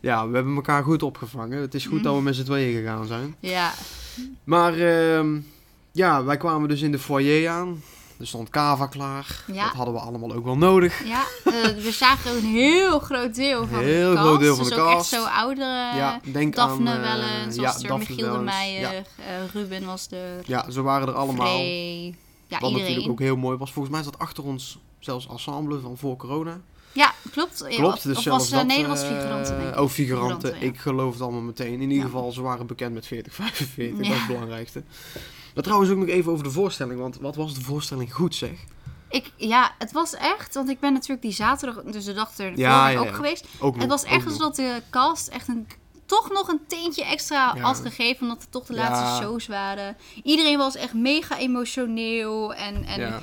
ja, 0.00 0.28
we 0.28 0.34
hebben 0.34 0.54
elkaar 0.54 0.82
goed 0.82 1.02
opgevangen. 1.02 1.60
Het 1.60 1.74
is 1.74 1.86
goed 1.86 2.02
dat 2.02 2.14
we 2.14 2.20
met 2.22 2.34
z'n 2.36 2.44
tweeën 2.44 2.76
gegaan 2.76 3.06
zijn. 3.06 3.36
Ja, 3.40 3.72
Maar 4.44 4.74
ehm, 4.78 5.38
ja, 5.92 6.24
wij 6.24 6.36
kwamen 6.36 6.68
dus 6.68 6.80
in 6.82 6.92
de 6.92 6.98
foyer 6.98 7.48
aan. 7.48 7.82
Er 8.20 8.26
stond 8.26 8.48
kava 8.50 8.86
klaar. 8.86 9.44
Ja. 9.52 9.64
Dat 9.64 9.74
hadden 9.74 9.94
we 9.94 10.00
allemaal 10.00 10.32
ook 10.34 10.44
wel 10.44 10.56
nodig. 10.56 11.04
ja 11.06 11.22
eh, 11.44 11.52
we 11.84 11.90
zagen 11.92 12.36
een 12.36 12.44
heel 12.44 12.98
groot 12.98 13.34
deel 13.34 13.66
van 13.66 13.78
Heel 13.78 14.08
de 14.10 14.14
cast. 14.14 14.26
groot 14.26 14.40
deel 14.40 14.54
van 14.56 14.64
dus 14.64 14.74
de 14.74 14.80
ook 14.80 14.88
cast. 14.88 15.12
echt 15.12 15.22
zo 15.22 15.28
oudere 15.28 15.66
ja, 15.96 16.20
denk 16.24 16.54
Daphne 16.54 16.90
aan... 16.90 17.00
Wellens, 17.00 17.56
ja, 17.56 17.62
Daphne 17.72 17.98
Michiel 17.98 18.16
de 18.16 18.22
Wellens. 18.22 18.44
Meijer, 18.44 18.80
Ja, 18.80 18.92
eh, 18.92 19.04
Ruben 19.52 19.84
was 19.86 20.06
er, 20.10 20.42
ja, 20.46 20.70
ze 20.70 20.82
waren 20.82 21.08
er 21.08 21.14
allemaal. 21.14 21.46
Frey, 21.56 22.14
ja, 22.46 22.58
Wat 22.58 22.60
natuurlijk 22.70 22.88
iedereen. 22.88 23.10
ook 23.10 23.18
heel 23.18 23.36
mooi 23.36 23.56
was. 23.56 23.72
Volgens 23.72 23.94
mij 23.94 24.04
zat 24.04 24.18
achter 24.18 24.44
ons 24.44 24.78
zelfs 24.98 25.28
ensemble 25.28 25.80
van 25.80 25.96
voor 25.98 26.16
corona. 26.16 26.60
Ja, 26.92 27.12
klopt. 27.30 27.64
Klopt, 27.68 28.02
dus 28.02 28.16
of 28.16 28.22
zelfs 28.22 28.50
was, 28.50 28.64
eh, 28.66 28.86
was 28.86 29.02
eh, 29.02 29.08
figuranten, 29.08 29.58
denk 29.58 29.74
ik. 29.74 29.80
Oh, 29.80 29.88
figuranten. 29.88 29.88
Figuranten, 29.90 30.50
ja. 30.54 30.56
Ik 30.72 30.78
geloof 30.78 31.12
het 31.12 31.22
allemaal 31.22 31.40
meteen. 31.40 31.72
In 31.72 31.80
ieder 31.80 31.96
Ja. 31.96 32.02
geval, 32.04 32.32
ze 32.32 32.42
waren 32.42 32.66
bekend 32.66 32.94
met 32.94 33.06
40, 33.06 33.34
45. 33.34 33.96
Dat 33.96 34.06
is 34.06 34.18
het 34.18 34.26
belangrijkste. 34.26 34.82
Maar 35.54 35.62
trouwens 35.64 35.90
ook 35.90 35.98
nog 35.98 36.08
even 36.08 36.32
over 36.32 36.44
de 36.44 36.50
voorstelling. 36.50 37.00
Want 37.00 37.16
wat 37.20 37.36
was 37.36 37.54
de 37.54 37.60
voorstelling 37.60 38.14
goed, 38.14 38.34
zeg? 38.34 38.50
Ik, 39.08 39.32
ja, 39.36 39.74
het 39.78 39.92
was 39.92 40.14
echt, 40.14 40.54
want 40.54 40.68
ik 40.68 40.80
ben 40.80 40.92
natuurlijk 40.92 41.22
die 41.22 41.32
zaterdag, 41.32 41.82
dus 41.84 42.04
de 42.04 42.12
dag 42.12 42.38
ervoor 42.38 42.58
Ja, 42.58 42.88
ja, 42.88 42.98
ook 43.00 43.14
geweest. 43.14 43.46
Ook 43.58 43.76
Het 43.76 43.88
was 43.88 44.02
echt 44.04 44.38
dat 44.38 44.56
de 44.56 44.82
cast 44.90 45.28
echt 45.28 45.48
een, 45.48 45.66
toch 46.06 46.30
nog 46.32 46.48
een 46.48 46.60
teentje 46.68 47.04
extra 47.04 47.52
Ja. 47.54 47.60
had 47.62 47.80
gegeven, 47.80 48.22
omdat 48.22 48.40
het 48.42 48.52
toch 48.52 48.64
de 48.66 48.74
Ja. 48.74 48.88
laatste 48.90 49.22
shows 49.24 49.46
waren. 49.46 49.96
Iedereen 50.22 50.58
was 50.58 50.76
echt 50.76 50.94
mega 50.94 51.38
emotioneel 51.38 52.54
en, 52.54 52.84
en 52.84 53.00
Ja. 53.00 53.20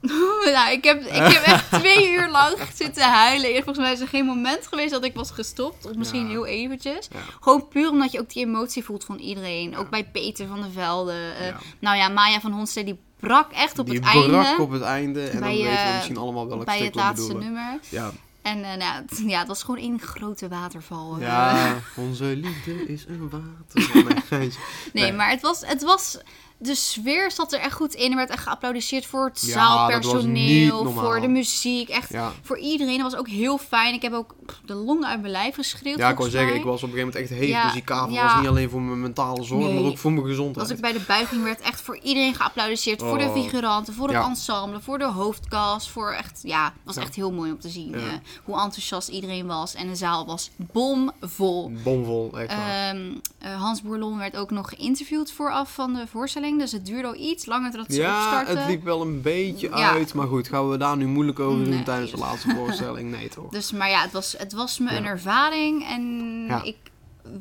nou, 0.52 0.70
ik, 0.72 0.84
heb, 0.84 1.00
ik 1.00 1.12
heb 1.32 1.42
echt 1.42 1.70
twee 1.70 2.10
uur 2.12 2.28
lang 2.28 2.56
zitten 2.74 3.02
huilen. 3.02 3.48
En 3.54 3.54
Volgens 3.62 3.78
mij 3.78 3.92
is 3.92 4.00
er 4.00 4.08
geen 4.08 4.24
moment 4.24 4.66
geweest 4.66 4.90
dat 4.90 5.04
ik 5.04 5.14
was 5.14 5.30
gestopt. 5.30 5.86
Of 5.86 5.94
misschien 5.94 6.22
Ja. 6.24 6.28
heel 6.28 6.46
eventjes. 6.46 7.08
Ja. 7.12 7.18
Gewoon 7.40 7.68
puur 7.68 7.90
omdat 7.90 8.12
je 8.12 8.20
ook 8.20 8.30
die 8.32 8.44
emotie 8.46 8.84
voelt 8.84 9.04
van 9.04 9.18
iedereen. 9.18 9.76
Ook 9.76 9.90
bij 9.90 10.04
Peter 10.04 10.46
van 10.46 10.60
der 10.60 10.70
Velde. 10.70 11.32
eh. 11.40 11.54
Nou 11.78 11.96
ja, 11.96 12.08
Maya 12.08 12.40
van 12.40 12.52
Honsten 12.52 12.84
die 12.84 13.00
brak 13.20 13.52
echt 13.52 13.78
op 13.78 13.86
Die 13.86 13.94
het 13.94 14.10
brak 14.10 14.44
einde. 14.44 14.62
op 14.62 14.70
het 14.70 14.82
einde. 14.82 15.20
En 15.28 15.40
Bij, 15.40 15.48
dan 15.48 15.58
weten 15.58 15.70
we 15.72 15.76
eh, 15.88 15.94
misschien 15.94 16.16
allemaal 16.16 16.48
welk 16.48 16.64
bij 16.64 16.74
stuk 16.74 16.86
het 16.86 16.94
laatste 16.94 17.34
nummer. 17.34 17.78
Ja. 17.88 18.10
En 18.46 18.64
eh, 18.64 18.76
nou, 18.76 19.02
het, 19.02 19.22
ja, 19.26 19.38
het 19.38 19.48
was 19.48 19.62
gewoon 19.62 19.80
één 19.80 20.00
grote 20.00 20.48
waterval. 20.48 21.20
ja, 21.20 21.74
onze 21.96 22.24
liefde 22.24 22.86
is 22.86 23.04
een 23.08 23.28
water. 23.28 24.04
Nee, 24.04 24.20
geintje. 24.26 24.60
Nee, 24.92 25.02
Nee. 25.04 25.12
maar 25.12 25.30
het 25.30 25.40
was, 25.40 25.66
het 25.66 25.82
was... 25.82 26.18
De 26.58 26.74
sfeer 26.74 27.30
zat 27.30 27.52
er 27.52 27.60
echt 27.60 27.72
goed 27.74 27.94
in. 27.94 28.10
Er 28.10 28.16
werd 28.16 28.30
echt 28.30 28.42
geapplaudisseerd 28.42 29.06
voor 29.06 29.24
het 29.24 29.40
Ja, 29.40 29.46
dat 29.46 30.04
zaalpersoneel, 30.04 30.92
voor 30.92 31.20
de 31.20 31.28
muziek. 31.28 31.88
Echt 31.88 32.10
Ja. 32.10 32.32
voor 32.42 32.58
iedereen. 32.58 32.98
Dat 32.98 33.10
was 33.10 33.20
ook 33.20 33.28
heel 33.28 33.58
fijn. 33.58 33.94
Ik 33.94 34.02
heb 34.02 34.12
ook 34.12 34.34
de 34.64 34.74
longen 34.74 35.08
uit 35.08 35.20
mijn 35.20 35.32
lijf 35.32 35.54
geschreeuwd. 35.54 35.98
Ja, 35.98 36.08
ik 36.08 36.14
volgens 36.14 36.36
zeggen, 36.36 36.56
ik 36.56 36.64
was 36.64 36.82
op 36.82 36.88
een 36.92 36.94
gegeven 36.94 37.20
moment 37.20 37.30
echt. 37.40 37.48
Ja, 37.48 37.72
die 37.72 37.82
kavel 37.82 38.12
ja. 38.14 38.24
was 38.24 38.36
niet 38.40 38.48
alleen 38.48 38.70
voor 38.70 38.80
mijn 38.82 39.00
mentale 39.00 39.42
zorg, 39.44 39.64
Nee. 39.64 39.74
maar 39.80 39.90
ook 39.90 39.98
voor 39.98 40.12
mijn 40.12 40.26
gezondheid. 40.26 40.58
Als 40.68 40.76
ik 40.76 40.80
bij 40.80 40.92
de 40.92 41.04
buiging 41.06 41.42
werd 41.42 41.60
echt 41.60 41.80
voor 41.80 41.98
iedereen 42.02 42.34
geapplaudisseerd. 42.34 43.00
Voor 43.02 43.18
de 43.18 43.24
Oh. 43.24 43.32
figuranten, 43.32 43.94
voor 43.94 44.08
het 44.08 44.24
ensemble, 44.26 44.80
voor 44.80 44.98
de 44.98 45.04
hoofdcast. 45.06 45.88
Voor 45.88 46.12
echt, 46.12 46.40
ja, 46.42 46.64
het 46.64 46.72
was 46.84 46.96
echt 46.96 47.14
heel 47.14 47.32
mooi 47.32 47.50
om 47.50 47.60
te 47.60 47.68
zien. 47.68 47.94
Eh, 47.94 48.02
hoe 48.44 48.54
enthousiast 48.60 49.08
iedereen 49.08 49.46
was. 49.46 49.74
En 49.74 49.88
de 49.88 49.96
zaal 49.96 50.26
was 50.26 50.50
bomvol. 50.72 51.72
Bomvol, 51.82 52.38
echt. 52.38 52.50
Ehm, 52.50 53.12
eh, 53.38 53.60
Hans 53.60 53.82
Boerlon 53.82 54.18
werd 54.18 54.36
ook 54.36 54.50
nog 54.50 54.68
geïnterviewd 54.68 55.32
vooraf 55.32 55.72
van 55.74 55.92
de 55.94 56.06
voorstelling. 56.06 56.44
Dus 56.54 56.72
het 56.72 56.86
duurde 56.86 57.08
al 57.08 57.14
iets 57.16 57.46
langer 57.46 57.70
dat 57.72 57.86
ze 57.88 58.00
Ja, 58.00 58.16
opstarten. 58.24 58.58
het 58.58 58.68
liep 58.68 58.84
wel 58.84 59.02
een 59.02 59.22
beetje 59.22 59.68
Ja. 59.68 59.90
uit. 59.92 60.14
Maar 60.14 60.26
goed, 60.26 60.48
gaan 60.48 60.68
we 60.70 60.76
daar 60.76 60.96
nu 60.96 61.06
moeilijk 61.06 61.40
over 61.40 61.64
doen 61.64 61.74
Nee. 61.74 61.82
tijdens 61.82 62.10
de 62.10 62.16
laatste 62.16 62.54
voorstelling? 62.54 63.10
Nee, 63.10 63.28
toch? 63.28 63.50
Dus, 63.58 63.72
maar 63.72 63.90
ja, 63.90 64.00
het 64.02 64.12
was, 64.12 64.34
het 64.38 64.52
was 64.52 64.78
me 64.78 64.90
Ja. 64.90 64.96
een 64.96 65.04
ervaring. 65.06 65.86
En 65.88 66.02
Ja. 66.48 66.62
ik 66.62 66.76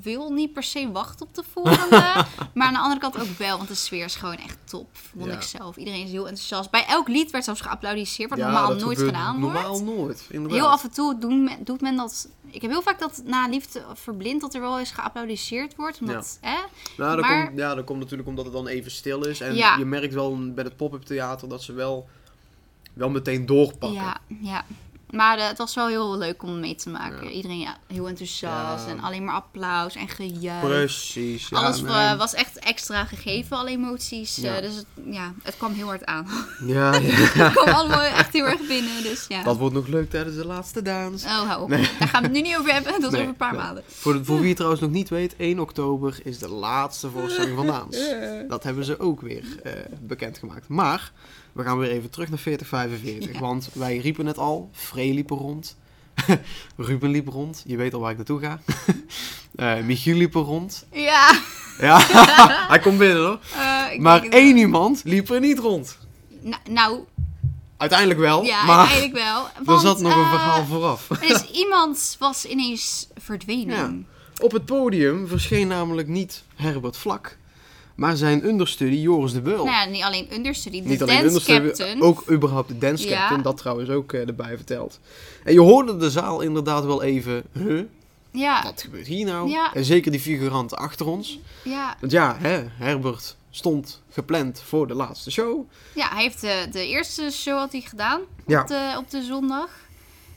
wil 0.01 0.29
niet 0.31 0.53
per 0.53 0.63
se 0.63 0.91
wachten 0.91 1.25
op 1.25 1.35
de 1.35 1.43
volgende. 1.51 2.25
maar 2.53 2.67
aan 2.67 2.73
de 2.73 2.79
andere 2.79 2.99
kant 3.01 3.19
ook 3.19 3.37
wel. 3.37 3.57
Want 3.57 3.69
de 3.69 3.75
sfeer 3.75 4.05
is 4.05 4.15
gewoon 4.15 4.37
echt 4.37 4.57
top. 4.63 4.87
Vond 4.91 5.25
Ja. 5.25 5.31
ik 5.33 5.41
zelf. 5.41 5.75
Iedereen 5.77 6.03
is 6.03 6.11
heel 6.11 6.27
enthousiast. 6.27 6.69
Bij 6.71 6.85
elk 6.85 7.07
lied 7.07 7.31
werd 7.31 7.43
zelfs 7.43 7.61
geapplaudisseerd. 7.61 8.29
Wat 8.29 8.39
Ja, 8.39 8.45
normaal 8.51 8.75
nooit 8.75 8.97
gedaan 8.97 9.39
Normaal 9.39 9.67
wordt. 9.67 9.83
nooit, 9.97 10.27
inderdaad. 10.29 10.57
Heel 10.59 10.69
af 10.69 10.83
en 10.83 10.91
toe 10.91 11.17
doen 11.19 11.43
men- 11.43 11.63
doet 11.63 11.81
men 11.81 11.95
dat. 11.95 12.29
Ik 12.49 12.61
heb 12.61 12.71
heel 12.71 12.81
vaak 12.81 12.99
dat 12.99 13.21
na 13.25 13.47
liefde 13.47 13.83
verblind 13.93 14.41
dat 14.41 14.53
er 14.53 14.61
wel 14.61 14.79
eens 14.79 14.91
geapplaudisseerd 14.91 15.75
wordt. 15.75 15.99
Omdat, 16.01 16.37
hè? 16.41 16.57
Nou, 16.97 17.15
dat, 17.15 17.25
Maar- 17.25 17.45
komt, 17.45 17.57
ja, 17.57 17.75
dat 17.75 17.85
komt 17.85 17.99
natuurlijk 17.99 18.29
omdat 18.29 18.45
het 18.45 18.53
dan 18.53 18.67
even 18.67 18.91
stil 18.91 19.25
is. 19.25 19.41
En 19.41 19.55
Ja. 19.55 19.77
je 19.77 19.85
merkt 19.85 20.13
wel 20.13 20.53
bij 20.53 20.63
het 20.63 20.75
pop-up 20.77 21.03
theater 21.03 21.49
dat 21.49 21.63
ze 21.63 21.73
wel, 21.73 22.09
wel 22.93 23.09
meteen 23.09 23.45
doorpakken. 23.45 23.93
Ja, 24.01 24.17
ja. 24.41 24.65
Maar 25.09 25.37
eh, 25.37 25.47
het 25.47 25.57
was 25.57 25.75
wel 25.75 25.87
heel 25.87 26.17
leuk 26.17 26.43
om 26.43 26.59
mee 26.59 26.75
te 26.75 26.89
maken. 26.89 27.23
Ja. 27.23 27.29
Iedereen 27.29 27.59
ja, 27.59 27.77
heel 27.87 28.07
enthousiast 28.07 28.85
Ja. 28.85 28.91
en 28.91 28.99
alleen 28.99 29.23
maar 29.23 29.35
applaus 29.35 29.95
en 29.95 30.07
gejuich. 30.07 30.61
Precies. 30.63 31.53
Alles 31.53 31.81
nee. 31.81 31.91
eh, 31.91 32.17
was 32.17 32.33
echt 32.33 32.59
extra 32.59 33.05
gegeven, 33.05 33.57
alle 33.57 33.69
emoties. 33.69 34.35
Ja. 34.35 34.55
eh, 34.55 34.61
dus 34.61 34.75
het, 34.75 34.85
ja, 35.09 35.33
het 35.43 35.57
kwam 35.57 35.73
heel 35.73 35.87
hard 35.87 36.05
aan. 36.05 36.27
ja, 36.65 36.93
ja. 36.95 36.99
het 37.43 37.51
kwam 37.51 37.67
allemaal 37.75 38.01
echt 38.01 38.33
heel 38.33 38.45
erg 38.45 38.67
binnen. 38.67 39.03
Dus 39.03 39.25
ja. 39.27 39.43
dat 39.43 39.57
wordt 39.57 39.75
nog 39.75 39.87
leuk 39.87 40.09
tijdens 40.09 40.35
de 40.35 40.45
laatste 40.45 40.81
dans. 40.81 41.23
Oh, 41.23 41.47
hou 41.49 41.63
op. 41.63 41.69
Daar 41.69 41.79
gaan 41.99 42.21
we 42.21 42.27
het 42.27 42.31
nu 42.31 42.41
niet 42.41 42.57
over 42.57 42.73
hebben. 42.73 42.91
Dat 42.91 43.01
is 43.03 43.09
Nee, 43.09 43.19
over 43.19 43.31
een 43.31 43.35
paar 43.35 43.55
maanden. 43.55 43.83
Voor, 43.87 44.25
voor 44.25 44.37
wie 44.37 44.47
het 44.47 44.55
trouwens 44.55 44.81
nog 44.81 44.91
niet 44.91 45.09
weet, 45.09 45.35
1 45.37 45.59
oktober 45.59 46.19
is 46.23 46.39
de 46.39 46.49
laatste 46.49 47.09
voorstelling 47.09 47.55
van 47.55 47.67
Daans. 47.67 47.97
Dat 48.47 48.63
hebben 48.63 48.85
ze 48.85 48.99
ook 48.99 49.21
weer 49.21 49.43
eh, 49.63 49.71
bekendgemaakt. 50.01 50.67
Maar 50.67 51.11
we 51.55 51.63
gaan 51.63 51.77
weer 51.77 51.89
even 51.89 52.09
terug 52.09 52.29
naar 52.29 52.37
4045. 52.39 53.33
Ja. 53.33 53.39
Want 53.39 53.69
wij 53.73 53.97
riepen 53.97 54.25
het 54.25 54.37
al, 54.37 54.69
Frey 54.73 55.13
liep 55.13 55.29
er 55.31 55.37
rond. 55.37 55.75
Ruben 56.77 57.09
liep 57.09 57.27
rond. 57.27 57.63
Je 57.65 57.77
weet 57.77 57.93
al 57.93 57.99
waar 57.99 58.11
ik 58.11 58.17
naartoe 58.17 58.39
ga. 58.39 58.59
Eh 59.55 59.77
Michiel 59.83 60.15
liep 60.17 60.35
er 60.35 60.41
rond. 60.41 60.85
Ja. 60.91 61.39
Ja, 61.79 61.99
hij 62.71 62.79
komt 62.79 62.97
binnen 62.97 63.25
hoor. 63.25 63.39
eh, 63.55 63.99
Maar 63.99 64.23
één 64.23 64.57
iemand 64.57 65.01
liep 65.03 65.29
er 65.29 65.39
niet 65.39 65.59
rond. 65.59 65.97
Nou, 66.41 66.61
nou, 66.69 66.99
Uiteindelijk 67.77 68.19
wel, 68.19 68.43
ja, 68.43 68.65
maar 68.65 68.77
uiteindelijk 68.77 69.17
wel. 69.65 69.75
er 69.75 69.79
zat 69.81 69.99
nog 70.01 70.15
een 70.15 70.21
eh, 70.21 70.29
verhaal 70.29 70.65
vooraf. 70.65 71.07
is 71.21 71.43
iemand 71.51 72.15
was 72.19 72.45
ineens 72.45 73.07
verdwenen. 73.15 74.07
Op 74.41 74.51
het 74.51 74.65
podium 74.65 75.27
verscheen 75.27 75.67
namelijk 75.67 76.07
niet 76.07 76.43
Herbert 76.55 76.97
Vlak, 76.97 77.37
maar 77.95 78.15
zijn 78.17 78.45
understudy 78.45 78.95
Joris 78.95 79.33
de 79.33 79.41
Beul. 79.41 79.65
Nou 79.65 79.69
ja, 79.69 79.85
niet 79.85 80.03
alleen 80.03 80.27
understudy, 80.33 80.81
de 80.81 80.87
niet 80.87 81.01
alleen 81.01 81.15
dance 81.15 81.27
understudy, 81.27 81.67
captain. 81.67 82.01
ook 82.01 82.23
überhaupt 82.31 82.67
de 82.67 82.77
dance 82.77 83.07
Ja. 83.07 83.19
captain, 83.19 83.41
dat 83.41 83.57
trouwens 83.57 83.89
ook 83.89 84.13
eh, 84.13 84.27
erbij 84.27 84.55
verteld. 84.55 84.99
En 85.43 85.53
je 85.53 85.59
hoorde 85.59 85.97
de 85.97 86.09
zaal 86.09 86.41
inderdaad 86.41 86.85
wel 86.85 87.03
even, 87.03 87.43
huh, 87.51 87.81
Ja, 88.31 88.63
wat 88.63 88.81
gebeurt 88.81 89.07
hier 89.07 89.25
nou? 89.25 89.49
Ja. 89.49 89.73
En 89.73 89.85
zeker 89.85 90.11
die 90.11 90.19
figuranten 90.19 90.77
achter 90.77 91.07
ons. 91.07 91.39
ja, 91.63 91.95
Want 91.99 92.11
ja, 92.11 92.35
hè, 92.39 92.63
Herbert 92.77 93.35
stond 93.49 94.01
gepland 94.11 94.61
voor 94.65 94.87
de 94.87 94.93
laatste 94.93 95.31
show. 95.31 95.65
ja, 95.95 96.09
hij 96.13 96.23
heeft 96.23 96.41
de, 96.41 96.67
de 96.71 96.87
eerste 96.87 97.29
show 97.31 97.57
had 97.57 97.71
hij 97.71 97.81
gedaan 97.81 98.21
Ja. 98.47 98.61
op, 98.61 98.67
de, 98.67 98.93
op 98.97 99.09
de 99.09 99.23
zondag. 99.23 99.69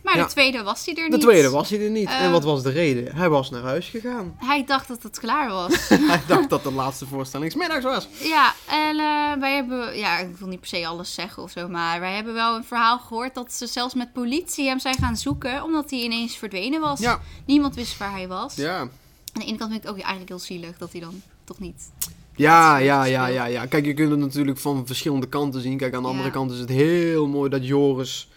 Maar 0.03 0.17
Ja. 0.17 0.25
de 0.25 0.31
tweede 0.31 0.63
was 0.63 0.85
hij 0.87 0.95
er 0.95 1.05
De 1.11 1.17
niet. 1.17 1.21
tweede 1.27 1.51
was 1.51 1.71
hij 1.71 1.81
er 1.85 1.91
niet. 1.91 2.09
en 2.09 2.25
Eh. 2.25 2.31
wat 2.31 2.45
was 2.45 2.63
de 2.63 2.71
reden? 2.71 3.17
Hij 3.17 3.29
was 3.29 3.51
naar 3.51 3.63
huis 3.63 3.87
gegaan. 3.89 4.35
Hij 4.45 4.65
dacht 4.65 4.89
dat 4.89 5.03
het 5.03 5.19
klaar 5.19 5.49
was. 5.51 5.89
Hij 5.89 6.21
dacht 6.27 6.49
dat 6.51 6.63
de 6.63 6.73
laatste 6.73 7.07
voorstelling 7.07 7.55
middags 7.55 7.85
was. 7.85 8.09
ja, 8.23 8.55
en 8.69 8.99
eh, 8.99 9.41
wij 9.41 9.55
hebben... 9.55 9.97
Ja, 9.99 10.19
ik 10.19 10.37
wil 10.37 10.49
niet 10.49 10.61
per 10.61 10.69
se 10.69 10.87
alles 10.87 11.15
zeggen 11.15 11.43
of 11.43 11.51
zo, 11.51 11.69
maar 11.69 12.01
wij 12.01 12.15
hebben 12.15 12.35
wel 12.35 12.57
een 12.57 12.65
verhaal 12.65 12.99
gehoord 12.99 13.35
dat 13.35 13.53
ze 13.53 13.67
zelfs 13.67 13.95
met 13.95 14.13
politie 14.13 14.69
hem 14.69 14.79
zijn 14.79 14.97
gaan 14.99 15.17
zoeken, 15.17 15.63
omdat 15.63 15.91
hij 15.91 15.99
ineens 16.01 16.37
verdwenen 16.37 16.81
was. 16.81 17.01
Ja. 17.01 17.21
Niemand 17.47 17.75
wist 17.75 17.99
waar 17.99 18.13
hij 18.13 18.29
was. 18.29 18.55
Ja, 18.55 18.79
Aan 18.79 18.91
de 19.33 19.45
ene 19.45 19.57
kant 19.59 19.71
vind 19.71 19.85
ik 19.85 19.91
ook 19.91 19.97
eigenlijk 19.97 20.29
heel 20.29 20.39
zielig 20.39 20.79
dat 20.79 20.93
hij 20.93 21.01
dan 21.01 21.23
toch 21.45 21.59
niet... 21.59 21.91
Ja, 22.37 22.77
ja, 22.77 23.05
ja, 23.05 23.27
ja, 23.27 23.45
ja. 23.45 23.67
Kijk, 23.67 23.85
je 23.85 23.95
kunt 23.95 24.11
het 24.11 24.19
natuurlijk 24.19 24.59
van 24.59 24.87
verschillende 24.87 25.27
kanten 25.29 25.61
zien. 25.61 25.77
Kijk, 25.77 25.95
aan 25.95 26.03
de 26.03 26.09
Ja. 26.09 26.15
andere 26.15 26.31
kant 26.33 26.51
is 26.51 26.59
het 26.59 26.69
heel 26.69 27.27
mooi 27.27 27.51
dat 27.51 27.67
Joris 27.67 28.29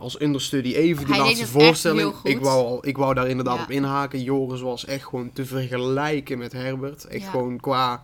als 0.00 0.20
understudy 0.20 0.74
even 0.74 1.04
die 1.04 1.14
Hij 1.14 1.24
laatste 1.24 1.46
voorstelling. 1.46 2.14
Ik 2.22 2.38
wou, 2.40 2.64
al, 2.66 2.86
ik 2.86 2.96
wou 2.96 3.14
daar 3.14 3.28
inderdaad 3.28 3.56
Ja. 3.56 3.62
op 3.62 3.70
inhaken. 3.70 4.22
Joris 4.22 4.60
was 4.60 4.84
echt 4.84 5.04
gewoon 5.04 5.32
te 5.32 5.44
vergelijken 5.46 6.38
met 6.38 6.52
Herbert. 6.52 7.04
Echt 7.04 7.22
Ja. 7.22 7.30
gewoon 7.30 7.60
qua 7.60 8.02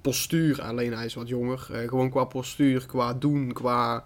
postuur. 0.00 0.62
Alleen 0.62 0.92
hij 0.92 1.04
is 1.04 1.14
wat 1.14 1.28
jonger. 1.28 1.66
Eh, 1.72 1.88
gewoon 1.88 2.10
qua 2.10 2.24
postuur, 2.24 2.86
qua 2.86 3.14
doen, 3.14 3.52
qua. 3.52 4.04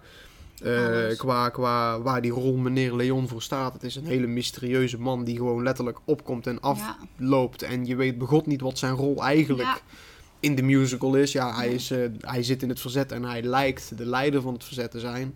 eh, 0.63 1.17
qua, 1.17 1.49
qua 1.49 2.01
waar 2.01 2.21
die 2.21 2.31
rol 2.31 2.55
meneer 2.55 2.95
Leon 2.95 3.27
voor 3.27 3.41
staat. 3.41 3.73
Het 3.73 3.83
is 3.83 3.95
een 3.95 4.05
hele 4.05 4.27
mysterieuze 4.27 4.99
man 4.99 5.23
die 5.23 5.35
gewoon 5.37 5.63
letterlijk 5.63 5.97
opkomt 6.05 6.47
en 6.47 6.59
Ja. 6.61 6.97
afloopt. 7.17 7.61
En 7.61 7.85
je 7.85 7.95
weet 7.95 8.17
begot 8.17 8.45
niet 8.45 8.61
wat 8.61 8.77
zijn 8.77 8.93
rol 8.93 9.23
eigenlijk 9.23 9.81
in 10.39 10.55
de 10.55 10.61
musical 10.61 11.15
is. 11.15 11.31
Ja, 11.31 11.55
hij, 11.55 11.69
is, 11.73 11.91
eh, 11.91 11.99
hij 12.19 12.43
zit 12.43 12.61
in 12.63 12.69
het 12.69 12.79
verzet 12.79 13.11
en 13.11 13.23
hij 13.23 13.41
lijkt 13.41 13.97
de 13.97 14.05
leider 14.05 14.41
van 14.41 14.53
het 14.53 14.63
verzet 14.63 14.91
te 14.91 14.99
zijn. 14.99 15.35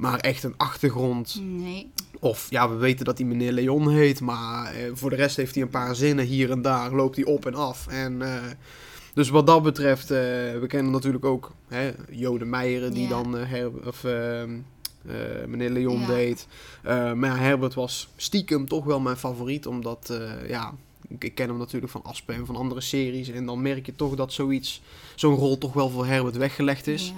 Maar 0.00 0.18
echt 0.18 0.42
een 0.42 0.54
achtergrond. 0.56 1.40
Nee. 1.42 1.90
Of 2.20 2.46
ja, 2.50 2.70
we 2.70 2.76
weten 2.76 3.04
dat 3.04 3.18
hij 3.18 3.26
meneer 3.26 3.52
Leon 3.52 3.90
heet. 3.90 4.20
Maar 4.20 4.74
eh, 4.74 4.90
voor 4.94 5.10
de 5.10 5.16
rest 5.16 5.36
heeft 5.36 5.54
hij 5.54 5.62
een 5.64 5.70
paar 5.70 5.94
zinnen 5.94 6.24
hier 6.24 6.50
en 6.50 6.62
daar. 6.62 6.92
Loopt 6.94 7.16
hij 7.16 7.24
op 7.24 7.46
en 7.46 7.54
af. 7.54 7.86
En, 7.86 8.22
eh, 8.22 8.42
dus 9.14 9.28
wat 9.28 9.46
dat 9.46 9.62
betreft, 9.62 10.10
eh, 10.10 10.18
we 10.60 10.64
kennen 10.68 10.92
natuurlijk 10.92 11.24
ook 11.24 11.52
hè, 11.68 11.90
Jode 12.10 12.44
Meijeren 12.44 12.92
die 12.92 13.02
Ja. 13.02 13.08
dan 13.08 13.34
Her- 13.34 13.86
of, 13.86 14.04
ehm, 14.04 14.58
eh, 15.06 15.14
meneer 15.46 15.70
Leon 15.70 16.00
Ja. 16.00 16.06
deed. 16.06 16.46
Maar 16.84 17.24
ja, 17.24 17.36
Herbert 17.36 17.74
was 17.74 18.08
stiekem 18.16 18.68
toch 18.68 18.84
wel 18.84 19.00
mijn 19.00 19.16
favoriet. 19.16 19.66
Omdat, 19.66 20.12
ja, 20.48 20.74
ik, 21.08 21.24
ik 21.24 21.34
ken 21.34 21.48
hem 21.48 21.58
natuurlijk 21.58 21.92
van 21.92 22.04
Aspen 22.04 22.34
en 22.34 22.46
van 22.46 22.56
andere 22.56 22.80
series. 22.80 23.28
En 23.28 23.46
dan 23.46 23.62
merk 23.62 23.86
je 23.86 23.96
toch 23.96 24.14
dat 24.14 24.32
zoiets, 24.32 24.82
zo'n 25.14 25.34
rol 25.34 25.58
toch 25.58 25.72
wel 25.72 25.90
voor 25.90 26.06
Herbert 26.06 26.36
weggelegd 26.36 26.86
is. 26.86 27.06
Ja. 27.06 27.14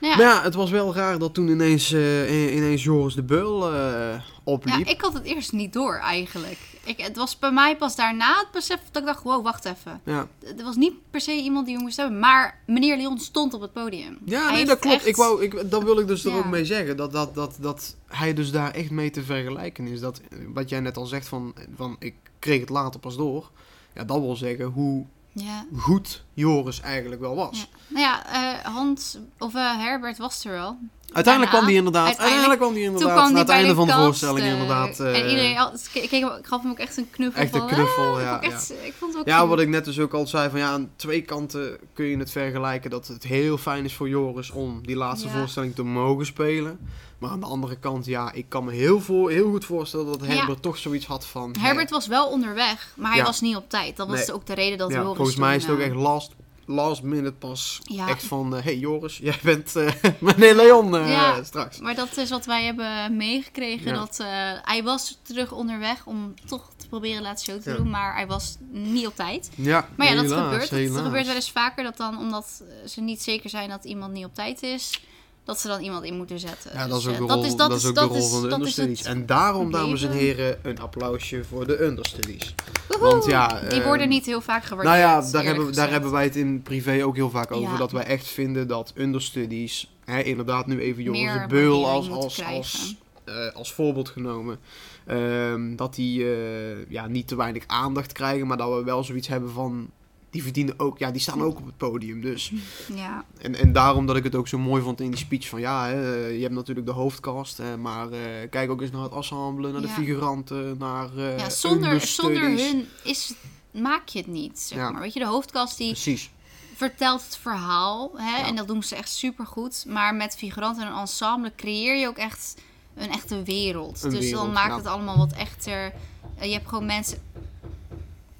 Nou 0.00 0.16
Maar 0.16 0.26
ja, 0.26 0.34
ja, 0.34 0.42
het 0.42 0.54
was 0.54 0.70
wel 0.70 0.94
raar 0.94 1.18
dat 1.18 1.34
toen 1.34 1.48
ineens, 1.48 1.92
eh, 1.92 2.54
ineens 2.56 2.82
Joris 2.84 3.14
de 3.14 3.22
Beul 3.22 3.72
eh, 3.74 4.20
opliep. 4.44 4.84
ja, 4.86 4.92
ik 4.92 5.00
had 5.00 5.12
het 5.14 5.24
eerst 5.24 5.52
niet 5.52 5.72
door 5.72 5.94
eigenlijk. 5.94 6.58
Ik, 6.84 7.00
het 7.00 7.16
was 7.16 7.38
bij 7.38 7.52
mij 7.52 7.76
pas 7.76 7.96
daarna 7.96 8.38
het 8.38 8.50
besef 8.52 8.78
dat 8.90 9.02
ik 9.02 9.08
dacht, 9.08 9.22
wow, 9.22 9.44
wacht 9.44 9.64
even. 9.64 10.00
Ja, 10.04 10.26
Er 10.58 10.64
was 10.64 10.76
niet 10.76 10.92
per 11.10 11.20
se 11.20 11.32
iemand 11.32 11.66
die 11.66 11.78
moest 11.78 11.96
hebben, 11.96 12.18
maar 12.18 12.60
meneer 12.66 12.96
Leon 12.96 13.18
stond 13.18 13.54
op 13.54 13.60
het 13.60 13.72
podium. 13.72 14.18
ja 14.24 14.42
Hij 14.44 14.52
nee, 14.52 14.64
dat 14.64 14.78
klopt. 14.78 14.96
echt- 14.96 15.06
Ik 15.06 15.16
wou, 15.16 15.42
ik, 15.42 15.70
dat 15.70 15.82
wil 15.82 15.98
ik 15.98 16.06
dus 16.06 16.24
er 16.24 16.30
Ja. 16.30 16.36
ook 16.36 16.44
mee 16.50 16.64
zeggen. 16.64 16.96
Dat, 16.96 17.12
dat, 17.12 17.34
dat, 17.34 17.56
dat 17.60 17.96
hij 18.06 18.34
dus 18.34 18.50
daar 18.50 18.70
echt 18.70 18.90
mee 18.90 19.10
te 19.10 19.22
vergelijken 19.22 19.86
is. 19.86 20.00
Dat, 20.00 20.20
wat 20.54 20.68
jij 20.68 20.80
net 20.80 20.96
al 20.96 21.06
zegt 21.06 21.28
van, 21.28 21.54
van 21.76 21.96
ik 21.98 22.14
kreeg 22.38 22.60
het 22.60 22.68
later 22.68 23.00
pas 23.00 23.16
door. 23.16 23.50
Ja, 23.94 24.04
dat 24.04 24.20
wil 24.20 24.36
zeggen 24.36 24.64
hoe 24.64 25.04
Ja. 25.34 25.64
goed 25.76 26.24
Joris 26.34 26.80
eigenlijk 26.80 27.20
wel 27.20 27.34
was. 27.34 27.58
Ja. 27.58 27.66
Nou 27.88 28.00
ja, 28.02 28.26
eh, 28.26 28.64
Hans, 28.74 29.18
of 29.38 29.54
eh, 29.54 29.78
Herbert 29.78 30.18
was 30.18 30.44
er 30.44 30.52
wel. 30.52 30.78
Uiteindelijk 31.14 31.54
kwam 31.54 31.66
die 31.66 31.76
inderdaad, 31.76 32.06
uiteindelijk- 32.06 32.42
uiteindelijk 32.50 32.60
kwam 32.60 32.74
die 32.74 32.84
Toen 32.84 32.92
inderdaad, 32.92 33.18
kwam 33.22 33.32
na 33.32 33.38
het 33.38 33.48
einde 33.48 33.68
de 33.68 33.74
van 33.74 33.86
de 33.86 33.92
voorstelling 33.92 34.46
eh, 34.46 34.52
inderdaad. 34.52 35.00
eh, 35.00 35.18
en 35.22 35.28
iedereen, 35.30 35.58
al- 35.58 35.72
ik, 35.92 36.26
gaf 36.42 36.62
hem 36.62 36.70
ook 36.70 36.78
echt 36.78 36.96
een 36.96 37.10
knuffel. 37.10 37.42
Echt 37.42 37.54
een 37.54 37.66
knuffel, 37.66 38.14
ah, 38.14 38.20
ja, 38.20 38.40
Ik, 38.40 38.50
echt, 38.52 38.72
ik 38.82 38.94
vond 38.98 39.12
het 39.12 39.20
ook 39.20 39.26
Ja, 39.28 39.46
wat 39.46 39.60
ik 39.60 39.68
net 39.68 39.84
dus 39.84 39.98
ook 39.98 40.14
al 40.14 40.26
zei, 40.26 40.50
van 40.50 40.58
ja, 40.58 40.68
aan 40.70 40.90
twee 40.96 41.22
kanten 41.22 41.78
kun 41.92 42.04
je 42.06 42.16
het 42.16 42.30
vergelijken 42.30 42.90
dat 42.90 43.06
het 43.06 43.22
heel 43.22 43.58
fijn 43.58 43.84
is 43.84 43.94
voor 43.94 44.08
Joris 44.08 44.50
om 44.50 44.80
die 44.86 44.96
laatste 44.96 45.28
Ja. 45.28 45.34
voorstelling 45.38 45.74
te 45.74 45.82
mogen 45.82 46.26
spelen. 46.26 46.78
Maar 47.18 47.30
aan 47.30 47.40
de 47.40 47.46
andere 47.46 47.76
kant, 47.76 48.06
ja, 48.06 48.32
ik 48.32 48.44
kan 48.48 48.64
me 48.64 48.72
heel, 48.72 49.00
voor, 49.00 49.30
heel 49.30 49.50
goed 49.50 49.64
voorstellen 49.64 50.06
dat 50.06 50.18
Ja. 50.20 50.26
Herbert 50.34 50.62
toch 50.62 50.78
zoiets 50.78 51.06
had 51.06 51.26
van... 51.26 51.54
Herbert 51.60 51.90
was 51.90 52.06
wel 52.06 52.26
onderweg, 52.26 52.92
maar 52.96 53.12
hij 53.12 53.22
was 53.24 53.40
niet 53.40 53.56
op 53.56 53.68
tijd. 53.70 53.96
Dat 53.96 54.08
was 54.08 54.26
Nee. 54.26 54.32
ook 54.34 54.46
de 54.46 54.54
reden 54.54 54.78
dat 54.78 54.90
Joris 54.90 55.16
volgens 55.16 55.36
mij 55.36 55.56
is 55.56 55.62
het 55.62 55.72
ook 55.72 55.78
eh, 55.78 55.84
echt 55.86 55.94
last, 55.94 56.32
last 56.66 57.02
minute 57.02 57.32
pas 57.32 57.80
Ja. 57.82 58.08
echt 58.08 58.22
van... 58.24 58.56
eh, 58.56 58.62
hey 58.64 58.76
Joris, 58.76 59.18
jij 59.18 59.38
bent 59.42 59.76
eh, 59.76 59.92
meneer 60.20 60.54
Leon 60.54 60.96
eh, 60.96 61.08
Ja. 61.10 61.42
straks. 61.44 61.78
Maar 61.78 61.94
dat 61.94 62.16
is 62.16 62.30
wat 62.30 62.44
wij 62.46 62.64
hebben 62.64 63.16
meegekregen. 63.16 63.86
Ja. 63.92 63.98
Dat, 63.98 64.18
eh, 64.20 64.26
hij 64.62 64.82
was 64.82 65.18
terug 65.22 65.52
onderweg 65.52 66.06
om 66.06 66.34
toch 66.46 66.70
te 66.76 66.88
proberen 66.88 67.22
laatste 67.22 67.50
show 67.50 67.62
te 67.62 67.76
doen, 67.76 67.90
maar 67.90 68.14
hij 68.14 68.26
was 68.26 68.56
niet 68.70 69.06
op 69.06 69.14
tijd. 69.16 69.50
Ja, 69.54 69.88
Maar 69.96 70.06
ja, 70.06 70.14
dat 70.14 70.24
helaas, 70.24 70.42
gebeurt. 70.68 70.92
Dat 70.94 71.04
gebeurt 71.04 71.26
wel 71.26 71.34
eens 71.34 71.50
vaker 71.50 71.84
dat 71.84 71.96
dan, 71.96 72.18
omdat 72.18 72.62
ze 72.86 73.00
niet 73.00 73.22
zeker 73.22 73.50
zijn 73.50 73.68
dat 73.68 73.84
iemand 73.84 74.12
niet 74.12 74.24
op 74.24 74.34
tijd 74.34 74.62
is, 74.62 75.00
dat 75.44 75.60
ze 75.60 75.68
dan 75.68 75.80
iemand 75.80 76.04
in 76.04 76.16
moeten 76.16 76.38
zetten. 76.38 76.70
Ja, 76.74 76.86
dat 76.86 76.98
is 76.98 77.04
Dus, 77.04 77.12
ook 77.12 77.20
eh, 77.20 77.26
de 77.26 77.32
rol, 77.34 77.56
dat 77.56 77.72
is 77.76 77.86
ook 77.86 77.94
de 77.94 78.00
rol 78.00 78.28
van 78.28 78.42
de 78.42 78.48
dat 78.48 78.58
is 78.60 78.78
understudies. 78.78 79.02
En 79.02 79.26
daarom, 79.26 79.70
dames 79.70 80.02
en 80.02 80.10
heren, 80.10 80.58
een 80.62 80.80
applausje 80.80 81.44
voor 81.44 81.66
de 81.66 81.82
understudies. 81.84 82.54
Woehoe! 82.88 83.08
Want 83.08 83.24
ja, 83.26 83.60
die 83.68 83.80
eh, 83.80 83.86
worden 83.86 84.08
niet 84.08 84.26
heel 84.26 84.40
vaak 84.40 84.64
Nou 84.64 84.80
gewaardeerd. 84.80 85.24
ja, 85.26 85.30
daar 85.32 85.44
hebben, 85.44 85.72
daar 85.74 85.90
hebben 85.90 86.10
wij 86.10 86.24
het 86.24 86.36
in 86.36 86.62
privé 86.62 87.04
ook 87.04 87.14
heel 87.16 87.30
vaak 87.30 87.52
over. 87.52 87.72
Ja. 87.72 87.76
Dat 87.78 87.92
wij 87.92 88.04
echt 88.04 88.26
vinden 88.26 88.68
dat 88.68 88.92
understudies, 88.96 89.90
hè, 90.04 90.20
inderdaad 90.22 90.66
nu 90.66 90.80
even 90.80 91.10
Meer 91.10 91.40
de 91.40 91.46
Beul 91.48 91.88
als, 91.88 92.10
als, 92.10 92.44
als, 92.44 92.96
eh, 93.24 93.34
als 93.54 93.72
voorbeeld 93.72 94.08
genomen. 94.08 94.58
ehm, 95.06 95.76
dat 95.76 95.94
die 95.94 96.24
eh, 96.34 96.90
ja, 96.90 97.06
niet 97.06 97.28
te 97.28 97.36
weinig 97.36 97.64
aandacht 97.66 98.12
krijgen, 98.12 98.46
maar 98.46 98.56
dat 98.56 98.74
we 98.78 98.84
wel 98.84 99.04
zoiets 99.04 99.28
hebben 99.28 99.50
van... 99.50 99.90
Die 100.34 100.42
verdienen 100.42 100.78
ook, 100.78 100.98
ja, 100.98 101.10
die 101.10 101.20
staan 101.20 101.42
ook 101.42 101.58
op 101.58 101.66
het 101.66 101.76
podium. 101.76 102.20
Dus. 102.20 102.52
Ja, 102.94 103.24
En, 103.38 103.54
en 103.54 103.72
daarom 103.72 104.06
dat 104.06 104.16
ik 104.16 104.24
het 104.24 104.34
ook 104.34 104.48
zo 104.48 104.58
mooi 104.58 104.82
vond 104.82 105.00
in 105.00 105.10
die 105.10 105.18
speech 105.18 105.48
van 105.48 105.60
ja, 105.60 105.86
hè, 105.86 106.26
je 106.26 106.42
hebt 106.42 106.54
natuurlijk 106.54 106.86
de 106.86 106.92
hoofdcast, 106.92 107.58
hè, 107.58 107.76
maar 107.76 108.10
eh, 108.10 108.20
kijk 108.50 108.70
ook 108.70 108.80
eens 108.80 108.90
naar 108.90 109.02
het 109.02 109.12
ensemble, 109.12 109.72
naar 109.72 109.80
de 109.80 109.88
figuranten, 109.88 110.78
naar 110.78 111.16
eh 111.16 111.38
ja 111.38 111.50
zonder, 111.50 112.00
zonder 112.00 112.42
hun 112.42 112.86
is, 113.04 113.34
maak 113.70 114.08
je 114.08 114.18
het 114.18 114.26
niet, 114.28 114.60
zeg 114.60 114.78
Ja. 114.78 114.90
maar. 114.90 115.00
Weet 115.00 115.12
je, 115.12 115.18
de 115.18 115.26
hoofdkast 115.26 115.78
die 115.78 115.90
Precies. 115.90 116.30
vertelt 116.74 117.24
het 117.24 117.36
verhaal. 117.36 118.12
Hè? 118.16 118.42
En 118.46 118.56
dat 118.56 118.66
doen 118.68 118.82
ze 118.82 118.96
echt 118.96 119.10
super 119.12 119.46
goed. 119.46 119.84
Maar 119.88 120.14
met 120.14 120.36
figuranten 120.36 120.82
en 120.86 120.92
een 120.92 120.98
ensemble 120.98 121.52
creëer 121.56 121.96
je 121.96 122.06
ook 122.08 122.16
echt 122.18 122.54
een 122.94 123.10
echte 123.10 123.42
wereld. 123.42 124.02
Een 124.02 124.10
dus 124.10 124.18
wereld, 124.18 124.44
dan 124.44 124.52
maakt 124.52 124.76
het 124.76 124.86
allemaal 124.86 125.18
wat 125.18 125.32
echter. 125.32 125.92
Eh, 126.38 126.46
je 126.46 126.52
hebt 126.52 126.68
gewoon 126.68 126.86
mensen. 126.86 127.18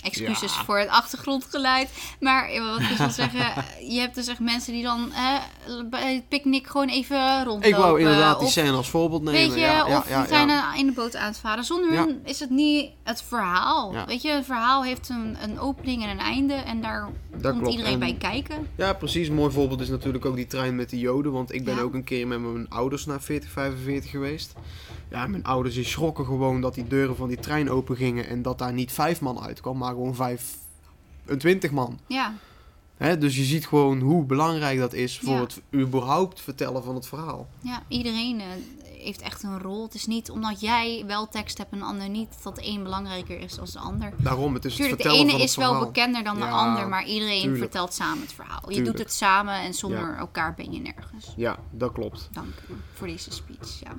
Excuses 0.05 0.55
Ja. 0.55 0.65
voor 0.65 0.79
het 0.79 0.89
achtergrondgeluid. 0.89 1.89
Maar 2.21 2.49
eh, 2.49 2.71
wat 2.71 2.81
ik 2.81 2.97
wil 2.97 3.11
zeggen, 3.11 3.65
je 3.95 4.01
hebt 4.01 4.15
dus 4.15 4.27
echt 4.27 4.41
mensen 4.41 4.73
die 4.73 4.83
dan 4.83 5.13
eh, 5.13 5.35
bij 5.91 6.15
het 6.15 6.29
picknick 6.29 6.67
gewoon 6.67 6.89
even 6.89 7.37
rondlopen. 7.37 7.69
Ik 7.69 7.77
wou 7.77 7.99
inderdaad 8.01 8.37
die 8.39 8.47
of, 8.47 8.53
scène 8.53 8.73
als 8.73 8.91
voorbeeld 8.91 9.23
nemen. 9.23 9.41
Weet 9.41 9.55
je, 9.55 9.61
ja, 9.61 9.87
ja, 9.87 9.99
of 9.99 10.09
ja, 10.09 10.27
zijn 10.27 10.51
in 10.77 10.87
de 10.87 10.93
boot 10.93 11.17
aan 11.17 11.27
het 11.29 11.39
varen. 11.39 11.65
Zonder 11.65 11.93
hun 11.99 12.21
is 12.25 12.41
het 12.41 12.51
niet 12.51 12.91
het 13.03 13.23
verhaal. 13.29 13.95
Weet 14.07 14.23
je, 14.23 14.33
een 14.33 14.45
verhaal 14.45 14.85
heeft 14.85 15.09
een, 15.09 15.37
een 15.43 15.59
opening 15.59 16.03
en 16.03 16.09
een 16.11 16.19
einde. 16.19 16.55
En 16.55 16.81
daar 16.81 17.09
Dat 17.31 17.41
komt 17.43 17.55
klopt. 17.63 17.71
iedereen 17.71 17.93
En- 17.93 17.99
bij 17.99 18.15
kijken. 18.19 18.69
Ja, 18.77 18.93
precies. 18.93 19.29
Een 19.29 19.35
mooi 19.35 19.53
voorbeeld 19.53 19.81
is 19.81 19.89
natuurlijk 19.89 20.25
ook 20.25 20.37
die 20.37 20.47
trein 20.47 20.77
met 20.77 20.91
de 20.91 20.99
Joden. 20.99 21.33
Want 21.33 21.53
ik 21.55 21.65
ben 21.65 21.79
ook 21.79 21.95
een 21.95 22.05
keer 22.05 22.27
met 22.27 22.41
mijn 22.41 22.69
ouders 22.71 23.07
naar 23.07 23.21
4045 23.21 24.11
geweest. 24.11 24.53
Ja, 25.11 25.27
mijn 25.27 25.45
ouders 25.45 25.75
die 25.75 25.85
schrokken 25.85 26.25
gewoon 26.25 26.61
dat 26.61 26.75
die 26.75 26.87
deuren 26.87 27.17
van 27.17 27.29
die 27.29 27.39
trein 27.41 27.71
open 27.71 27.97
gingen. 27.97 28.29
En 28.29 28.43
dat 28.43 28.59
daar 28.59 28.73
niet 28.73 28.93
vijf 28.93 29.21
man 29.21 29.41
uitkwam, 29.41 29.79
maar 29.79 29.94
gewoon 29.95 30.15
vijf... 30.15 30.57
Een 31.27 31.39
twintig 31.39 31.71
man. 31.71 31.99
Ja, 32.07 32.35
Hè? 32.97 33.19
Dus 33.19 33.37
je 33.37 33.43
ziet 33.45 33.67
gewoon 33.67 34.01
hoe 34.01 34.25
belangrijk 34.25 34.79
dat 34.79 34.93
is 34.93 35.19
voor 35.19 35.33
Ja. 35.35 35.41
het 35.41 35.61
überhaupt 35.75 36.41
vertellen 36.41 36.83
van 36.85 36.95
het 36.95 37.07
verhaal. 37.07 37.49
ja 37.61 37.83
iedereen 37.89 38.41
eh, 38.41 38.47
heeft 39.05 39.21
echt 39.23 39.43
een 39.43 39.61
rol. 39.61 39.83
Het 39.83 39.95
is 39.95 40.07
niet 40.07 40.31
omdat 40.31 40.61
jij 40.61 41.05
wel 41.07 41.29
tekst 41.29 41.59
hebt 41.59 41.73
en 41.73 41.79
een 41.79 41.85
ander 41.85 42.09
niet, 42.09 42.29
dat 42.43 42.57
de 42.57 42.67
een 42.67 42.83
belangrijker 42.83 43.41
is 43.41 43.55
dan 43.55 43.67
de 43.73 43.79
ander. 43.79 44.13
Daarom, 44.17 44.55
het 44.55 44.65
is 44.65 44.75
Tuurlijk, 44.75 45.03
het 45.03 45.13
de 45.13 45.17
ene 45.19 45.31
van 45.31 45.41
het 45.41 45.49
is 45.49 45.57
wel 45.57 45.79
bekender 45.79 46.25
dan 46.25 46.37
de 46.37 46.45
ander, 46.47 46.89
maar 46.89 47.05
iedereen 47.05 47.41
tuurlijk. 47.41 47.59
vertelt 47.63 47.95
samen 47.95 48.21
het 48.21 48.33
verhaal. 48.33 48.61
Je 48.61 48.75
Tuurlijk. 48.75 48.97
doet 48.97 49.05
het 49.07 49.15
samen 49.15 49.55
en 49.55 49.75
zonder 49.75 50.01
Ja. 50.01 50.17
elkaar 50.17 50.55
ben 50.55 50.73
je 50.73 50.81
nergens. 50.81 51.33
Ja, 51.37 51.59
dat 51.71 51.93
klopt. 51.93 52.29
Dank 52.33 52.55
u 52.71 52.75
voor 52.93 53.07
deze 53.07 53.31
speech. 53.31 53.81
Ja. 53.81 53.93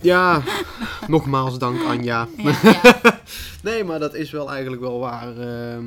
Ja, 0.00 0.42
nogmaals 1.06 1.58
dank 1.58 1.84
Anja. 1.84 2.28
Ja, 2.36 2.54
ja. 2.82 3.20
Nee, 3.62 3.84
maar 3.84 3.98
dat 3.98 4.14
is 4.14 4.30
wel 4.30 4.50
eigenlijk 4.50 4.82
wel 4.82 4.98
waar. 4.98 5.36
ehm. 5.38 5.84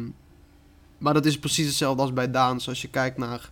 maar 0.97 1.13
dat 1.13 1.25
is 1.25 1.39
precies 1.39 1.65
hetzelfde 1.65 2.01
als 2.01 2.13
bij 2.13 2.31
Daans. 2.31 2.67
Als 2.67 2.81
je 2.81 2.87
kijkt 2.87 3.17
naar. 3.17 3.49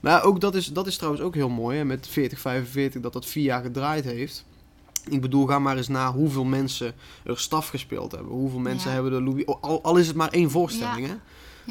Maar 0.00 0.22
ook 0.24 0.40
dat 0.40 0.54
is, 0.54 0.66
dat 0.66 0.86
is 0.86 0.96
trouwens 0.96 1.22
ook 1.24 1.34
heel 1.34 1.48
mooi. 1.48 1.78
Hè, 1.78 1.84
met 1.84 2.08
4045 2.08 3.00
dat 3.00 3.12
dat 3.12 3.26
vier 3.26 3.44
jaar 3.44 3.62
gedraaid 3.62 4.04
heeft. 4.04 4.44
Ik 5.10 5.20
bedoel, 5.20 5.46
ga 5.46 5.58
maar 5.58 5.76
eens 5.76 5.88
na 5.88 6.12
hoeveel 6.12 6.44
mensen 6.44 6.92
er 7.24 7.38
staf 7.38 7.68
gespeeld 7.68 8.12
hebben. 8.12 8.32
Hoeveel 8.32 8.58
mensen 8.58 8.88
Ja. 8.88 8.94
hebben 8.94 9.12
de 9.12 9.22
Louis. 9.22 9.46
Al, 9.46 9.82
al 9.82 9.96
is 9.96 10.06
het 10.06 10.16
maar 10.16 10.30
één 10.30 10.50
voorstelling, 10.50 11.06
Ja. 11.06 11.12
hè? 11.12 11.14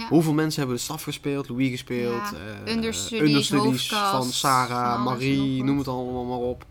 Ja. 0.02 0.08
Hoeveel 0.08 0.34
mensen 0.34 0.60
hebben 0.60 0.78
de 0.78 0.84
staf 0.84 1.04
gespeeld, 1.04 1.50
Louis 1.50 1.70
gespeeld, 1.70 2.14
Ja, 2.32 2.32
eh, 2.66 2.76
understudies, 2.76 3.90
van 3.90 4.24
Sarah, 4.24 5.04
Marie, 5.06 5.64
noem 5.64 5.78
het 5.78 5.88
allemaal 5.88 6.24
maar 6.26 6.38
op. 6.38 6.66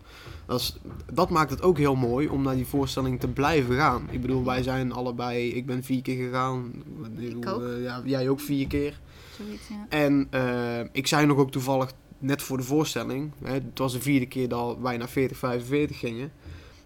Dat, 0.45 0.59
is- 0.59 0.75
dat 1.13 1.29
maakt 1.29 1.49
het 1.49 1.61
ook 1.61 1.77
heel 1.77 1.95
mooi 1.95 2.27
om 2.27 2.41
naar 2.41 2.55
die 2.55 2.65
voorstelling 2.65 3.19
te 3.19 3.27
blijven 3.27 3.75
gaan. 3.75 4.07
Ik 4.11 4.21
bedoel, 4.21 4.43
wij 4.43 4.63
zijn 4.63 4.91
allebei, 4.91 5.49
ik 5.53 5.65
ben 5.65 5.83
vier 5.83 6.01
keer 6.01 6.25
gegaan. 6.25 6.71
Ik 6.75 7.15
bedoel, 7.15 7.53
ook. 7.53 7.61
eh, 7.61 7.83
ja, 7.83 8.01
jij 8.05 8.29
ook 8.29 8.39
vier 8.39 8.67
keer. 8.67 8.99
Zoiets, 9.37 9.67
ja. 9.67 9.85
En 9.89 10.27
eh, 10.29 10.79
ik 10.91 11.07
zei 11.07 11.25
nog 11.25 11.37
ook 11.37 11.51
toevallig 11.51 11.91
net 12.17 12.41
voor 12.41 12.57
de 12.57 12.63
voorstelling, 12.63 13.31
hè, 13.43 13.53
het 13.53 13.63
was 13.79 13.93
de 13.93 14.01
vierde 14.01 14.25
keer 14.25 14.49
dat 14.49 14.77
wij 14.81 14.97
naar 14.97 15.09
4045 15.09 15.99
gingen. 15.99 16.31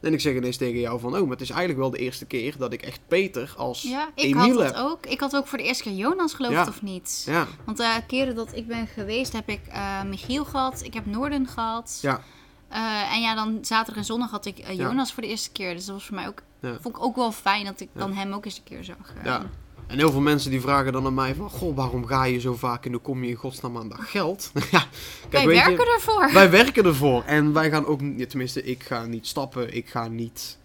En 0.01 0.13
ik 0.13 0.21
zeg 0.21 0.35
ineens 0.35 0.57
tegen 0.57 0.79
jou 0.79 0.99
van, 0.99 1.15
oh, 1.15 1.21
maar 1.21 1.29
het 1.29 1.41
is 1.41 1.49
eigenlijk 1.49 1.79
wel 1.79 1.89
de 1.89 1.97
eerste 1.97 2.25
keer 2.25 2.55
dat 2.57 2.73
ik 2.73 2.81
echt 2.81 2.99
Peter 3.07 3.53
als 3.57 3.81
Ja, 3.81 4.09
ik 4.15 4.23
Emiel 4.23 4.43
had 4.47 4.53
dat 4.57 4.65
heb. 4.75 4.75
ook. 4.85 5.05
Ik 5.05 5.19
had 5.19 5.35
ook 5.35 5.47
voor 5.47 5.57
de 5.57 5.63
eerste 5.63 5.83
keer 5.83 5.93
Jonas, 5.93 6.33
geloof 6.33 6.51
Ja. 6.51 6.59
het 6.59 6.69
of 6.69 6.81
niet. 6.81 7.23
Ja, 7.25 7.47
Want 7.65 7.77
de 7.77 8.01
keren 8.07 8.35
dat 8.35 8.55
ik 8.55 8.67
ben 8.67 8.87
geweest, 8.87 9.33
heb 9.33 9.49
ik 9.49 9.61
eh, 9.67 10.03
Michiel 10.03 10.45
gehad. 10.45 10.81
Ik 10.83 10.93
heb 10.93 11.05
Noorden 11.05 11.47
gehad. 11.47 11.99
ja, 12.01 12.21
Eh, 12.69 13.13
en 13.13 13.21
ja, 13.21 13.35
dan 13.35 13.57
zaterdag 13.61 13.95
en 13.95 14.05
zondag 14.05 14.31
had 14.31 14.45
ik 14.45 14.57
eh. 14.59 14.77
Jonas 14.77 15.13
voor 15.13 15.23
de 15.23 15.29
eerste 15.29 15.51
keer. 15.51 15.73
Dus 15.75 15.85
dat 15.85 15.95
was 15.95 16.05
voor 16.05 16.15
mij 16.15 16.27
ook... 16.27 16.41
Vond 16.61 16.95
ik 16.95 17.03
ook 17.03 17.15
wel 17.15 17.31
fijn 17.31 17.65
dat 17.65 17.79
ik 17.79 17.89
dan 17.93 18.13
hem 18.13 18.33
ook 18.33 18.45
eens 18.45 18.57
een 18.57 18.63
keer 18.63 18.83
zag. 18.83 19.13
ja. 19.23 19.45
En 19.89 19.97
heel 19.97 20.11
veel 20.11 20.21
mensen 20.21 20.51
die 20.51 20.61
vragen 20.61 20.91
dan 20.91 21.05
aan 21.05 21.13
mij 21.13 21.35
van, 21.35 21.49
goh, 21.49 21.75
waarom 21.75 22.05
ga 22.05 22.23
je 22.23 22.39
zo 22.39 22.55
vaak 22.55 22.85
en 22.85 22.91
hoe 22.91 23.01
kom 23.01 23.23
je 23.23 23.29
in 23.29 23.35
godsnaam 23.35 23.77
aan 23.77 23.89
dat 23.89 23.99
geld? 23.99 24.51
ja, 24.71 24.85
Wij 25.29 25.41
je, 25.41 25.47
werken 25.47 25.93
ervoor. 25.93 26.29
Wij 26.33 26.49
werken 26.49 26.85
ervoor. 26.85 27.23
En 27.23 27.53
wij 27.53 27.69
gaan 27.69 27.85
ook, 27.85 27.99
tenminste, 28.27 28.63
ik 28.63 28.83
ga 28.83 29.05
niet 29.05 29.27
stappen. 29.27 29.75
Ik 29.75 29.89
ga 29.89 30.07
niet. 30.07 30.57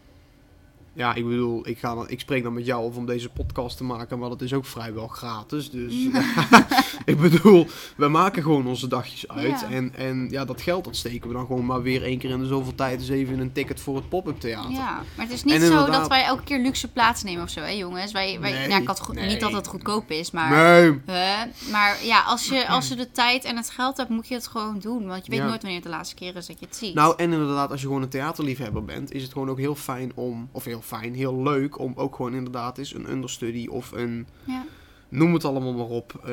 Ja, 0.94 1.14
ik 1.14 1.24
bedoel, 1.28 1.68
ik, 1.68 1.78
ga 1.78 1.94
dan, 1.94 2.09
ik 2.11 2.20
spreek 2.20 2.42
dan 2.42 2.52
met 2.52 2.66
jou 2.66 2.85
of 2.85 2.96
om 2.96 3.07
deze 3.07 3.28
podcast 3.28 3.76
te 3.76 3.85
maken, 3.85 4.18
maar 4.18 4.28
dat 4.28 4.42
is 4.42 4.52
ook 4.52 4.64
vrijwel 4.66 5.07
gratis. 5.09 5.70
Dus 5.70 5.94
ik 7.04 7.20
bedoel, 7.20 7.66
we 7.96 8.09
maken 8.09 8.42
gewoon 8.42 8.66
onze 8.66 8.87
dagjes 8.88 9.28
uit. 9.28 9.61
Ja. 9.61 9.70
En, 9.70 9.94
en 9.96 10.28
ja, 10.30 10.44
dat 10.44 10.62
geld 10.62 10.85
dat 10.85 10.96
steken 10.96 11.28
we 11.28 11.35
dan 11.35 11.46
gewoon 11.46 11.66
maar 11.66 11.83
weer 11.83 12.02
één 12.02 12.18
keer 12.18 12.30
in 12.30 12.38
de 12.38 12.46
zoveel 12.46 12.74
tijd 12.74 13.00
eens 13.00 13.09
even 13.09 13.35
in 13.35 13.40
een 13.40 13.52
ticket 13.52 13.80
voor 13.80 13.96
het 13.96 14.09
pop-up 14.09 14.40
theater. 14.40 14.70
Ja, 14.70 15.02
maar 15.16 15.24
het 15.26 15.35
is 15.35 15.44
niet 15.44 15.54
En 15.54 15.61
zo 15.61 15.66
inderdaad- 15.66 15.92
dat 16.00 16.09
wij 16.09 16.24
elke 16.24 16.42
keer 16.42 16.59
luxe 16.59 16.88
plaats 16.92 17.22
nemen 17.22 17.42
of 17.42 17.50
zo, 17.50 17.61
hè 17.61 17.70
jongens. 17.70 18.12
Wij, 18.12 18.40
wij, 18.40 18.52
Nee, 18.52 18.68
nou, 18.68 18.80
ik 18.80 18.87
had 18.88 19.12
nee. 19.12 19.26
Niet 19.26 19.40
dat 19.40 19.52
het 19.52 19.66
goedkoop 19.66 20.11
is, 20.11 20.30
maar... 20.30 20.50
Nee. 20.50 21.00
Hè? 21.07 21.44
Maar 21.70 21.96
ja, 22.04 22.22
als 22.22 22.46
je, 22.48 22.68
als 22.68 22.88
je 22.88 22.94
de 22.96 23.11
tijd 23.11 23.44
en 23.44 23.57
het 23.57 23.70
geld 23.70 23.96
hebt, 23.96 24.09
moet 24.09 24.28
je 24.28 24.35
het 24.35 24.46
gewoon 24.46 24.78
doen. 24.78 25.07
Want 25.07 25.24
je 25.24 25.30
weet 25.30 25.40
Ja. 25.40 25.46
nooit 25.46 25.61
wanneer 25.62 25.80
het 25.80 25.88
de 25.88 25.94
laatste 25.96 26.14
keer 26.14 26.37
is 26.37 26.46
dat 26.46 26.59
je 26.61 26.66
het 26.66 26.76
ziet. 26.76 26.94
Nou, 26.94 27.14
en 27.16 27.33
inderdaad, 27.33 27.70
als 27.70 27.80
je 27.80 27.87
gewoon 27.87 28.02
een 28.02 28.09
theaterliefhebber 28.09 28.85
bent, 28.85 29.12
is 29.12 29.22
het 29.22 29.33
gewoon 29.33 29.50
ook 29.50 29.59
heel 29.59 29.74
fijn 29.74 30.12
om, 30.14 30.48
of 30.52 30.64
heel 30.64 30.83
fijn, 30.85 31.14
heel 31.14 31.42
leuk 31.42 31.79
om 31.79 31.92
ook 31.97 32.14
gewoon 32.16 32.35
inderdaad 32.35 32.79
eens 32.79 32.94
een 32.94 33.11
understudy 33.11 33.66
of 33.66 33.92
een, 33.92 34.27
ja. 34.44 34.64
noem 35.09 35.33
het 35.35 35.44
allemaal 35.44 35.73
maar 35.73 35.87
op, 35.87 36.14
eh, 36.25 36.27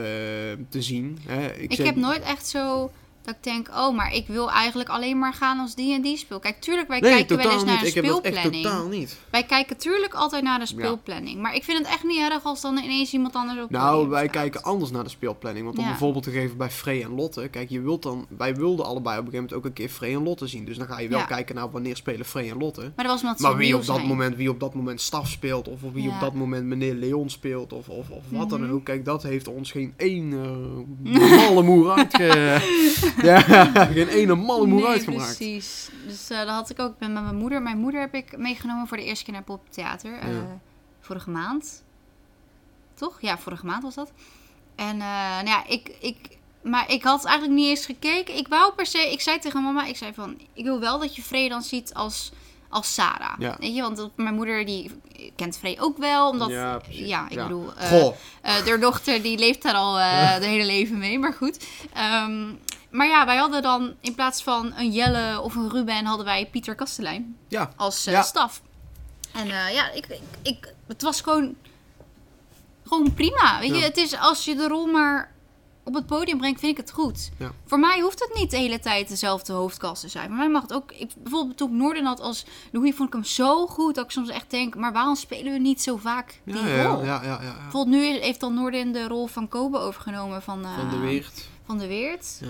te 0.69 0.81
zien. 0.81 1.17
Hè, 1.27 1.47
Ik 1.53 1.73
zeg- 1.73 1.85
heb 1.85 1.95
nooit 1.95 2.21
echt 2.21 2.47
zo 2.47 2.91
dat 3.23 3.35
ik 3.35 3.43
denk, 3.43 3.67
oh, 3.69 3.95
maar 3.95 4.13
ik 4.13 4.27
wil 4.27 4.51
eigenlijk 4.51 4.89
alleen 4.89 5.19
maar 5.19 5.33
gaan 5.33 5.59
als 5.59 5.75
die 5.75 5.93
en 5.93 6.01
die 6.01 6.17
speel. 6.17 6.39
Kijk, 6.39 6.61
tuurlijk, 6.61 6.87
wij 6.87 6.99
Nee, 6.99 7.11
kijken 7.11 7.37
wel 7.37 7.51
eens 7.51 7.63
naar 7.63 7.71
niet. 7.73 7.81
een 7.81 7.87
Ik 7.87 7.93
heb 7.93 8.05
dat 8.05 8.21
echt 8.21 8.25
speelplanning. 8.35 8.63
totaal 8.65 8.87
niet. 8.87 9.17
Wij 9.29 9.43
kijken 9.43 9.77
tuurlijk 9.77 10.13
altijd 10.13 10.43
naar 10.43 10.59
de 10.59 10.65
speelplanning. 10.65 11.41
Maar 11.41 11.55
ik 11.55 11.63
vind 11.63 11.77
het 11.77 11.87
echt 11.87 12.03
niet 12.03 12.19
erg 12.19 12.43
als 12.43 12.61
dan 12.61 12.77
ineens 12.77 13.13
iemand 13.13 13.35
anders 13.35 13.63
op 13.63 13.69
Nou, 13.69 14.07
wij 14.09 14.19
staat. 14.23 14.31
kijken 14.35 14.63
anders 14.63 14.91
naar 14.91 15.03
de 15.03 15.09
speelplanning. 15.09 15.65
Want 15.65 15.77
om 15.77 15.83
Ja. 15.83 15.89
een 15.89 15.97
voorbeeld 15.97 16.23
te 16.23 16.31
geven 16.31 16.57
bij 16.57 16.69
Frey 16.69 17.03
en 17.03 17.15
Lotte. 17.15 17.47
Kijk, 17.47 17.69
je 17.69 17.81
wilt 17.81 18.03
dan, 18.03 18.25
wij 18.37 18.55
wilden 18.55 18.85
allebei 18.85 19.19
op 19.19 19.25
een 19.25 19.31
gegeven 19.31 19.33
moment 19.49 19.53
ook 19.53 19.65
een 19.65 19.73
keer 19.73 19.89
Frey 19.89 20.13
en 20.13 20.23
Lotte 20.23 20.47
zien. 20.47 20.65
Dus 20.65 20.77
dan 20.77 20.87
ga 20.87 20.99
je 20.99 21.07
wel 21.07 21.19
Ja. 21.19 21.25
kijken 21.25 21.55
naar 21.55 21.71
wanneer 21.71 21.95
spelen 21.95 22.25
Frey 22.25 22.49
en 22.49 22.57
Lotte. 22.57 22.91
Maar 22.95 23.05
dat 23.07 23.21
was 23.21 23.39
Maar 23.39 23.57
wie 23.57 23.75
op, 23.75 23.85
dat 23.85 23.95
zijn. 23.95 24.07
moment, 24.07 24.35
wie 24.35 24.49
op 24.49 24.59
dat 24.59 24.73
moment 24.73 25.01
Staf 25.01 25.29
speelt, 25.29 25.67
of 25.67 25.79
wie 25.93 26.09
op 26.09 26.19
dat 26.19 26.33
moment 26.33 26.65
meneer 26.65 26.93
Leon 26.93 27.29
speelt, 27.29 27.73
of, 27.73 27.89
of, 27.89 28.09
of 28.09 28.23
wat 28.29 28.49
dan 28.49 28.61
Mhm. 28.63 28.71
ook. 28.73 28.83
Kijk, 28.83 29.05
dat 29.05 29.23
heeft 29.23 29.47
ons 29.47 29.71
geen 29.71 29.93
ene 29.97 30.37
malle 31.03 31.63
moer 31.63 31.91
uitge... 31.91 32.29
ja, 33.21 33.41
geen 33.85 34.07
ene 34.07 34.35
malle 34.35 34.65
moer 34.67 34.81
nee, 34.81 34.89
uitgemaakt. 34.89 35.35
precies. 35.37 35.89
Dus 36.07 36.29
eh 36.29 36.37
dat 36.37 36.49
had 36.49 36.69
ik 36.69 36.79
ook 36.79 36.93
met 36.99 37.11
met 37.11 37.23
mijn 37.23 37.35
moeder. 37.35 37.61
Mijn 37.61 37.77
moeder 37.77 38.01
heb 38.01 38.13
ik 38.13 38.37
meegenomen 38.37 38.87
voor 38.87 38.97
de 38.97 39.03
eerste 39.03 39.23
keer 39.23 39.33
naar 39.33 39.43
Poptheater. 39.43 40.11
Ja. 40.11 40.59
vorige 40.99 41.29
maand. 41.29 41.83
Toch? 42.93 43.21
Ja, 43.21 43.37
vorige 43.37 43.65
maand 43.65 43.83
was 43.83 43.95
dat. 43.95 44.11
En 44.75 44.91
eh, 45.01 45.35
nou 45.35 45.45
ja, 45.47 45.63
ik, 45.67 45.91
ik... 45.99 46.17
Maar 46.63 46.91
ik 46.91 47.03
had 47.03 47.25
eigenlijk 47.25 47.59
niet 47.59 47.69
eens 47.69 47.85
gekeken. 47.85 48.37
Ik 48.37 48.47
wou 48.47 48.73
per 48.73 48.85
se... 48.85 49.11
Ik 49.11 49.21
zei 49.21 49.39
tegen 49.39 49.63
mama, 49.63 49.85
ik 49.85 49.97
zei 49.97 50.13
van... 50.13 50.37
Ik 50.53 50.63
wil 50.63 50.79
wel 50.79 50.99
dat 50.99 51.15
je 51.15 51.21
Frey 51.21 51.49
dan 51.49 51.61
ziet 51.61 51.93
als, 51.93 52.31
als 52.69 52.93
Sarah. 52.93 53.33
Ja. 53.39 53.55
Weet 53.59 53.75
je, 53.75 53.81
want 53.81 54.09
mijn 54.15 54.35
moeder 54.35 54.65
die 54.65 54.91
kent 55.35 55.57
Frey 55.57 55.77
ook 55.79 55.97
wel. 55.97 56.29
Omdat, 56.29 56.49
Ja, 56.49 56.81
ik 56.89 56.95
Ja. 56.95 57.27
bedoel... 57.43 57.73
eh 57.75 58.65
de 58.65 58.77
dochter 58.79 59.21
die 59.21 59.37
leeft 59.37 59.61
daar 59.61 59.73
al 59.73 59.99
eh 59.99 60.39
de 60.39 60.45
hele 60.45 60.65
leven 60.65 60.97
mee, 60.97 61.19
maar 61.19 61.33
goed. 61.33 61.65
Ehm, 61.93 62.49
maar 62.91 63.07
ja, 63.07 63.25
wij 63.25 63.37
hadden 63.37 63.61
dan 63.61 63.93
in 63.99 64.15
plaats 64.15 64.43
van 64.43 64.73
een 64.77 64.91
Jelle 64.91 65.41
of 65.41 65.55
een 65.55 65.69
Ruben, 65.69 66.05
hadden 66.05 66.25
wij 66.25 66.47
Pieter 66.51 66.75
Kastelein 66.75 67.37
ja. 67.47 67.71
als 67.75 68.05
eh, 68.05 68.13
Ja. 68.13 68.21
staf. 68.21 68.61
En 69.33 69.49
eh, 69.49 69.73
ja, 69.73 69.91
ik, 69.91 70.05
ik, 70.07 70.21
ik, 70.41 70.73
het 70.87 71.01
was 71.01 71.21
gewoon, 71.21 71.55
gewoon 72.85 73.13
prima. 73.13 73.59
Weet 73.59 73.75
je, 73.75 73.81
het 73.81 73.97
is 73.97 74.17
als 74.17 74.45
je 74.45 74.55
de 74.55 74.67
rol 74.67 74.85
maar 74.85 75.31
op 75.83 75.93
het 75.93 76.05
podium 76.05 76.37
brengt, 76.37 76.59
vind 76.59 76.71
ik 76.71 76.77
het 76.77 76.91
goed. 76.91 77.29
Ja. 77.37 77.51
Voor 77.65 77.79
mij 77.79 77.99
hoeft 77.99 78.19
het 78.19 78.33
niet 78.33 78.51
de 78.51 78.57
hele 78.57 78.79
tijd 78.79 79.07
dezelfde 79.09 79.53
hoofdkast 79.53 80.01
te 80.01 80.07
zijn. 80.07 80.27
Voor 80.27 80.37
mij 80.37 80.49
mag 80.49 80.61
het 80.61 80.73
ook. 80.73 80.91
Ik, 80.91 81.11
bijvoorbeeld 81.17 81.57
toen 81.57 81.69
ik 81.69 81.75
Noorden 81.75 82.05
had 82.05 82.19
als 82.19 82.45
Louis, 82.71 82.95
vond 82.95 83.07
ik 83.07 83.13
hem 83.13 83.23
zo 83.23 83.67
goed 83.67 83.95
dat 83.95 84.05
ik 84.05 84.11
soms 84.11 84.29
echt 84.29 84.49
denk, 84.49 84.75
maar 84.75 84.93
waarom 84.93 85.15
spelen 85.15 85.53
we 85.53 85.59
niet 85.59 85.81
zo 85.81 85.97
vaak 85.97 86.41
die 86.43 86.55
rol? 86.83 87.03
ja, 87.03 87.03
ja, 87.03 87.23
ja, 87.23 87.39
ja. 87.41 87.53
Bijvoorbeeld 87.61 87.95
nu 87.95 88.19
heeft 88.19 88.39
dan 88.39 88.53
Noorden 88.53 88.91
de 88.91 89.07
rol 89.07 89.27
van 89.27 89.47
Kobe 89.47 89.77
overgenomen 89.77 90.41
van, 90.41 90.65
eh, 90.65 90.75
Van 90.75 90.89
de 90.89 90.97
Weert. 90.97 91.47
Van 91.65 91.77
de 91.77 91.87
Weert. 91.87 92.37
Ja. 92.41 92.47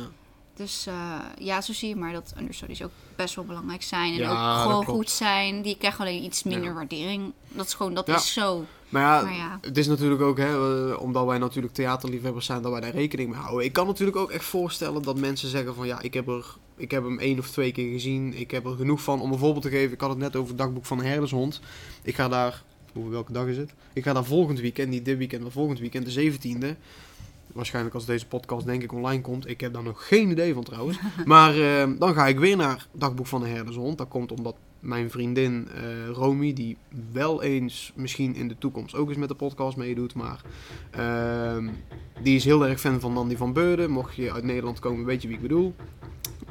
Dus 0.56 0.86
eh, 0.88 1.20
ja, 1.40 1.62
zo 1.62 1.74
zie 1.74 1.90
je 1.90 1.96
maar 1.96 2.14
dat 2.14 2.34
understudies 2.40 2.84
ook 2.84 2.92
best 3.16 3.36
wel 3.36 3.46
belangrijk 3.46 3.84
zijn. 3.84 4.14
En 4.14 4.20
Ja, 4.20 4.56
ook 4.56 4.62
gewoon 4.62 4.86
goed 4.86 5.10
zijn. 5.10 5.62
Die 5.62 5.78
krijgen 5.78 6.00
alleen 6.00 6.24
iets 6.24 6.44
minder 6.44 6.64
Ja. 6.68 6.74
waardering. 6.74 7.32
Dat 7.50 7.66
is 7.66 7.74
gewoon, 7.74 7.94
dat 7.94 8.08
Ja. 8.08 8.16
is 8.16 8.34
zo. 8.34 8.66
Maar 8.90 9.02
ja, 9.02 9.22
Maar 9.22 9.34
ja. 9.36 9.58
het 9.62 9.78
is 9.78 9.88
natuurlijk 9.88 10.22
ook, 10.22 10.38
hè, 10.38 10.56
omdat 10.94 11.26
wij 11.26 11.38
natuurlijk 11.38 11.74
theaterliefhebbers 11.74 12.46
zijn, 12.46 12.62
dat 12.62 12.72
wij 12.72 12.82
daar 12.82 12.92
rekening 12.92 13.30
mee 13.30 13.40
houden. 13.40 13.66
Ik 13.66 13.74
kan 13.74 13.88
natuurlijk 13.88 14.18
ook 14.18 14.32
echt 14.32 14.44
voorstellen 14.46 15.02
dat 15.02 15.20
mensen 15.20 15.50
zeggen 15.50 15.76
van, 15.76 15.88
ja, 15.88 16.02
ik 16.02 16.14
heb, 16.14 16.28
er, 16.28 16.46
ik 16.78 16.92
heb 16.92 17.04
hem 17.04 17.20
één 17.20 17.40
of 17.40 17.50
twee 17.50 17.72
keer 17.72 17.92
gezien. 17.92 18.34
Ik 18.34 18.52
heb 18.52 18.66
er 18.66 18.76
genoeg 18.76 19.02
van. 19.02 19.22
Om 19.22 19.32
een 19.32 19.38
voorbeeld 19.40 19.64
te 19.64 19.70
geven, 19.70 19.94
ik 19.94 20.02
had 20.02 20.10
het 20.10 20.20
net 20.20 20.36
over 20.36 20.50
het 20.50 20.58
dagboek 20.58 20.86
van 20.86 20.98
de 20.98 21.04
herdershond. 21.06 21.60
Ik 22.04 22.16
ga 22.16 22.28
daar, 22.28 22.64
hoe, 22.94 23.10
welke 23.10 23.32
dag 23.34 23.46
is 23.46 23.58
het? 23.58 23.74
Ik 23.94 24.04
ga 24.04 24.14
daar 24.14 24.26
volgend 24.26 24.60
weekend, 24.60 24.90
niet 24.90 25.06
dit 25.06 25.18
weekend, 25.18 25.42
maar 25.42 25.52
volgend 25.52 25.80
weekend, 25.80 26.14
de 26.14 26.32
17e. 26.32 26.78
Waarschijnlijk 27.54 27.96
als 27.96 28.06
deze 28.06 28.28
podcast 28.28 28.66
denk 28.66 28.84
ik 28.84 28.94
online 28.94 29.22
komt. 29.22 29.50
Ik 29.50 29.62
heb 29.62 29.74
daar 29.74 29.84
nog 29.84 30.08
geen 30.08 30.30
idee 30.30 30.54
van 30.54 30.64
trouwens. 30.64 30.98
Maar 31.26 31.56
eh, 31.82 31.90
dan 32.00 32.14
ga 32.14 32.28
ik 32.28 32.40
weer 32.40 32.58
naar 32.58 32.88
Dagboek 32.92 33.28
van 33.28 33.42
de 33.42 33.48
Herdershond. 33.48 33.98
Dat 33.98 34.08
komt 34.08 34.32
omdat 34.32 34.56
mijn 34.80 35.10
vriendin 35.12 35.68
eh 35.76 36.08
Romy, 36.14 36.54
die 36.54 36.78
wel 37.12 37.42
eens 37.44 37.92
misschien 37.96 38.36
in 38.36 38.48
de 38.48 38.58
toekomst 38.58 38.96
ook 38.96 39.10
eens 39.10 39.18
met 39.18 39.30
de 39.30 39.36
podcast 39.36 39.78
meedoet. 39.78 40.14
Maar 40.14 40.42
ehm, 40.92 41.68
die 42.24 42.36
is 42.36 42.44
heel 42.44 42.68
erg 42.68 42.80
fan 42.80 43.00
van 43.00 43.14
Nandy 43.14 43.36
van 43.36 43.54
Beurden. 43.54 43.92
Mocht 43.92 44.16
je 44.16 44.32
uit 44.34 44.44
Nederland 44.44 44.80
komen, 44.80 45.06
weet 45.06 45.22
je 45.22 45.28
wie 45.28 45.38
ik 45.38 45.42
bedoel. 45.44 45.76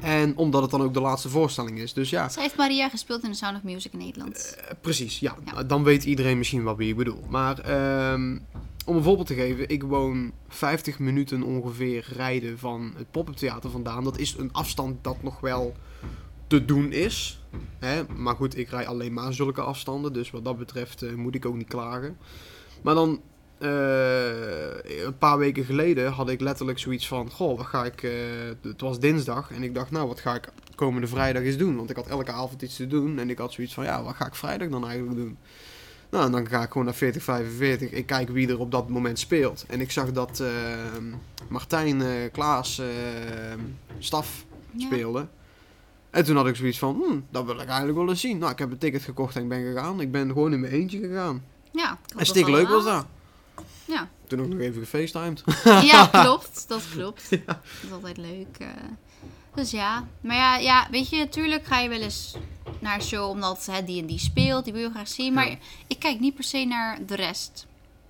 En 0.01 0.37
omdat 0.37 0.63
het 0.63 0.71
dan 0.71 0.83
ook 0.83 0.95
de 0.95 1.01
laatste 1.01 1.29
voorstelling 1.29 1.79
is. 1.79 1.93
Dus 1.93 2.11
ja, 2.11 2.29
Zij 2.29 2.43
heeft 2.43 2.57
Maria 2.57 2.89
gespeeld 2.89 3.23
in 3.25 3.31
The 3.31 3.37
Sound 3.37 3.57
of 3.57 3.63
Music 3.63 3.93
in 3.93 3.99
Nederland. 3.99 4.57
eh, 4.69 4.75
precies, 4.81 5.19
ja. 5.19 5.37
Ja. 5.55 5.63
Dan 5.63 5.85
weet 5.85 6.05
iedereen 6.05 6.39
misschien 6.39 6.65
wel 6.65 6.77
wie 6.77 6.89
ik 6.91 6.97
bedoel. 6.97 7.25
Maar 7.29 7.59
ehm, 7.59 8.39
om 8.91 8.97
een 8.97 9.03
voorbeeld 9.03 9.27
te 9.27 9.35
geven, 9.35 9.69
ik 9.69 9.83
woon 9.83 10.33
50 10.49 10.99
minuten 10.99 11.43
ongeveer 11.43 12.07
rijden 12.17 12.59
van 12.59 12.93
het 12.97 13.11
pop-up 13.11 13.37
theater 13.37 13.71
vandaan. 13.71 14.05
Dat 14.05 14.19
is 14.19 14.37
een 14.39 14.53
afstand 14.53 15.05
dat 15.05 15.23
nog 15.23 15.41
wel 15.41 15.75
te 16.47 16.65
doen 16.65 16.93
is. 16.93 17.45
Hè? 17.79 18.03
Maar 18.17 18.35
goed, 18.35 18.59
ik 18.59 18.69
rij 18.69 18.87
alleen 18.87 19.13
maar 19.13 19.35
zulke 19.35 19.61
afstanden. 19.61 20.13
Dus 20.13 20.31
wat 20.31 20.45
dat 20.45 20.59
betreft 20.59 21.03
eh, 21.03 21.15
moet 21.15 21.35
ik 21.35 21.47
ook 21.47 21.57
niet 21.57 21.69
klagen. 21.69 22.17
Maar 22.83 22.95
dan, 22.95 23.21
eh, 23.59 25.05
een 25.05 25.19
paar 25.19 25.39
weken 25.39 25.65
geleden 25.65 26.13
had 26.13 26.31
ik 26.31 26.41
letterlijk 26.41 26.79
zoiets 26.79 27.09
van... 27.09 27.31
Goh, 27.31 27.57
wat 27.57 27.67
ga 27.67 27.85
ik... 27.85 28.03
eh, 28.03 28.11
het 28.63 28.81
was 28.81 29.01
dinsdag 29.01 29.51
en 29.51 29.63
ik 29.63 29.75
dacht, 29.75 29.91
nou, 29.91 30.09
wat 30.09 30.21
ga 30.21 30.35
ik 30.35 30.53
komende 30.75 31.07
vrijdag 31.07 31.43
eens 31.43 31.57
doen? 31.57 31.77
Want 31.77 31.91
ik 31.91 31.97
had 31.97 32.07
elke 32.07 32.33
avond 32.33 32.63
iets 32.63 32.77
te 32.77 32.87
doen. 32.87 33.19
En 33.19 33.31
ik 33.31 33.39
had 33.39 33.53
zoiets 33.53 33.75
van, 33.75 33.85
ja, 33.85 34.03
wat 34.03 34.15
ga 34.15 34.27
ik 34.27 34.35
vrijdag 34.35 34.69
dan 34.69 34.87
eigenlijk 34.87 35.19
doen? 35.19 35.39
Nou, 36.11 36.31
dan 36.31 36.49
ga 36.49 36.63
ik 36.63 36.71
gewoon 36.71 36.85
naar 36.85 36.95
4045. 36.95 37.91
Ik 37.91 38.07
kijk 38.07 38.29
wie 38.29 38.49
er 38.49 38.59
op 38.59 38.71
dat 38.71 38.89
moment 38.89 39.19
speelt. 39.19 39.65
En 39.69 39.81
ik 39.81 39.91
zag 39.91 40.13
dat 40.13 40.41
eh, 40.41 40.49
Martijn 41.49 42.03
eh, 42.03 42.09
Klaas 42.33 42.79
eh, 42.79 42.87
staf 43.99 44.45
Ja. 44.73 44.87
speelde. 44.87 45.27
En 46.11 46.25
toen 46.25 46.37
had 46.37 46.47
ik 46.47 46.57
zoiets 46.57 46.79
van, 46.79 46.95
hm, 47.07 47.19
dat 47.31 47.45
wil 47.45 47.55
ik 47.61 47.67
eigenlijk 47.69 47.99
wel 47.99 48.09
eens 48.09 48.21
zien. 48.21 48.39
Nou, 48.39 48.53
ik 48.53 48.59
heb 48.59 48.71
een 48.71 48.79
ticket 48.79 49.03
gekocht 49.03 49.37
en 49.37 49.43
ik 49.43 49.49
ben 49.49 49.63
gegaan. 49.73 50.01
Ik 50.01 50.11
ben 50.13 50.29
gewoon 50.29 50.53
in 50.53 50.61
mijn 50.61 50.73
eentje 50.73 50.99
gegaan. 50.99 51.45
Ja, 51.73 51.99
En 52.17 52.27
stik 52.27 52.49
leuk 52.49 52.69
was 52.69 52.85
dat. 52.85 53.07
Ja. 53.85 54.09
Toen 54.27 54.41
ook 54.41 54.49
nog 54.49 54.59
even 54.59 54.81
gefacetimed. 54.83 55.43
ja, 55.65 56.07
klopt. 56.23 56.65
Dat 56.69 56.83
klopt. 56.95 57.31
Dat 57.31 57.57
is 57.83 57.93
altijd 57.93 58.17
leuk. 58.17 58.59
Dus 59.55 59.71
ja. 59.71 60.07
Maar 60.21 60.37
ja, 60.37 60.57
ja, 60.57 60.87
weet 60.91 61.09
je, 61.09 61.17
natuurlijk 61.17 61.65
ga 61.65 61.79
je 61.79 61.89
wel 61.89 62.01
eens 62.01 62.35
naar 62.79 62.95
een 62.95 63.03
show 63.03 63.31
omdat 63.31 63.67
hè, 63.71 63.85
die 63.85 64.01
en 64.01 64.07
die 64.07 64.19
speelt. 64.19 64.65
Die 64.65 64.73
wil 64.73 64.83
je 64.83 64.91
graag 64.91 65.09
zien. 65.09 65.33
Maar 65.33 65.49
Ja. 65.51 65.57
ik 65.87 65.99
kijk 65.99 66.21
niet 66.21 66.35
per 66.35 66.45
se 66.45 66.65
naar 66.65 66.99
de 67.07 67.15
rest. 67.15 67.67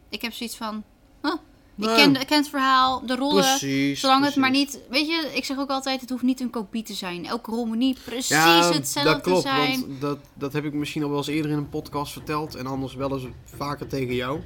Ik 0.09 0.23
heb 0.23 0.33
zoiets 0.33 0.57
van... 0.57 0.83
huh, 1.23 1.35
Nee. 1.75 1.89
ik, 1.91 1.97
ken, 1.97 2.21
ik 2.21 2.27
ken 2.27 2.37
het 2.39 2.49
verhaal, 2.49 3.07
de 3.07 3.17
rollen. 3.17 3.43
Precies. 3.59 4.01
Zolang 4.01 4.25
het 4.25 4.37
maar 4.37 4.51
niet... 4.51 4.79
Weet 4.91 5.07
je, 5.07 5.31
ik 5.35 5.45
zeg 5.45 5.59
ook 5.59 5.71
altijd, 5.71 6.01
het 6.01 6.11
hoeft 6.11 6.23
niet 6.23 6.41
een 6.41 6.51
kopie 6.51 6.83
te 6.83 6.95
zijn. 6.95 7.27
Elke 7.27 7.51
rol 7.51 7.65
moet 7.67 7.77
niet 7.77 8.05
precies 8.05 8.29
Ja, 8.29 8.73
hetzelfde 8.73 9.13
dat 9.13 9.21
klopt. 9.23 9.43
zijn. 9.43 9.81
Want 9.81 10.01
dat, 10.01 10.19
dat 10.35 10.53
heb 10.53 10.65
ik 10.65 10.73
misschien 10.73 11.03
al 11.03 11.09
wel 11.09 11.19
eens 11.19 11.27
eerder 11.27 11.51
in 11.51 11.57
een 11.57 11.69
podcast 11.69 12.13
verteld. 12.13 12.55
En 12.55 12.67
anders 12.67 12.95
wel 12.95 13.13
eens 13.13 13.25
vaker 13.57 13.87
tegen 13.87 14.15
jou. 14.15 14.41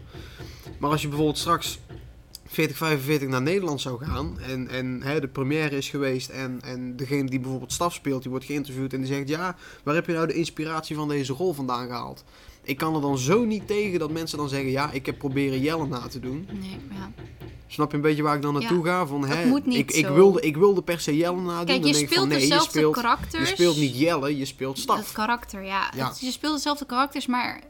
Maar 0.78 0.90
als 0.90 1.02
je 1.02 1.08
bijvoorbeeld 1.08 1.38
straks 1.38 1.78
4045 2.54 3.28
naar 3.28 3.42
Nederland 3.42 3.80
zou 3.80 4.04
gaan 4.04 4.38
en, 4.40 4.68
en 4.68 5.02
hè, 5.02 5.20
de 5.20 5.28
première 5.28 5.76
is 5.76 5.88
geweest 5.88 6.28
en, 6.28 6.60
en 6.62 6.96
degene 6.96 7.28
die 7.30 7.40
bijvoorbeeld 7.40 7.72
staf 7.72 7.94
speelt, 7.94 8.22
die 8.22 8.30
wordt 8.30 8.46
geïnterviewd 8.46 8.92
en 8.92 8.98
die 8.98 9.06
zegt 9.14 9.28
ja, 9.28 9.56
waar 9.82 9.94
heb 9.94 10.06
je 10.06 10.12
nou 10.12 10.26
de 10.26 10.32
inspiratie 10.34 10.96
van 10.96 11.08
deze 11.08 11.32
rol 11.32 11.52
vandaan 11.52 11.86
gehaald? 11.86 12.24
Ik 12.62 12.76
kan 12.76 12.94
er 12.94 13.00
dan 13.00 13.18
zo 13.18 13.44
niet 13.44 13.66
tegen 13.66 13.98
dat 13.98 14.10
mensen 14.10 14.38
dan 14.38 14.48
zeggen 14.48 14.70
ja, 14.70 14.90
ik 14.90 15.06
heb 15.06 15.18
proberen 15.18 15.60
Jelle 15.60 15.86
na 15.86 15.98
te 16.06 16.20
doen. 16.20 16.48
Nee, 16.52 16.78
ja. 16.90 17.12
Snap 17.66 17.90
je 17.90 17.96
een 17.96 18.02
beetje 18.02 18.22
waar 18.22 18.36
ik 18.36 18.42
dan 18.42 18.52
naartoe 18.52 18.84
ga? 18.84 19.06
Van, 19.06 19.24
hè, 19.26 19.46
moet 19.46 19.66
niet 19.66 19.78
ik, 19.78 19.90
ik, 19.90 20.06
wilde, 20.06 20.40
ik 20.40 20.56
wilde 20.56 20.82
per 20.82 21.00
se 21.00 21.16
Jelle 21.16 21.40
nadoen. 21.40 21.66
Kijk, 21.66 21.84
je 21.84 21.94
speelt 21.94 22.14
van, 22.14 22.28
nee, 22.28 22.36
je 22.40 22.42
dezelfde 22.48 22.70
speelt, 22.70 22.94
karakters. 22.94 23.48
je 23.48 23.54
speelt 23.54 23.76
niet 23.76 23.98
Jelle, 23.98 24.36
je 24.38 24.44
speelt 24.44 24.74
Het 24.74 24.82
staf. 24.82 25.12
karakter, 25.12 25.62
ja. 25.64 25.92
Ja. 25.96 26.08
Het- 26.08 26.20
je 26.20 26.30
speelt 26.30 26.54
dezelfde 26.54 26.86
karakters, 26.86 27.26
maar 27.26 27.60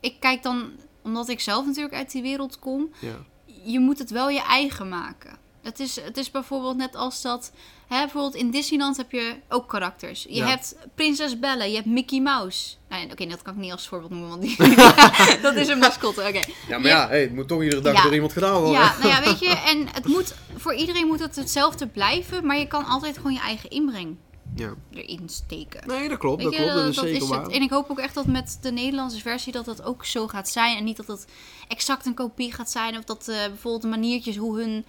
ik 0.00 0.14
kijk 0.20 0.42
dan, 0.42 0.70
omdat 1.02 1.28
ik 1.28 1.40
zelf 1.40 1.66
natuurlijk 1.66 1.94
uit 1.94 2.10
die 2.12 2.22
wereld 2.22 2.58
kom, 2.58 2.88
Ja. 3.00 3.24
Je 3.64 3.80
moet 3.80 3.98
het 3.98 4.10
wel 4.10 4.28
je 4.28 4.42
eigen 4.42 4.88
maken. 4.88 5.36
Het 5.62 5.80
is, 5.80 6.00
het 6.00 6.16
is 6.16 6.30
bijvoorbeeld 6.30 6.76
net 6.76 6.96
als 6.96 7.22
dat, 7.22 7.52
hè, 7.88 7.98
bijvoorbeeld 7.98 8.34
in 8.34 8.50
Disneyland 8.50 8.96
heb 8.96 9.10
je 9.12 9.34
ook 9.48 9.68
karakters. 9.68 10.22
Je 10.22 10.34
Ja. 10.34 10.46
hebt 10.46 10.76
Prinses 10.94 11.38
Belle, 11.38 11.64
je 11.68 11.74
hebt 11.74 11.86
Mickey 11.86 12.20
Mouse. 12.20 12.74
Nou, 12.88 13.10
Oké, 13.10 13.26
dat 13.26 13.42
kan 13.42 13.54
ik 13.54 13.60
niet 13.60 13.72
als 13.72 13.88
voorbeeld 13.88 14.10
noemen, 14.10 14.28
want 14.28 14.42
die, 14.42 14.56
dat 15.42 15.54
is 15.54 15.68
een 15.68 15.78
mascotte. 15.78 16.20
Oké. 16.20 16.38
Ja, 16.38 16.44
maar 16.68 16.80
Je- 16.80 16.88
ja, 16.88 17.08
hey, 17.08 17.20
het 17.20 17.34
moet 17.34 17.48
toch 17.48 17.62
iedere 17.62 17.80
dag 17.82 17.94
Ja. 17.94 18.02
door 18.02 18.14
iemand 18.14 18.32
gedaan 18.32 18.60
worden. 18.60 18.80
Ja, 18.80 18.94
nou 18.98 19.08
ja, 19.08 19.22
weet 19.30 19.38
je, 19.38 19.62
en 19.66 19.88
het 19.92 20.06
moet, 20.06 20.34
voor 20.56 20.74
iedereen 20.74 21.06
moet 21.06 21.20
het 21.20 21.36
hetzelfde 21.36 21.86
blijven, 21.86 22.46
maar 22.46 22.58
je 22.58 22.66
kan 22.66 22.84
altijd 22.86 23.16
gewoon 23.16 23.32
je 23.32 23.40
eigen 23.40 23.70
inbreng 23.70 24.16
Ja. 24.56 24.74
erin 24.90 25.28
steken. 25.28 25.86
Nee, 25.88 26.08
dat 26.08 26.18
klopt, 26.18 26.42
Weet 26.42 26.52
dat 26.52 26.60
je, 26.66 26.70
klopt, 26.72 26.94
dat 26.94 27.04
is 27.04 27.10
zeker 27.12 27.26
waar. 27.28 27.42
het. 27.42 27.52
En 27.52 27.62
ik 27.62 27.70
hoop 27.70 27.90
ook 27.90 27.98
echt 27.98 28.14
dat 28.14 28.26
met 28.26 28.58
de 28.60 28.72
Nederlandse 28.72 29.20
versie 29.20 29.52
dat 29.52 29.64
dat 29.64 29.82
ook 29.82 30.04
zo 30.04 30.28
gaat 30.28 30.48
zijn. 30.48 30.76
En 30.76 30.84
niet 30.84 30.96
dat 30.96 31.06
het 31.06 31.26
exact 31.68 32.06
een 32.06 32.14
kopie 32.14 32.52
gaat 32.52 32.70
zijn. 32.70 32.98
Of 32.98 33.04
dat 33.04 33.28
eh, 33.28 33.36
bijvoorbeeld 33.36 33.82
de 33.82 33.88
maniertjes 33.88 34.36
hoe 34.36 34.60
hun 34.60 34.84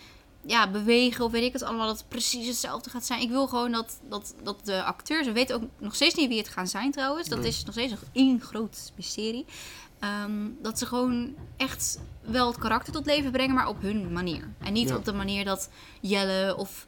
ja, 0.46 0.70
bewegen 0.72 1.26
of 1.26 1.32
weet 1.32 1.44
ik 1.44 1.54
het 1.54 1.64
allemaal, 1.64 1.88
dat 1.88 1.98
het 1.98 2.08
precies 2.08 2.48
hetzelfde 2.48 2.90
gaat 2.90 3.06
zijn. 3.06 3.22
Ik 3.22 3.30
wil 3.30 3.48
gewoon 3.48 3.72
dat, 3.72 4.00
dat, 4.10 4.36
dat 4.44 4.66
de 4.66 4.84
acteurs, 4.84 5.26
we 5.28 5.34
weten 5.34 5.56
ook 5.56 5.64
nog 5.78 5.96
steeds 5.96 6.16
niet 6.16 6.28
wie 6.30 6.38
het 6.38 6.48
gaan 6.50 6.68
zijn 6.68 6.92
trouwens. 6.92 7.28
Dat 7.30 7.40
Nee. 7.40 7.48
is 7.48 7.64
nog 7.64 7.74
steeds 7.74 7.92
nog 7.92 8.04
één 8.12 8.42
groot 8.42 8.92
mysterie. 8.96 9.46
Ehm, 10.00 10.48
dat 10.62 10.80
ze 10.80 10.86
gewoon 10.86 11.36
echt 11.58 12.00
wel 12.22 12.48
het 12.48 12.58
karakter 12.58 12.94
tot 12.94 13.06
leven 13.06 13.32
brengen, 13.32 13.56
maar 13.56 13.68
op 13.68 13.82
hun 13.82 14.14
manier. 14.14 14.54
En 14.60 14.74
niet 14.74 14.90
Ja. 14.90 14.96
op 14.96 15.06
de 15.06 15.14
manier 15.14 15.46
dat 15.46 15.70
Jelle 16.02 16.56
of, 16.58 16.86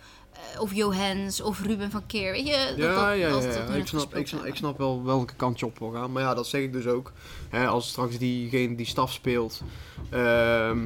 of 0.60 0.74
Johans 0.74 1.42
of 1.42 1.62
Ruben 1.62 1.92
van 1.92 2.06
Keer, 2.06 2.32
weet 2.32 2.48
je? 2.48 2.66
Dat, 2.68 2.78
Ja, 2.78 2.94
dat, 2.94 3.02
ja, 3.04 3.12
ja, 3.12 3.28
Ik, 3.36 3.42
snap, 3.42 3.76
ik, 3.76 3.88
snap, 3.88 4.12
hebben. 4.32 4.48
ik 4.50 4.56
snap 4.56 4.78
wel 4.78 5.04
welke 5.04 5.36
kant 5.36 5.60
je 5.60 5.66
op 5.66 5.80
wil 5.80 5.92
gaan. 5.92 6.12
Maar 6.12 6.22
ja, 6.24 6.34
dat 6.34 6.48
zeg 6.48 6.62
ik 6.62 6.74
dus 6.74 6.88
ook. 6.88 7.12
Hè, 7.50 7.68
als 7.68 7.88
straks 7.90 8.18
diegene 8.18 8.76
die 8.76 8.86
staf 8.86 9.12
speelt, 9.14 9.62
ehm, 10.10 10.80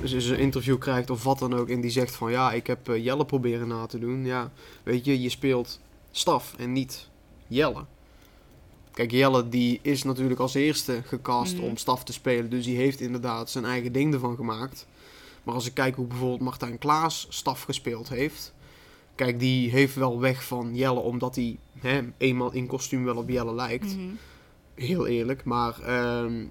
dus 0.00 0.24
een 0.24 0.38
interview 0.38 0.78
krijgt 0.78 1.10
of 1.10 1.22
wat 1.22 1.38
dan 1.38 1.54
ook. 1.54 1.68
En 1.68 1.80
die 1.80 1.90
zegt 1.90 2.14
van 2.14 2.30
ja, 2.30 2.52
ik 2.52 2.66
heb 2.66 2.88
eh, 2.88 3.04
Jelle 3.04 3.24
proberen 3.24 3.68
na 3.68 3.86
te 3.86 3.98
doen. 3.98 4.24
Ja, 4.24 4.50
weet 4.82 5.04
je, 5.04 5.20
je 5.20 5.28
speelt 5.28 5.80
staf 6.10 6.54
en 6.58 6.72
niet 6.72 7.08
Jelle. 7.46 7.84
Kijk, 8.92 9.10
Jelle 9.10 9.48
die 9.48 9.78
is 9.82 10.02
natuurlijk 10.02 10.40
als 10.40 10.54
eerste 10.54 11.02
gecast 11.06 11.54
Mhm. 11.54 11.62
om 11.64 11.76
staf 11.76 12.04
te 12.04 12.12
spelen. 12.12 12.50
Dus 12.50 12.64
die 12.64 12.76
heeft 12.76 13.00
inderdaad 13.00 13.50
zijn 13.50 13.64
eigen 13.64 13.92
ding 13.92 14.14
ervan 14.14 14.36
gemaakt. 14.36 14.86
Maar 15.42 15.54
als 15.54 15.66
ik 15.66 15.74
kijk 15.74 15.94
hoe 15.94 16.06
bijvoorbeeld 16.06 16.40
Martijn 16.40 16.78
Klaas 16.78 17.26
staf 17.28 17.62
gespeeld 17.62 18.08
heeft. 18.08 18.52
Kijk, 19.14 19.38
die 19.38 19.70
heeft 19.70 19.94
wel 19.94 20.20
weg 20.20 20.44
van 20.44 20.74
Jelle, 20.74 21.00
omdat 21.00 21.34
hij 21.34 21.58
hè, 21.80 22.00
eenmaal 22.18 22.52
in 22.52 22.66
kostuum 22.66 23.04
wel 23.04 23.16
op 23.16 23.28
Jelle 23.28 23.54
lijkt. 23.54 23.96
Mhm. 23.96 24.06
Heel 24.74 25.06
eerlijk. 25.06 25.44
Maar 25.44 25.80
ehm, 25.80 26.44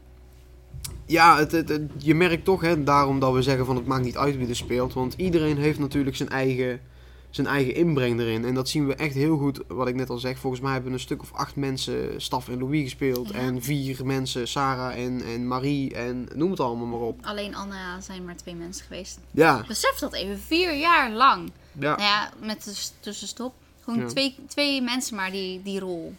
ja, 1.06 1.38
het, 1.38 1.52
het, 1.52 1.70
het- 1.70 1.92
je 1.98 2.16
merkt 2.16 2.44
toch, 2.46 2.62
hè, 2.62 2.84
daarom 2.84 3.20
dat 3.20 3.34
we 3.34 3.42
zeggen 3.42 3.66
van 3.66 3.76
het 3.76 3.86
maakt 3.86 4.04
niet 4.04 4.18
uit 4.18 4.38
wie 4.38 4.48
er 4.48 4.56
speelt. 4.56 4.94
Want 4.94 5.14
iedereen 5.18 5.58
heeft 5.58 5.80
natuurlijk 5.80 6.16
zijn 6.16 6.30
eigen, 6.30 6.82
zijn 7.30 7.48
eigen 7.48 7.76
inbreng 7.76 8.20
erin. 8.20 8.46
En 8.46 8.54
dat 8.54 8.70
zien 8.70 8.88
we 8.88 8.96
echt 8.96 9.14
heel 9.14 9.38
goed, 9.38 9.60
wat 9.68 9.88
ik 9.88 9.96
net 9.96 10.10
al 10.10 10.18
zeg. 10.18 10.38
Volgens 10.40 10.62
mij 10.62 10.72
hebben 10.74 10.94
een 10.94 11.00
stuk 11.00 11.22
of 11.22 11.34
acht 11.34 11.56
mensen 11.56 12.22
Staf 12.22 12.50
en 12.50 12.60
Louis 12.60 12.84
gespeeld. 12.84 13.30
Ja. 13.30 13.34
En 13.36 13.62
vier 13.62 14.06
mensen 14.06 14.48
Sarah 14.48 14.98
en, 15.04 15.22
en 15.24 15.48
Marie 15.48 15.94
en 15.96 16.28
noem 16.36 16.50
het 16.52 16.60
allemaal 16.60 16.86
maar 16.88 17.00
op. 17.00 17.20
Alleen 17.22 17.56
Anna 17.56 18.02
zijn 18.02 18.26
maar 18.26 18.36
twee 18.38 18.56
mensen 18.56 18.86
geweest. 18.86 19.20
Ja, 19.32 19.64
Besef 19.68 19.96
dat 20.00 20.14
even, 20.14 20.40
vier 20.40 20.76
jaar 20.78 21.12
lang. 21.12 21.52
Ja. 21.80 21.90
Nou 21.96 22.02
ja, 22.02 22.30
met 22.42 22.64
de 22.64 22.74
tussenstop. 23.00 23.54
Gewoon 23.84 24.00
Ja. 24.00 24.08
twee, 24.08 24.36
twee 24.48 24.82
mensen 24.82 25.16
maar 25.16 25.32
die, 25.32 25.62
die 25.64 25.80
rol. 25.80 26.14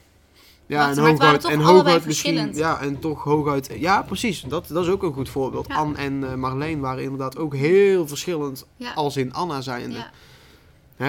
Ja, 0.66 0.78
Maar 0.78 0.90
en 0.96 0.98
hooguit, 0.98 1.40
toch 1.40 1.50
en 1.50 1.56
allebei 1.58 1.76
hooguit 1.82 2.06
misschien. 2.06 2.34
verschillend. 2.36 2.56
Ja, 2.56 2.80
en 2.80 2.98
toch 2.98 3.22
hooguit. 3.24 3.70
Ja, 3.78 4.02
precies. 4.02 4.40
Dat, 4.42 4.68
dat 4.68 4.84
is 4.84 4.90
ook 4.90 5.02
een 5.02 5.12
goed 5.12 5.28
voorbeeld. 5.28 5.66
Ja. 5.68 5.74
Anne 5.74 5.96
en 5.96 6.24
eh, 6.30 6.34
Marleen 6.34 6.80
waren 6.80 7.02
inderdaad 7.02 7.38
ook 7.38 7.54
heel 7.54 8.08
verschillend 8.08 8.64
Ja. 8.76 8.92
als 8.92 9.16
in 9.16 9.32
Anna 9.32 9.60
zijnde. 9.60 9.96
Ja. 9.96 10.10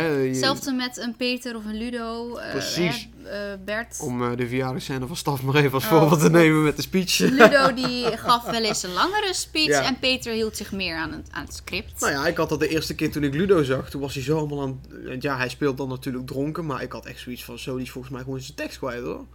Hetzelfde 0.02 0.72
met 0.72 0.98
een 0.98 1.16
Peter 1.16 1.56
of 1.56 1.66
een 1.66 1.78
Ludo. 1.78 2.36
eh, 2.36 2.52
Precies. 2.52 3.10
eh, 3.24 3.38
Bert. 3.66 4.00
Om 4.02 4.24
eh, 4.24 4.38
de 4.38 4.48
verjaardagscène 4.48 5.08
van 5.08 5.16
Staf 5.16 5.42
maar 5.44 5.56
even 5.56 5.72
als 5.74 5.84
Oh, 5.84 5.90
voorbeeld 5.90 6.20
te 6.22 6.30
nemen 6.30 6.64
met 6.64 6.76
de 6.76 6.82
speech. 6.82 7.18
Ludo 7.18 7.74
die 7.84 8.18
gaf 8.18 8.44
wel 8.44 8.64
eens 8.64 8.84
een 8.84 8.94
langere 8.94 9.34
speech. 9.34 9.66
Ja. 9.68 9.84
En 9.86 10.00
Peter 10.00 10.34
hield 10.34 10.58
zich 10.58 10.72
meer 10.72 10.96
aan 10.98 11.12
het, 11.12 11.28
aan 11.32 11.44
het 11.46 11.54
script. 11.54 12.00
Nou 12.00 12.12
ja, 12.12 12.28
ik 12.28 12.38
had 12.38 12.50
dat 12.50 12.60
de 12.60 12.68
eerste 12.68 12.96
keer 12.96 13.12
toen 13.12 13.24
ik 13.24 13.34
Ludo 13.34 13.64
zag. 13.64 13.90
Toen 13.90 14.02
was 14.02 14.14
hij 14.14 14.24
zo 14.24 14.38
allemaal 14.38 14.62
aan... 14.62 14.82
Ja, 15.20 15.38
hij 15.38 15.50
speelt 15.50 15.78
dan 15.78 15.90
natuurlijk 15.90 16.28
dronken. 16.28 16.66
Maar 16.66 16.82
ik 16.82 16.92
had 16.92 17.06
echt 17.06 17.20
zoiets 17.20 17.44
van... 17.44 17.60
Zo, 17.60 17.76
die 17.76 17.86
is 17.86 17.92
volgens 17.92 18.14
mij 18.14 18.24
gewoon 18.24 18.40
zijn 18.40 18.56
tekst 18.58 18.78
kwijt 18.78 19.04
hoor. 19.04 19.26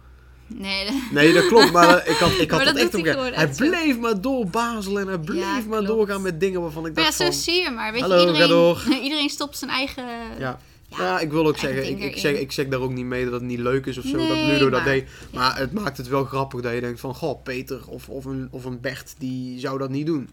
Nee, 0.53 0.85
de- 0.85 1.07
Nee, 1.11 1.33
dat 1.33 1.47
klopt. 1.47 1.71
Maar 1.71 1.97
eh, 1.97 2.11
ik 2.11 2.17
had, 2.17 2.31
ik 2.31 2.37
had 2.39 2.49
Maar 2.49 2.65
dat, 2.65 2.75
dat 2.75 2.83
echt 2.83 2.95
op 2.95 3.03
hij 3.05 3.31
Hij 3.33 3.53
zo. 3.53 3.67
bleef 3.69 3.97
maar 3.99 4.21
doorbazelen. 4.21 5.01
En 5.01 5.07
hij 5.07 5.17
bleef 5.17 5.39
Ja, 5.39 5.61
maar 5.67 5.83
doorgaan 5.83 6.21
met 6.21 6.39
dingen 6.39 6.61
waarvan 6.61 6.85
ik 6.85 6.93
maar 6.93 7.03
ja, 7.03 7.09
dacht 7.09 7.19
zo 7.21 7.25
van... 7.25 7.33
zie 7.33 7.61
je 7.63 7.69
maar. 7.69 7.91
Weet 7.91 8.01
Hallo, 8.01 8.15
je, 8.19 8.25
iedereen, 8.25 8.47
door. 8.47 8.83
iedereen 9.03 9.29
stopt 9.29 9.57
zijn 9.57 9.71
eigen... 9.71 10.03
Ja. 10.39 10.59
Ja, 10.97 11.03
ja, 11.03 11.19
ik 11.19 11.31
wil 11.31 11.47
ook 11.47 11.57
zeggen, 11.57 11.89
ik, 11.89 11.99
ik, 11.99 12.17
zeg, 12.17 12.35
ik 12.39 12.51
zeg 12.51 12.67
daar 12.67 12.79
ook 12.79 12.91
niet 12.93 13.05
mee 13.05 13.23
dat 13.23 13.33
het 13.33 13.41
niet 13.41 13.59
leuk 13.59 13.85
is 13.85 13.97
of 13.97 14.03
zo, 14.05 14.17
dat 14.27 14.37
Ludo 14.37 14.69
dat 14.69 14.83
maar- 14.83 14.93
deed. 14.93 15.09
Maar 15.33 15.57
het 15.57 15.73
maakt 15.73 15.97
het 15.97 16.07
wel 16.07 16.23
grappig 16.25 16.61
dat 16.61 16.73
je 16.73 16.79
denkt 16.79 16.99
van, 16.99 17.15
goh, 17.15 17.43
Peter 17.43 17.79
of, 17.87 18.09
of, 18.09 18.25
een, 18.25 18.47
of 18.51 18.65
een 18.65 18.79
Bert, 18.81 19.13
die 19.17 19.59
zou 19.59 19.77
dat 19.77 19.89
niet 19.89 20.05
doen. 20.05 20.29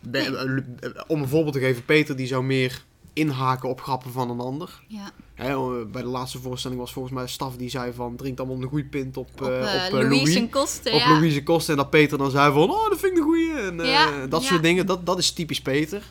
Be- 0.00 0.18
Nee. 0.18 0.26
eh, 0.36 0.88
eh, 0.90 1.02
Om 1.06 1.22
een 1.22 1.28
voorbeeld 1.28 1.54
te 1.54 1.60
geven, 1.60 1.84
Peter 1.84 2.16
die 2.16 2.26
zou 2.26 2.44
meer 2.44 2.84
inhaken 3.14 3.68
op 3.68 3.80
grappen 3.80 4.12
van 4.12 4.30
een 4.30 4.40
ander. 4.40 4.82
Ja. 4.88 5.10
Hè, 5.34 5.48
eh, 5.48 5.86
bij 5.92 6.02
de 6.02 6.08
laatste 6.08 6.38
voorstelling 6.38 6.80
was 6.80 6.92
volgens 6.92 7.14
mij 7.14 7.26
Staf 7.26 7.56
die 7.56 7.70
zei 7.70 7.92
van, 7.92 8.16
drink 8.16 8.38
allemaal 8.38 8.56
een 8.62 8.68
goede 8.68 8.84
pint 8.88 9.16
op, 9.16 9.28
Op 9.40 9.46
eh, 9.48 9.76
eh, 9.76 9.84
op 9.84 9.92
Louise 9.92 10.08
Louis. 10.16 10.34
en 10.34 10.50
Kosten, 10.50 10.92
Op 10.92 10.98
ja. 11.00 11.08
Louise 11.12 11.42
Kost 11.42 11.68
en 11.68 11.76
dat 11.76 11.90
Peter 11.90 12.18
dan 12.18 12.30
zei 12.30 12.52
van, 12.52 12.70
oh, 12.70 12.88
dat 12.90 12.98
vind 12.98 13.12
ik 13.12 13.18
een 13.18 13.24
goeie. 13.24 13.52
En 13.54 13.76
Ja, 13.86 14.26
dat 14.26 14.42
soort 14.42 14.62
dingen, 14.62 14.86
dat, 14.86 15.06
dat 15.06 15.18
is 15.18 15.30
typisch 15.32 15.60
Peter. 15.62 16.02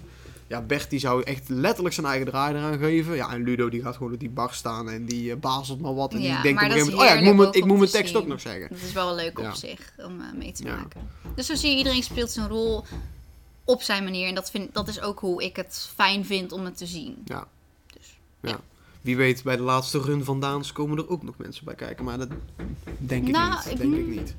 Ja, 0.48 0.62
Bert 0.62 0.90
die 0.90 1.00
zou 1.00 1.24
echt 1.24 1.50
letterlijk 1.50 1.96
zijn 1.96 2.06
eigen 2.06 2.28
draai 2.28 2.56
eraan 2.56 2.78
geven. 2.78 3.16
Ja, 3.16 3.32
en 3.34 3.44
Ludo 3.44 3.70
die 3.70 3.82
gaat 3.82 3.96
gewoon 3.98 4.14
op 4.14 4.20
die 4.20 4.30
bar 4.30 4.54
staan 4.54 4.90
en 4.90 5.06
die 5.06 5.32
eh, 5.32 5.38
bazelt 5.38 5.82
maar 5.82 5.94
wat. 5.96 6.14
En 6.14 6.22
Ja, 6.22 6.34
die 6.34 6.42
denkt 6.42 6.62
op 6.62 6.66
een 6.68 6.72
gegeven 6.72 6.94
moment, 6.94 7.12
oh 7.14 7.20
ja, 7.22 7.28
ik 7.30 7.36
moet, 7.36 7.56
ik 7.56 7.66
moet 7.66 7.78
mijn 7.78 7.90
te 7.90 7.96
tekst 7.98 8.12
zien. 8.14 8.22
ook 8.22 8.28
nog 8.28 8.42
zeggen. 8.42 8.68
Dat 8.70 8.78
is 8.82 8.92
wel 8.94 9.16
leuk 9.16 9.40
Ja. 9.40 9.50
op 9.50 9.56
zich 9.56 9.94
om 9.98 10.22
mee 10.38 10.52
te 10.52 10.64
maken. 10.64 11.02
Dus 11.36 11.46
zo 11.46 11.56
zie 11.56 11.70
je, 11.72 11.78
iedereen 11.78 12.04
speelt 12.04 12.32
zijn 12.32 12.48
rol 12.48 12.84
op 13.64 13.82
zijn 13.82 14.04
manier. 14.04 14.28
En 14.28 14.36
dat, 14.36 14.52
vind, 14.52 14.74
dat 14.74 14.88
is 14.88 15.02
ook 15.02 15.20
hoe 15.20 15.44
ik 15.44 15.56
het 15.56 15.90
fijn 15.96 16.26
vind 16.26 16.52
om 16.52 16.66
het 16.66 16.78
te 16.78 16.86
zien. 16.86 17.22
Ja. 17.26 17.48
Dus, 17.94 18.18
Ja. 18.42 18.60
Wie 19.02 19.18
weet, 19.18 19.44
bij 19.44 19.56
de 19.56 19.62
laatste 19.64 20.00
run 20.02 20.24
van 20.24 20.40
Daans 20.40 20.72
komen 20.72 20.98
er 20.98 21.10
ook 21.10 21.24
nog 21.24 21.38
mensen 21.38 21.66
bij 21.66 21.76
kijken. 21.76 22.06
Maar 22.06 22.18
dat 22.18 22.30
denk 22.98 23.28
ik 23.28 23.34
Nou, 23.34 23.54
niet. 23.56 23.66
ik- 23.72 23.78
Denk 23.78 23.96
ik 23.96 24.06
niet. 24.08 24.36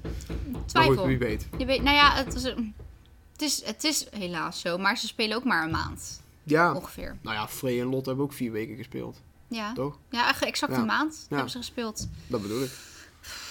Twijfel. 0.66 1.06
wie 1.06 1.18
weet. 1.18 1.46
Je 1.58 1.64
weet, 1.64 1.82
nou 1.82 1.96
ja, 1.96 2.12
het 2.14 2.34
is, 2.34 2.42
het, 2.42 3.42
is, 3.42 3.64
het 3.64 3.84
is 3.84 4.06
helaas 4.10 4.60
zo. 4.60 4.78
Maar 4.78 4.98
ze 4.98 5.06
spelen 5.06 5.36
ook 5.36 5.44
maar 5.44 5.64
een 5.64 5.70
maand. 5.70 6.22
Ja. 6.42 6.74
Ongeveer. 6.74 7.16
Nou 7.22 7.36
ja, 7.36 7.48
Frey 7.48 7.80
en 7.80 7.86
Lot 7.86 8.06
hebben 8.06 8.24
ook 8.24 8.32
vier 8.32 8.52
weken 8.52 8.76
gespeeld. 8.76 9.20
Ja, 9.48 9.72
Toch? 9.72 9.98
ja 10.10 10.40
exact 10.40 10.72
Ja. 10.72 10.78
een 10.78 10.86
maand 10.86 11.14
Ja. 11.28 11.34
hebben 11.34 11.50
ze 11.52 11.58
gespeeld. 11.58 12.08
Dat 12.26 12.42
bedoel 12.42 12.62
ik. 12.62 12.70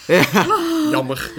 Ja, 0.06 0.46
jammer. 0.90 1.32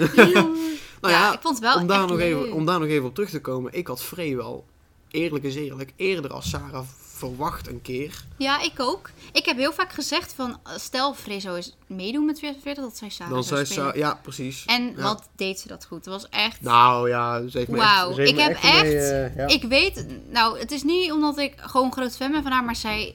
Nou 1.00 1.14
ja, 1.14 1.20
ja, 1.20 1.32
ik 1.32 1.40
vond 1.40 1.54
het 1.54 1.64
wel 1.64 1.76
om 1.80 1.86
daar, 1.86 2.06
nog 2.06 2.18
even, 2.18 2.52
om 2.52 2.64
daar 2.66 2.78
nog 2.80 2.88
even 2.88 3.06
op 3.08 3.14
terug 3.14 3.30
te 3.30 3.40
komen. 3.40 3.72
Ik 3.72 3.86
had 3.86 4.02
Frey 4.02 4.36
wel, 4.36 4.64
eerlijk 5.10 5.44
is 5.44 5.54
eerlijk, 5.54 5.92
eerder 5.96 6.32
als 6.32 6.48
Sarah 6.50 6.84
verwacht 7.16 7.68
een 7.68 7.82
keer. 7.82 8.24
Ja, 8.36 8.60
ik 8.62 8.72
ook. 8.80 9.10
Ik 9.32 9.44
heb 9.46 9.56
heel 9.56 9.72
vaak 9.72 9.92
gezegd 9.92 10.32
van, 10.32 10.60
stel 10.76 11.14
Friso 11.14 11.54
is 11.54 11.76
meedoen 11.86 12.24
met 12.24 12.38
40 12.38 12.74
dat 12.74 12.96
zij 12.96 13.08
Sarah 13.10 13.32
Dan 13.32 13.44
zou. 13.44 13.64
Sa 13.66 13.92
ja, 13.94 14.18
precies. 14.22 14.64
En 14.66 14.92
Ja. 14.96 15.02
wat 15.02 15.28
deed 15.36 15.60
ze 15.60 15.68
dat 15.68 15.84
goed. 15.86 16.04
Het 16.04 16.06
was 16.14 16.28
echt... 16.28 16.60
Nou 16.60 17.08
ja, 17.08 17.48
ze 17.48 17.58
heeft 17.58 17.70
me 17.70 17.76
Wauw, 17.76 18.18
ik 18.18 18.38
heb 18.38 18.50
echt, 18.52 18.62
mee, 18.82 18.96
echt- 18.98 19.34
ja. 19.36 19.46
Ik 19.46 19.62
weet, 19.62 20.06
nou, 20.30 20.58
het 20.58 20.70
is 20.70 20.82
niet 20.82 21.12
omdat 21.12 21.38
ik 21.38 21.52
gewoon 21.56 21.92
groot 21.92 22.16
fan 22.16 22.32
ben 22.32 22.42
van 22.42 22.52
haar, 22.52 22.64
maar 22.64 22.76
zij, 22.76 23.14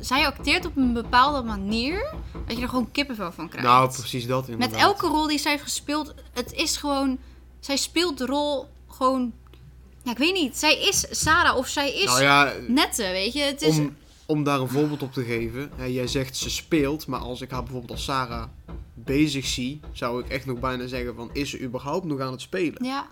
zij 0.00 0.26
acteert 0.26 0.66
op 0.66 0.76
een 0.76 0.92
bepaalde 0.92 1.42
manier 1.42 2.12
dat 2.46 2.56
je 2.56 2.62
er 2.62 2.68
gewoon 2.68 2.90
kippenvel 2.90 3.32
van 3.32 3.48
krijgt. 3.48 3.68
Nou, 3.68 3.92
precies 3.92 4.26
dat 4.26 4.40
Met 4.40 4.50
inderdaad. 4.50 4.80
elke 4.80 5.06
rol 5.06 5.26
die 5.26 5.38
zij 5.38 5.50
heeft 5.50 5.62
gespeeld, 5.62 6.14
het 6.32 6.52
is 6.52 6.76
gewoon, 6.76 7.18
zij 7.60 7.76
speelt 7.76 8.18
de 8.18 8.26
rol 8.26 8.66
gewoon, 8.88 9.32
ja, 10.02 10.10
ik 10.10 10.18
weet 10.18 10.34
niet, 10.34 10.56
zij 10.56 10.78
is 10.78 11.06
Sarah 11.10 11.56
of 11.56 11.66
zij 11.68 11.94
is 11.94 12.04
Nou 12.04 12.22
ja, 12.22 12.52
Nette, 12.68 13.02
weet 13.02 13.32
je. 13.32 13.40
Het 13.40 13.62
is, 13.62 13.78
om, 13.78 13.96
om 14.26 14.44
daar 14.44 14.60
een 14.60 14.68
voorbeeld 14.68 15.02
op 15.02 15.12
te 15.12 15.24
geven. 15.24 15.70
Hè, 15.76 15.84
jij 15.84 16.06
zegt 16.06 16.36
ze 16.36 16.50
speelt, 16.50 17.06
maar 17.06 17.20
als 17.20 17.40
ik 17.40 17.50
haar 17.50 17.62
bijvoorbeeld 17.62 17.92
als 17.92 18.04
Sarah 18.04 18.48
bezig 18.94 19.46
zie, 19.46 19.80
zou 19.92 20.24
ik 20.24 20.28
echt 20.28 20.46
nog 20.46 20.58
bijna 20.58 20.86
zeggen 20.86 21.14
van, 21.14 21.30
is 21.32 21.50
ze 21.50 21.60
überhaupt 21.60 22.04
nog 22.04 22.20
aan 22.20 22.32
het 22.32 22.40
spelen? 22.40 22.84
ja, 22.84 23.06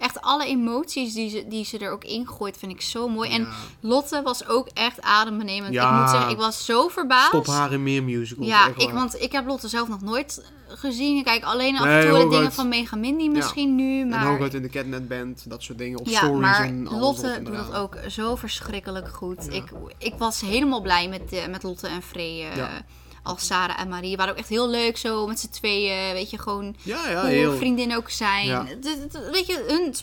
Echt 0.00 0.20
alle 0.20 0.46
emoties 0.46 1.14
die 1.14 1.30
ze, 1.30 1.44
die 1.48 1.64
ze 1.64 1.78
er 1.78 1.90
ook 1.90 2.04
ingooit, 2.04 2.56
vind 2.56 2.72
ik 2.72 2.80
zo 2.80 3.08
mooi. 3.08 3.30
En. 3.30 3.48
Lotte 3.80 4.22
was 4.22 4.46
ook 4.48 4.68
echt 4.74 5.02
adembenemend. 5.02 5.72
Ja. 5.72 5.90
Ik 5.94 6.00
moet 6.00 6.10
zeggen, 6.10 6.30
ik 6.30 6.36
was 6.36 6.64
zo 6.64 6.88
verbaasd. 6.88 7.26
Stop 7.26 7.46
haar 7.46 7.72
in 7.72 7.82
meer 7.82 8.02
musicals. 8.02 8.46
Ja, 8.46 8.66
ik, 8.66 8.76
waar. 8.76 8.94
want 8.94 9.20
ik 9.20 9.32
heb 9.32 9.46
Lotte 9.46 9.68
zelf 9.68 9.88
nog 9.88 10.00
nooit 10.00 10.50
gezien. 10.68 11.16
Ik 11.18 11.24
kijk 11.24 11.44
alleen 11.44 11.76
af 11.78 11.84
en 11.84 12.08
toe 12.08 12.18
de 12.18 12.28
dingen 12.28 12.52
van 12.52 12.68
Mega 12.68 12.96
Mindy 12.96 13.28
misschien 13.28 13.74
nu. 13.74 14.00
En 14.00 14.08
Maar, 14.08 14.26
hooguit 14.26 14.54
in 14.54 14.62
de 14.62 14.68
Catnet 14.68 15.08
Band, 15.08 15.50
dat 15.50 15.62
soort 15.62 15.78
dingen. 15.78 15.98
Of 15.98 16.10
ja, 16.10 16.16
stories 16.18 16.40
maar 16.40 16.64
en 16.64 16.88
alles 16.88 17.00
Lotte 17.00 17.28
en 17.28 17.44
doet 17.44 17.56
dat 17.56 17.74
ook 17.74 17.98
zo 18.08 18.36
verschrikkelijk 18.36 19.08
goed. 19.08 19.54
Ik, 19.54 19.64
ik 19.98 20.14
was 20.18 20.40
helemaal 20.40 20.80
blij 20.80 21.08
met, 21.08 21.32
eh, 21.32 21.46
met 21.46 21.62
Lotte 21.62 21.86
en 21.86 22.02
Free. 22.02 22.42
eh. 22.44 22.64
Als 23.30 23.46
Sarah 23.46 23.80
en 23.80 23.88
Marie. 23.88 24.16
waren 24.16 24.32
ook 24.32 24.38
echt 24.38 24.48
heel 24.48 24.68
leuk 24.68 24.96
zo 24.96 25.26
met 25.26 25.40
z'n 25.40 25.48
tweeën. 25.50 26.12
Weet 26.12 26.30
je, 26.30 26.38
gewoon 26.38 26.74
Ja, 26.82 27.10
ja, 27.10 27.20
hoe 27.20 27.30
heel. 27.30 27.56
vriendinnen 27.56 27.96
ook 27.96 28.10
zijn. 28.10 28.46
Ja. 28.46 28.66
Weet 29.32 29.46
je, 29.46 29.64
hun, 29.68 29.94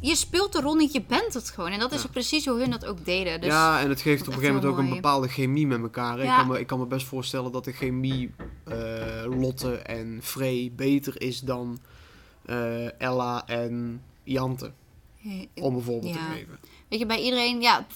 je 0.00 0.16
speelt 0.16 0.52
de 0.52 0.60
rol 0.60 0.74
niet, 0.74 0.92
je 0.92 1.02
bent 1.02 1.34
het 1.34 1.50
gewoon. 1.50 1.70
En 1.70 1.78
dat 1.78 1.92
is 1.92 2.06
precies 2.06 2.46
hoe 2.46 2.58
hun 2.58 2.70
dat 2.70 2.84
ook 2.86 3.04
deden. 3.04 3.40
Dus 3.40 3.50
ja, 3.50 3.80
en 3.80 3.88
het 3.88 4.00
geeft 4.00 4.20
op 4.20 4.26
een 4.26 4.32
gegeven 4.32 4.54
moment 4.54 4.72
ook 4.72 4.78
een 4.78 4.94
bepaalde 4.94 5.28
chemie 5.28 5.66
met 5.66 5.80
elkaar. 5.82 6.18
Ik, 6.20 6.26
kan 6.36 6.46
me, 6.46 6.60
ik 6.60 6.66
kan 6.66 6.78
me 6.78 6.86
best 6.86 7.06
voorstellen 7.06 7.52
dat 7.52 7.64
de 7.64 7.72
chemie 7.72 8.34
eh, 8.64 8.76
Lotte 9.40 9.76
en 9.76 10.20
Frey 10.22 10.72
beter 10.76 11.20
is 11.20 11.40
dan 11.40 11.78
eh, 12.46 13.00
Ella 13.00 13.46
en 13.46 14.02
Jante. 14.22 14.72
Om 15.54 15.74
een 15.76 15.82
voorbeeld 15.82 16.14
Ja. 16.14 16.20
te 16.26 16.32
geven. 16.32 16.58
Weet 16.88 16.98
je, 16.98 17.06
bij 17.06 17.20
iedereen, 17.22 17.60
ja, 17.60 17.86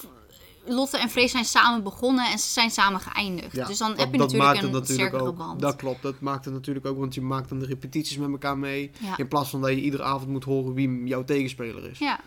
Lotte 0.66 0.98
en 0.98 1.08
Frees 1.10 1.30
zijn 1.30 1.44
samen 1.44 1.82
begonnen 1.82 2.30
en 2.30 2.38
ze 2.38 2.48
zijn 2.48 2.70
samen 2.70 3.00
geëindigd. 3.00 3.52
Ja, 3.52 3.66
dus 3.66 3.78
dan 3.78 3.96
heb 3.96 4.12
je 4.12 4.18
natuurlijk 4.18 4.62
een 4.62 4.70
natuurlijk 4.70 5.14
ook. 5.22 5.36
band. 5.36 5.60
Dat 5.60 5.76
klopt, 5.76 6.02
dat 6.02 6.20
maakt 6.20 6.44
het 6.44 6.54
natuurlijk 6.54 6.86
ook, 6.86 6.98
want 6.98 7.14
je 7.14 7.20
maakt 7.20 7.48
dan 7.48 7.58
de 7.58 7.66
repetities 7.66 8.16
met 8.16 8.30
elkaar 8.30 8.58
mee. 8.58 8.90
Ja. 9.00 9.16
In 9.16 9.28
plaats 9.28 9.50
van 9.50 9.60
dat 9.60 9.70
je 9.70 9.80
iedere 9.80 10.02
avond 10.02 10.28
moet 10.30 10.44
horen 10.44 10.74
wie 10.74 11.04
jouw 11.04 11.24
tegenspeler 11.24 11.90
is. 11.90 11.98
Ja, 11.98 12.20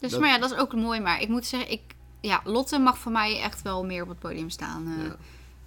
dus 0.00 0.10
Dat- 0.10 0.20
maar 0.20 0.28
ja, 0.28 0.38
dat 0.38 0.50
is 0.52 0.56
ook 0.58 0.74
mooi. 0.74 1.00
Maar 1.00 1.20
ik 1.20 1.28
moet 1.28 1.46
zeggen, 1.46 1.70
ik, 1.70 1.80
ja, 2.20 2.40
Lotte 2.44 2.78
mag 2.78 2.98
voor 2.98 3.12
mij 3.12 3.40
echt 3.40 3.62
wel 3.62 3.84
meer 3.84 4.02
op 4.02 4.08
het 4.08 4.18
podium 4.18 4.50
staan 4.50 4.86
eh, 4.98 5.04
Ja. 5.04 5.16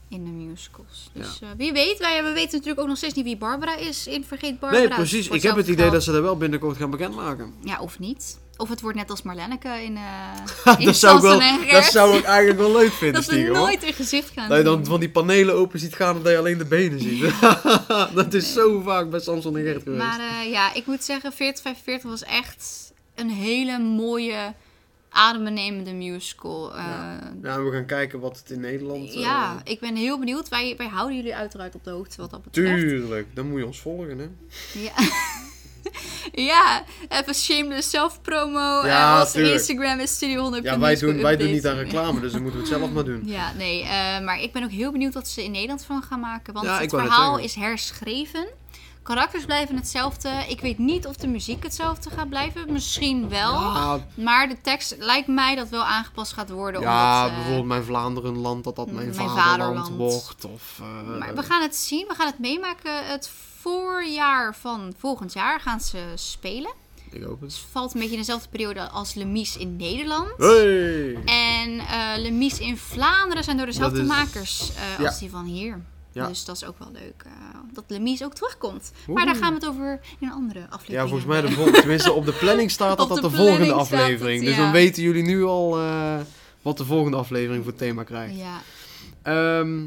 in 0.08 0.24
de 0.24 0.30
musicals. 0.32 1.10
Dus 1.14 1.42
eh, 1.42 1.50
wie 1.58 1.74
weet, 1.74 1.98
wij 1.98 2.24
we 2.24 2.32
weten 2.34 2.52
natuurlijk 2.52 2.80
ook 2.80 2.88
nog 2.88 2.98
steeds 2.98 3.14
niet 3.14 3.26
wie 3.26 3.38
Barbara 3.38 3.76
is 3.76 4.08
in 4.08 4.24
Vergeet 4.24 4.60
Barbara. 4.60 4.84
Nee, 4.88 4.94
precies. 4.94 5.28
Ik 5.28 5.42
heb 5.42 5.56
het 5.56 5.68
idee 5.68 5.90
dat 5.90 6.04
ze 6.04 6.12
dat 6.12 6.22
wel 6.22 6.38
binnenkort 6.38 6.78
gaan 6.78 6.90
bekendmaken. 6.90 7.54
Ja, 7.64 7.80
of 7.80 8.00
niet. 8.00 8.40
Of 8.58 8.70
het 8.70 8.82
wordt 8.82 8.98
net 8.98 9.10
als 9.10 9.22
Marlenneke 9.22 9.84
in, 9.84 9.98
eh 10.66 10.76
in 10.78 10.86
dat, 10.86 10.96
zou 10.96 11.16
ik 11.16 11.22
wel, 11.22 11.40
dat 11.72 11.84
zou 11.84 12.18
ik 12.18 12.24
eigenlijk 12.24 12.60
wel 12.60 12.72
leuk 12.72 12.92
vinden, 12.92 13.14
Dat 13.14 13.24
stiekem, 13.24 13.48
hoor. 13.48 13.58
nooit 13.58 13.84
in 13.84 13.94
gezicht 13.94 14.30
gaan 14.30 14.50
Dat 14.50 14.58
je 14.58 14.64
dan 14.64 14.86
van 14.86 15.00
die 15.00 15.10
panelen 15.10 15.56
open 15.56 15.80
ziet 15.80 15.96
gaan 15.96 16.16
en 16.16 16.22
dat 16.24 16.32
je 16.32 16.38
alleen 16.38 16.58
de 16.58 16.66
benen 16.66 17.00
ziet. 17.00 17.34
dat 18.14 18.34
is 18.34 18.54
zo 18.54 18.82
vaak 18.82 19.10
bij 19.10 19.20
Samson 19.20 19.58
en 19.58 19.64
Gert 19.64 19.84
geweest. 19.84 20.04
Maar 20.04 20.20
eh, 20.20 20.52
ja, 20.52 20.74
ik 20.74 20.86
moet 20.86 21.04
zeggen, 21.04 21.32
4045 21.34 22.10
was 22.10 22.24
echt 22.24 22.94
een 23.16 23.30
hele 23.30 23.80
mooie, 23.80 24.54
adembenemende 25.10 25.94
musical. 25.94 26.76
Eh, 26.76 26.84
ja. 26.84 27.34
ja, 27.42 27.64
we 27.64 27.72
gaan 27.72 27.86
kijken 27.86 28.20
wat 28.20 28.38
het 28.38 28.50
in 28.50 28.60
Nederland... 28.60 29.14
eh, 29.14 29.52
ik 29.64 29.80
ben 29.80 29.96
heel 29.96 30.20
benieuwd. 30.20 30.50
Wij, 30.50 30.74
wij 30.78 30.88
houden 30.88 31.16
jullie 31.16 31.36
uiteraard 31.36 31.76
op 31.76 31.84
de 31.84 31.90
hoogte 31.90 32.22
wat 32.22 32.30
dat 32.30 32.44
betreft. 32.44 32.80
Tuurlijk, 32.80 33.28
dan 33.34 33.50
moet 33.50 33.60
je 33.60 33.66
ons 33.66 33.80
volgen, 33.80 34.18
hè. 34.18 34.28
Ja. 34.80 34.94
ja, 36.52 36.84
even 37.10 37.36
shameless 37.36 37.90
self-promo. 37.90 38.86
Ja, 38.86 39.14
Eh, 39.16 39.20
onze 39.20 39.32
tuurlijk. 39.34 39.54
Instagram 39.54 40.00
is 40.00 40.12
Studio 40.14 40.42
100. 40.42 40.64
Ja, 40.64 40.80
wij 40.80 40.96
doen, 40.96 41.22
wij 41.22 41.38
doen 41.38 41.52
niet 41.52 41.68
aan 41.68 41.76
reclame, 41.76 42.20
dus 42.20 42.32
dan 42.32 42.42
moeten 42.42 42.62
we 42.62 42.68
het 42.68 42.78
zelf 42.78 42.92
maar 42.92 43.04
doen. 43.06 43.22
Ja, 43.36 43.52
nee, 43.58 43.82
eh, 43.84 44.20
maar 44.24 44.40
ik 44.42 44.52
ben 44.54 44.64
ook 44.64 44.72
heel 44.72 44.92
benieuwd 44.92 45.14
wat 45.14 45.28
ze 45.28 45.44
in 45.44 45.52
Nederland 45.52 45.86
van 45.86 46.04
gaan 46.04 46.20
maken. 46.20 46.54
Want 46.54 46.66
Ja, 46.66 46.80
het 46.80 46.90
verhaal 46.90 47.38
is 47.38 47.56
herschreven. 47.56 48.48
Karakters 49.04 49.46
blijven 49.46 49.76
hetzelfde. 49.76 50.30
Ik 50.48 50.62
weet 50.62 50.78
niet 50.78 51.08
of 51.08 51.16
de 51.16 51.28
muziek 51.28 51.64
hetzelfde 51.64 52.10
gaat 52.10 52.30
blijven. 52.30 52.72
Misschien 52.72 53.30
wel. 53.30 53.54
Ja, 53.54 54.06
Maar 54.14 54.48
de 54.50 54.62
tekst 54.62 54.96
lijkt 55.00 55.28
mij 55.28 55.56
dat 55.56 55.70
wel 55.70 55.84
aangepast 55.84 56.34
gaat 56.34 56.50
worden. 56.50 56.82
ja 56.82 57.18
omdat, 57.18 57.30
eh, 57.30 57.36
bijvoorbeeld 57.36 57.68
mijn 57.68 57.84
Vlaanderenland, 57.84 58.64
dat 58.64 58.76
dat 58.76 58.92
mijn, 58.92 58.96
mijn 59.16 59.30
vaderland, 59.30 59.42
vaderland. 59.78 59.90
wordt. 59.90 60.46
Of, 60.46 60.80
eh, 60.80 61.18
Maar 61.20 61.36
we 61.36 61.44
gaan 61.44 61.62
het 61.62 61.76
zien. 61.76 62.06
We 62.08 62.14
gaan 62.16 62.28
het 62.28 62.40
meemaken. 62.40 63.06
Het 63.06 63.30
voorjaar 63.70 64.56
van 64.56 64.94
volgend 64.98 65.34
jaar 65.34 65.60
gaan 65.60 65.80
ze 65.82 66.04
spelen. 66.16 66.72
Ik 67.12 67.24
hoop 67.24 67.42
het. 67.42 67.52
Het 67.52 67.62
valt 67.72 67.94
een 67.94 68.00
beetje 68.00 68.14
in 68.16 68.20
dezelfde 68.20 68.50
periode 68.50 68.82
als 68.90 69.14
Lemies 69.14 69.58
in 69.58 69.76
Nederland. 69.76 70.28
Hey! 70.38 71.14
En 71.26 71.80
eh 71.80 72.18
Lemies 72.18 72.60
in 72.60 72.78
Vlaanderen 72.78 73.44
zijn 73.44 73.58
door 73.58 73.66
dezelfde 73.66 74.02
is- 74.02 74.08
makers 74.08 74.72
eh, 74.76 75.00
Ja. 75.00 75.06
als 75.06 75.20
die 75.20 75.30
van 75.30 75.44
hier. 75.46 75.82
Ja. 76.12 76.28
Dus 76.28 76.46
dat 76.46 76.56
is 76.56 76.66
ook 76.66 76.80
wel 76.80 76.92
leuk. 76.92 77.24
eh, 77.26 77.32
dat 77.74 77.84
Lemies 77.88 78.24
ook 78.24 78.34
terugkomt. 78.34 78.92
Maar 79.08 79.26
daar 79.26 79.36
gaan 79.36 79.50
we 79.50 79.56
het 79.56 79.68
over 79.68 80.00
in 80.20 80.28
een 80.28 80.34
andere 80.34 80.66
aflevering. 80.70 80.94
Ja, 81.02 81.08
volgens 81.08 81.26
mij 81.26 81.42
de 81.42 81.52
volgende. 81.52 81.80
Tenminste, 81.80 82.12
op 82.12 82.26
de 82.26 82.32
planning 82.34 82.72
staat 82.72 82.98
dat 82.98 83.08
dat 83.10 83.18
de 83.22 83.30
de 83.30 83.36
volgende 83.36 83.74
aflevering. 83.74 84.38
het, 84.40 84.48
Dus 84.48 84.58
dan 84.58 84.72
weten 84.72 85.04
jullie 85.04 85.24
nu 85.24 85.44
al 85.44 85.80
wat 86.62 86.78
de 86.78 86.86
volgende 86.86 87.18
aflevering 87.18 87.64
voor 87.64 87.76
thema 87.76 88.04
krijgt. 88.04 88.36
Ja. 88.38 88.62
Ehm, 89.22 89.86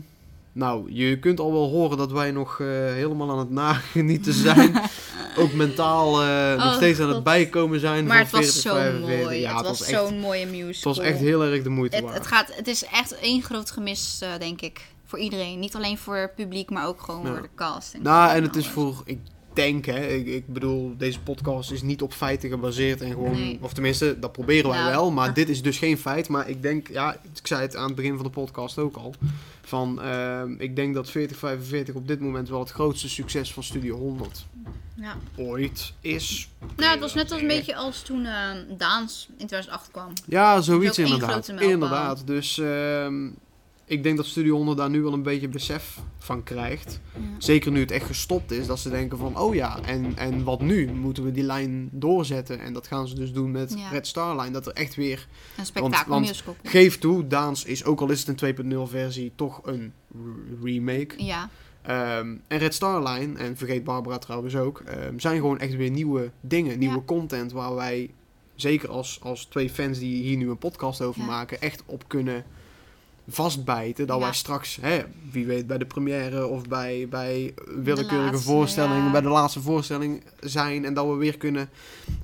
nou, 0.59 0.93
je 0.93 1.19
kunt 1.19 1.41
al 1.41 1.53
wel 1.53 1.69
horen 1.69 1.99
dat 1.99 2.13
wij 2.13 2.31
nog 2.31 2.61
eh, 2.61 2.67
helemaal 2.69 3.31
aan 3.31 3.39
het 3.39 3.51
nagenieten 3.51 4.33
zijn. 4.33 4.81
Ook 5.39 5.53
mentaal 5.53 6.23
eh, 6.23 6.55
nog 6.57 6.65
Oh, 6.67 6.75
steeds 6.75 7.01
aan 7.01 7.09
het 7.09 7.23
bijkomen 7.23 7.81
zijn. 7.81 8.07
Maar 8.07 8.27
van 8.27 8.39
het 8.39 8.47
was 8.47 8.63
40, 8.63 8.71
zo 8.73 8.75
45. 8.75 9.25
mooi. 9.25 9.41
Ja, 9.41 9.57
het 9.57 9.67
was, 9.67 9.87
zo'n 9.87 10.21
mooie 10.21 10.47
musical. 10.47 10.93
het 10.93 10.99
was 10.99 10.99
echt 10.99 11.19
heel 11.19 11.43
erg 11.45 11.63
de 11.63 11.69
moeite 11.69 11.97
het, 11.97 12.05
waard. 12.05 12.17
het, 12.17 12.27
gaat, 12.27 12.57
het 12.57 12.67
is 12.69 12.85
echt 12.85 13.19
één 13.19 13.43
groot 13.43 13.71
gemis, 13.71 14.19
eh, 14.23 14.29
denk 14.39 14.61
ik. 14.61 14.81
Voor 15.05 15.19
iedereen. 15.19 15.59
Niet 15.59 15.75
alleen 15.75 15.99
voor 15.99 16.17
het 16.17 16.35
publiek, 16.35 16.71
maar 16.71 16.87
ook 16.87 17.03
gewoon 17.03 17.25
Ja. 17.27 17.33
voor 17.33 17.43
de 17.43 17.49
cast. 17.55 17.95
En 17.95 18.03
Nou, 18.03 18.31
en 18.37 18.43
het 18.43 18.57
is 18.57 18.69
voor, 18.69 19.03
ik 19.05 19.19
denk 19.59 19.85
hè, 19.87 20.07
ik, 20.07 20.27
ik 20.27 20.47
bedoel, 20.53 20.95
deze 20.97 21.21
podcast 21.21 21.71
is 21.71 21.83
niet 21.83 22.03
op 22.03 22.13
feiten 22.13 22.51
gebaseerd 22.51 23.01
en 23.01 23.11
gewoon, 23.11 23.33
Nee. 23.33 23.59
of 23.61 23.73
tenminste, 23.73 24.19
dat 24.19 24.33
proberen 24.33 24.71
wij 24.71 24.85
wel, 24.85 25.11
maar 25.11 25.35
dit 25.35 25.49
is 25.49 25.63
dus 25.63 25.79
geen 25.79 25.99
feit. 25.99 26.29
Maar 26.29 26.49
ik 26.49 26.63
denk, 26.63 26.89
ja, 26.89 27.13
ik 27.35 27.47
zei 27.47 27.61
het 27.61 27.77
aan 27.77 27.87
het 27.87 27.95
begin 27.95 28.15
van 28.15 28.25
de 28.25 28.31
podcast 28.31 28.79
ook 28.79 28.97
al, 28.97 29.15
van, 29.63 30.03
ehm, 30.03 30.55
ik 30.59 30.77
denk 30.77 30.95
dat 30.95 31.11
4045 31.11 31.95
op 31.95 32.09
dit 32.09 32.21
moment 32.21 32.49
wel 32.49 32.61
het 32.61 32.71
grootste 32.71 33.09
succes 33.09 33.53
van 33.53 33.63
Studio 33.63 33.97
100 33.97 34.47
Ja. 34.95 35.17
ooit 35.37 35.93
is. 36.01 36.49
Nou, 36.77 36.91
het 36.91 37.01
was 37.01 37.15
net 37.15 37.33
als 37.33 37.41
een 37.41 37.47
beetje 37.47 37.77
als 37.77 38.03
toen 38.03 38.25
eh, 38.27 38.33
Daans 38.79 39.27
in 39.31 39.47
2008 39.47 39.91
kwam. 39.91 40.13
Ja, 40.27 40.61
zoiets 40.61 40.99
inderdaad. 40.99 41.49
Inderdaad, 41.49 42.27
dus 42.27 42.59
ehm, 42.59 43.29
ik 43.89 44.03
denk 44.03 44.17
dat 44.17 44.27
Studio 44.27 44.55
100 44.57 44.79
daar 44.79 44.91
nu 44.91 45.03
wel 45.03 45.13
een 45.13 45.23
beetje 45.23 45.49
besef 45.49 45.99
van 46.19 46.43
krijgt. 46.43 47.01
Zeker 47.39 47.71
nu 47.73 47.81
het 47.81 47.91
echt 47.91 48.07
gestopt 48.07 48.51
is, 48.51 48.67
dat 48.67 48.79
ze 48.79 48.91
denken 48.91 49.19
van, 49.19 49.39
oh 49.39 49.55
ja, 49.55 49.83
en, 49.83 50.13
en 50.17 50.45
wat 50.45 50.61
nu? 50.61 50.93
Moeten 50.93 51.25
we 51.25 51.33
die 51.33 51.43
lijn 51.43 51.89
doorzetten? 51.93 52.61
En 52.61 52.73
dat 52.73 52.87
gaan 52.87 53.09
ze 53.09 53.15
dus 53.15 53.33
doen 53.33 53.51
met 53.51 53.75
Ja. 53.79 53.89
Red 53.89 54.07
Star 54.07 54.37
Line. 54.41 54.51
Dat 54.51 54.67
er 54.67 54.73
echt 54.73 54.95
weer, 54.95 55.27
Een 55.57 55.67
spektakel 55.67 56.11
want- 56.13 56.45
geef 56.63 56.99
toe, 56.99 57.27
Daans 57.27 57.65
is, 57.65 57.85
ook 57.85 58.01
al 58.01 58.11
is 58.11 58.19
het 58.27 58.29
een 58.29 58.37
2.0 58.37 58.87
versie, 58.91 59.33
toch 59.35 59.61
een 59.65 59.93
remake. 60.63 61.25
Ja, 61.25 61.49
Ehm, 61.83 62.35
en 62.47 62.59
Red 62.59 62.75
Star 62.75 63.03
Line, 63.09 63.39
en 63.39 63.57
vergeet 63.57 63.85
Barbara 63.85 64.19
trouwens 64.19 64.57
ook, 64.57 64.81
ehm, 64.81 65.19
zijn 65.19 65.37
gewoon 65.37 65.59
echt 65.59 65.75
weer 65.77 65.91
nieuwe 65.91 66.31
dingen, 66.41 66.79
nieuwe 66.79 66.95
Ja. 66.97 67.03
content 67.07 67.53
waar 67.53 67.75
wij, 67.75 68.11
zeker 68.55 68.89
als, 68.89 69.19
als 69.23 69.45
twee 69.45 69.71
fans 69.71 69.99
die 69.99 70.23
hier 70.23 70.37
nu 70.37 70.51
een 70.51 70.59
podcast 70.59 71.03
over 71.03 71.25
maken, 71.25 71.61
echt 71.61 71.83
op 71.87 72.05
kunnen 72.09 72.45
vastbijten. 73.31 74.07
Dat 74.07 74.19
Ja. 74.19 74.25
wij 74.25 74.35
straks, 74.35 74.79
hè, 74.81 75.03
wie 75.31 75.47
weet, 75.47 75.67
bij 75.67 75.79
de 75.79 75.85
première 75.87 76.47
of 76.47 76.63
bij, 76.69 77.07
bij 77.11 77.55
willekeurige 77.67 78.31
laatste, 78.31 78.49
voorstellingen, 78.51 79.05
ja. 79.05 79.11
bij 79.11 79.21
de 79.21 79.29
laatste 79.29 79.61
voorstelling 79.61 80.25
zijn. 80.41 80.85
En 80.85 80.95
dat 80.95 81.07
we 81.07 81.15
weer 81.15 81.37
kunnen 81.37 81.71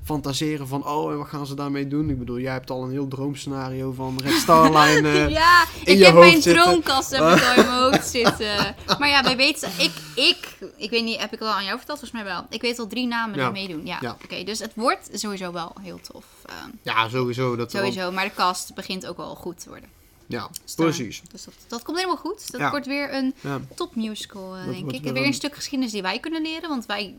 fantaseren 0.03 0.67
van, 0.67 0.85
oh, 0.87 1.11
en 1.11 1.17
wat 1.17 1.27
gaan 1.27 1.45
ze 1.47 1.55
daarmee 1.55 1.87
doen? 1.87 2.09
Ik 2.09 2.19
bedoel, 2.19 2.39
jij 2.39 2.51
hebt 2.53 2.69
al 2.69 2.83
een 2.83 2.91
heel 2.91 3.07
droomscenario 3.07 3.91
van 3.91 4.19
Red 4.23 4.33
Star 4.33 4.77
Line. 4.77 5.09
eh, 5.09 5.29
ja 5.29 5.65
in 5.83 5.91
ik 5.93 5.97
je 5.97 6.03
heb 6.05 6.13
hoofd 6.13 6.27
mijn 6.29 6.41
zitten. 6.41 6.63
droomkast 6.63 7.11
heb 7.11 7.19
ik 7.19 7.43
al 7.43 7.55
in 7.63 7.65
mijn 7.69 7.81
hoofd 7.81 8.07
zitten. 8.17 8.75
Maar 8.99 9.09
ja, 9.09 9.23
wij 9.23 9.35
weten, 9.37 9.69
ik, 9.77 9.91
ik, 10.15 10.57
ik 10.77 10.89
weet 10.89 11.03
niet, 11.03 11.19
heb 11.19 11.33
ik 11.33 11.41
al 11.41 11.47
aan 11.47 11.63
jou 11.65 11.77
verteld? 11.77 11.99
Volgens 11.99 12.23
mij 12.23 12.33
wel. 12.33 12.45
Ik 12.49 12.61
weet 12.61 12.79
al 12.79 12.87
drie 12.87 13.07
namen 13.07 13.37
Ja. 13.39 13.51
die 13.51 13.67
meedoen. 13.67 13.85
Ja, 13.85 14.17
oké. 14.23 14.43
dus 14.43 14.59
het 14.59 14.71
wordt 14.75 15.09
sowieso 15.13 15.51
wel 15.51 15.75
heel 15.81 15.99
tof. 16.11 16.25
Ehm, 16.45 16.69
ja, 16.81 17.09
sowieso. 17.09 17.55
Dat 17.55 17.71
wel- 17.71 17.81
sowieso, 17.81 18.11
maar 18.11 18.23
de 18.25 18.33
cast 18.35 18.73
begint 18.75 19.07
ook 19.07 19.17
wel 19.17 19.35
goed 19.35 19.59
te 19.59 19.69
worden. 19.69 19.89
Ja, 20.27 20.49
precies. 20.75 21.21
Dus 21.31 21.43
dat, 21.43 21.53
dat 21.67 21.83
komt 21.83 21.97
helemaal 21.97 22.17
goed. 22.17 22.51
Dat 22.51 22.61
Ja. 22.61 22.69
wordt 22.69 22.85
weer 22.85 23.13
een 23.13 23.33
Ja. 23.41 23.61
topmusical, 23.75 24.55
eh, 24.55 24.65
denk 24.65 24.91
ik. 24.91 25.03
weer 25.03 25.13
Weer 25.13 25.21
een- 25.21 25.27
een 25.27 25.33
stuk 25.33 25.55
geschiedenis 25.55 25.91
die 25.93 26.01
wij 26.01 26.19
kunnen 26.19 26.41
leren, 26.41 26.69
want 26.69 26.85
wij 26.85 27.15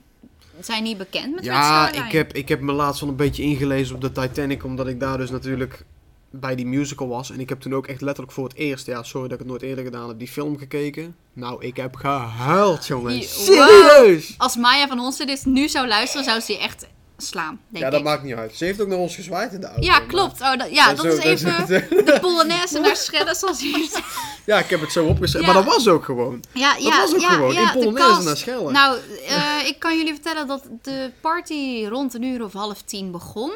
zijn 0.60 0.82
niet 0.82 0.98
bekend 0.98 1.34
met 1.34 1.44
Ja, 1.44 1.92
ik 1.92 2.12
heb, 2.12 2.32
ik 2.32 2.48
heb 2.48 2.60
me 2.60 2.72
laatst 2.72 3.00
wel 3.00 3.10
een 3.10 3.16
beetje 3.16 3.42
ingelezen 3.42 3.94
op 3.94 4.00
de 4.00 4.12
Titanic, 4.12 4.64
omdat 4.64 4.86
ik 4.86 5.00
daar 5.00 5.18
dus 5.18 5.30
natuurlijk 5.30 5.84
bij 6.30 6.54
die 6.54 6.66
musical 6.66 7.08
was. 7.08 7.30
En 7.30 7.40
ik 7.40 7.48
heb 7.48 7.60
toen 7.60 7.74
ook 7.74 7.86
echt 7.86 8.00
letterlijk 8.00 8.34
voor 8.34 8.44
het 8.48 8.56
eerst, 8.56 8.86
ja, 8.86 9.02
sorry 9.02 9.22
dat 9.28 9.32
ik 9.32 9.38
het 9.38 9.48
nooit 9.48 9.62
eerder 9.62 9.84
gedaan 9.84 10.08
heb, 10.08 10.18
die 10.18 10.28
film 10.28 10.58
gekeken. 10.58 11.16
Nou, 11.32 11.64
ik 11.64 11.76
heb 11.76 11.94
gehuild, 11.94 12.86
jongen. 12.86 13.12
Die- 13.12 13.22
Serieus! 13.22 14.34
Als 14.38 14.56
Maya 14.56 14.88
van 14.88 15.00
ons 15.00 15.16
dit 15.16 15.44
nu 15.44 15.68
zou 15.68 15.86
luisteren, 15.88 16.24
zou 16.24 16.40
ze 16.40 16.58
echt 16.58 16.86
slaan, 17.16 17.60
denk 17.68 17.84
Ja, 17.84 17.90
dat 17.90 17.98
ik. 18.00 18.04
maakt 18.06 18.22
niet 18.22 18.34
uit. 18.34 18.56
Ze 18.56 18.64
heeft 18.64 18.80
ook 18.80 18.88
naar 18.88 18.98
ons 18.98 19.14
gezwaaid 19.14 19.52
in 19.52 19.60
de 19.60 19.66
auto. 19.66 19.82
Ja, 19.82 20.00
klopt. 20.00 20.40
Oh, 20.40 20.56
dat, 20.56 20.70
ja, 20.74 20.86
Dat 20.86 20.96
dat, 20.96 21.06
is 21.06 21.18
ook- 21.18 21.24
even 21.24 21.66
de 22.04 22.18
Polonaise 22.20 22.78
naar 22.80 22.96
Schellen, 22.96 23.34
zoals 23.36 23.58
staat. 23.88 24.02
Ja, 24.46 24.58
ik 24.58 24.70
heb 24.70 24.80
het 24.80 24.92
zo 24.92 25.06
opgeschreven. 25.06 25.46
Ja. 25.48 25.54
Maar 25.54 25.64
dat 25.64 25.74
was 25.74 25.88
ook 25.88 26.04
gewoon. 26.04 26.44
Ja, 26.52 26.74
Dat 26.74 26.82
ja, 26.82 27.00
was 27.00 27.14
ook 27.14 27.20
ja, 27.20 27.28
gewoon. 27.28 27.52
ja, 27.52 27.60
in 27.60 27.66
de 27.66 27.72
Polonaise 27.84 28.22
naar 28.22 28.36
Schellen. 28.36 28.72
Nou, 28.72 28.98
eh, 29.28 29.66
ik 29.66 29.78
kan 29.78 29.96
jullie 29.96 30.12
vertellen 30.12 30.46
dat 30.46 30.62
de 30.82 31.10
party 31.20 31.86
rond 31.88 32.14
een 32.14 32.22
uur 32.22 32.44
of 32.44 32.52
half 32.52 32.82
tien 32.82 33.10
begon. 33.10 33.52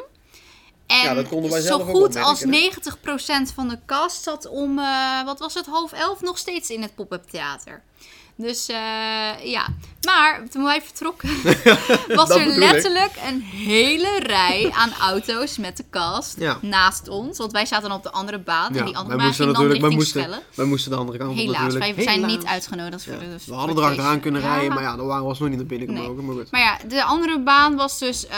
En 0.87 0.97
Ja, 0.97 1.13
dat 1.13 1.27
konden 1.27 1.51
wij 1.51 1.61
zo 1.61 1.67
zelf 1.67 1.89
goed 1.89 2.15
als 2.15 2.45
merken, 2.45 2.81
90% 3.49 3.53
van 3.55 3.67
de 3.67 3.77
cast 3.85 4.23
zat 4.23 4.47
om, 4.47 4.79
eh, 4.79 5.23
wat 5.25 5.39
was 5.39 5.53
het, 5.53 5.65
half 5.65 5.91
elf 5.91 6.21
nog 6.21 6.37
steeds 6.37 6.69
in 6.69 6.81
het 6.81 6.95
pop-up 6.95 7.23
theater. 7.29 7.81
Dus 8.35 8.67
eh, 8.69 8.75
ja, 9.43 9.67
maar 10.05 10.41
toen 10.49 10.63
wij 10.63 10.81
vertrokken 10.81 11.29
was 12.19 12.29
er 12.29 12.47
ik. 12.47 12.55
letterlijk 12.57 13.11
een 13.27 13.41
hele 13.41 14.19
rij 14.23 14.71
aan 14.75 14.91
auto's 15.01 15.57
met 15.57 15.77
de 15.77 15.83
cast 15.89 16.35
Ja. 16.39 16.57
naast 16.61 17.07
ons. 17.07 17.37
Want 17.37 17.51
wij 17.51 17.65
zaten 17.65 17.89
dan 17.89 17.97
op 17.97 18.03
de 18.03 18.11
andere 18.11 18.39
baan 18.39 18.73
Ja, 18.73 18.79
en 18.79 18.85
die 18.85 18.97
andere 18.97 19.17
baan 19.17 19.33
ging 19.33 19.51
dan 19.53 19.63
wij 19.63 19.71
richting 19.71 19.93
moesten, 19.93 20.21
Schellen. 20.21 20.39
wij 20.55 20.65
moesten 20.65 20.91
de 20.91 20.97
andere 20.97 21.17
kant 21.17 21.29
op 21.31 21.35
Helaas, 21.37 21.61
natuurlijk. 21.61 21.95
wij 21.95 22.03
zijn 22.03 22.25
niet 22.25 22.45
uitgenodigd 22.45 23.03
voor 23.03 23.13
Ja, 23.13 23.19
de 23.19 23.35
we 23.45 23.53
hadden 23.53 23.77
erachteraan 23.77 24.09
deze. 24.09 24.19
kunnen 24.19 24.41
rijden, 24.41 24.73
maar 24.73 24.83
ja, 24.83 24.95
dan 24.95 25.05
waren 25.07 25.23
we 25.23 25.29
alsnog 25.29 25.49
niet 25.49 25.57
naar 25.57 25.67
binnen 25.67 25.87
Nee. 25.93 26.03
gemogen. 26.03 26.25
Maar 26.25 26.35
goed. 26.35 26.51
Maar 26.51 26.61
ja, 26.61 26.77
de 26.87 27.03
andere 27.03 27.39
baan 27.39 27.75
was 27.75 27.99
dus 27.99 28.27
eh, 28.27 28.37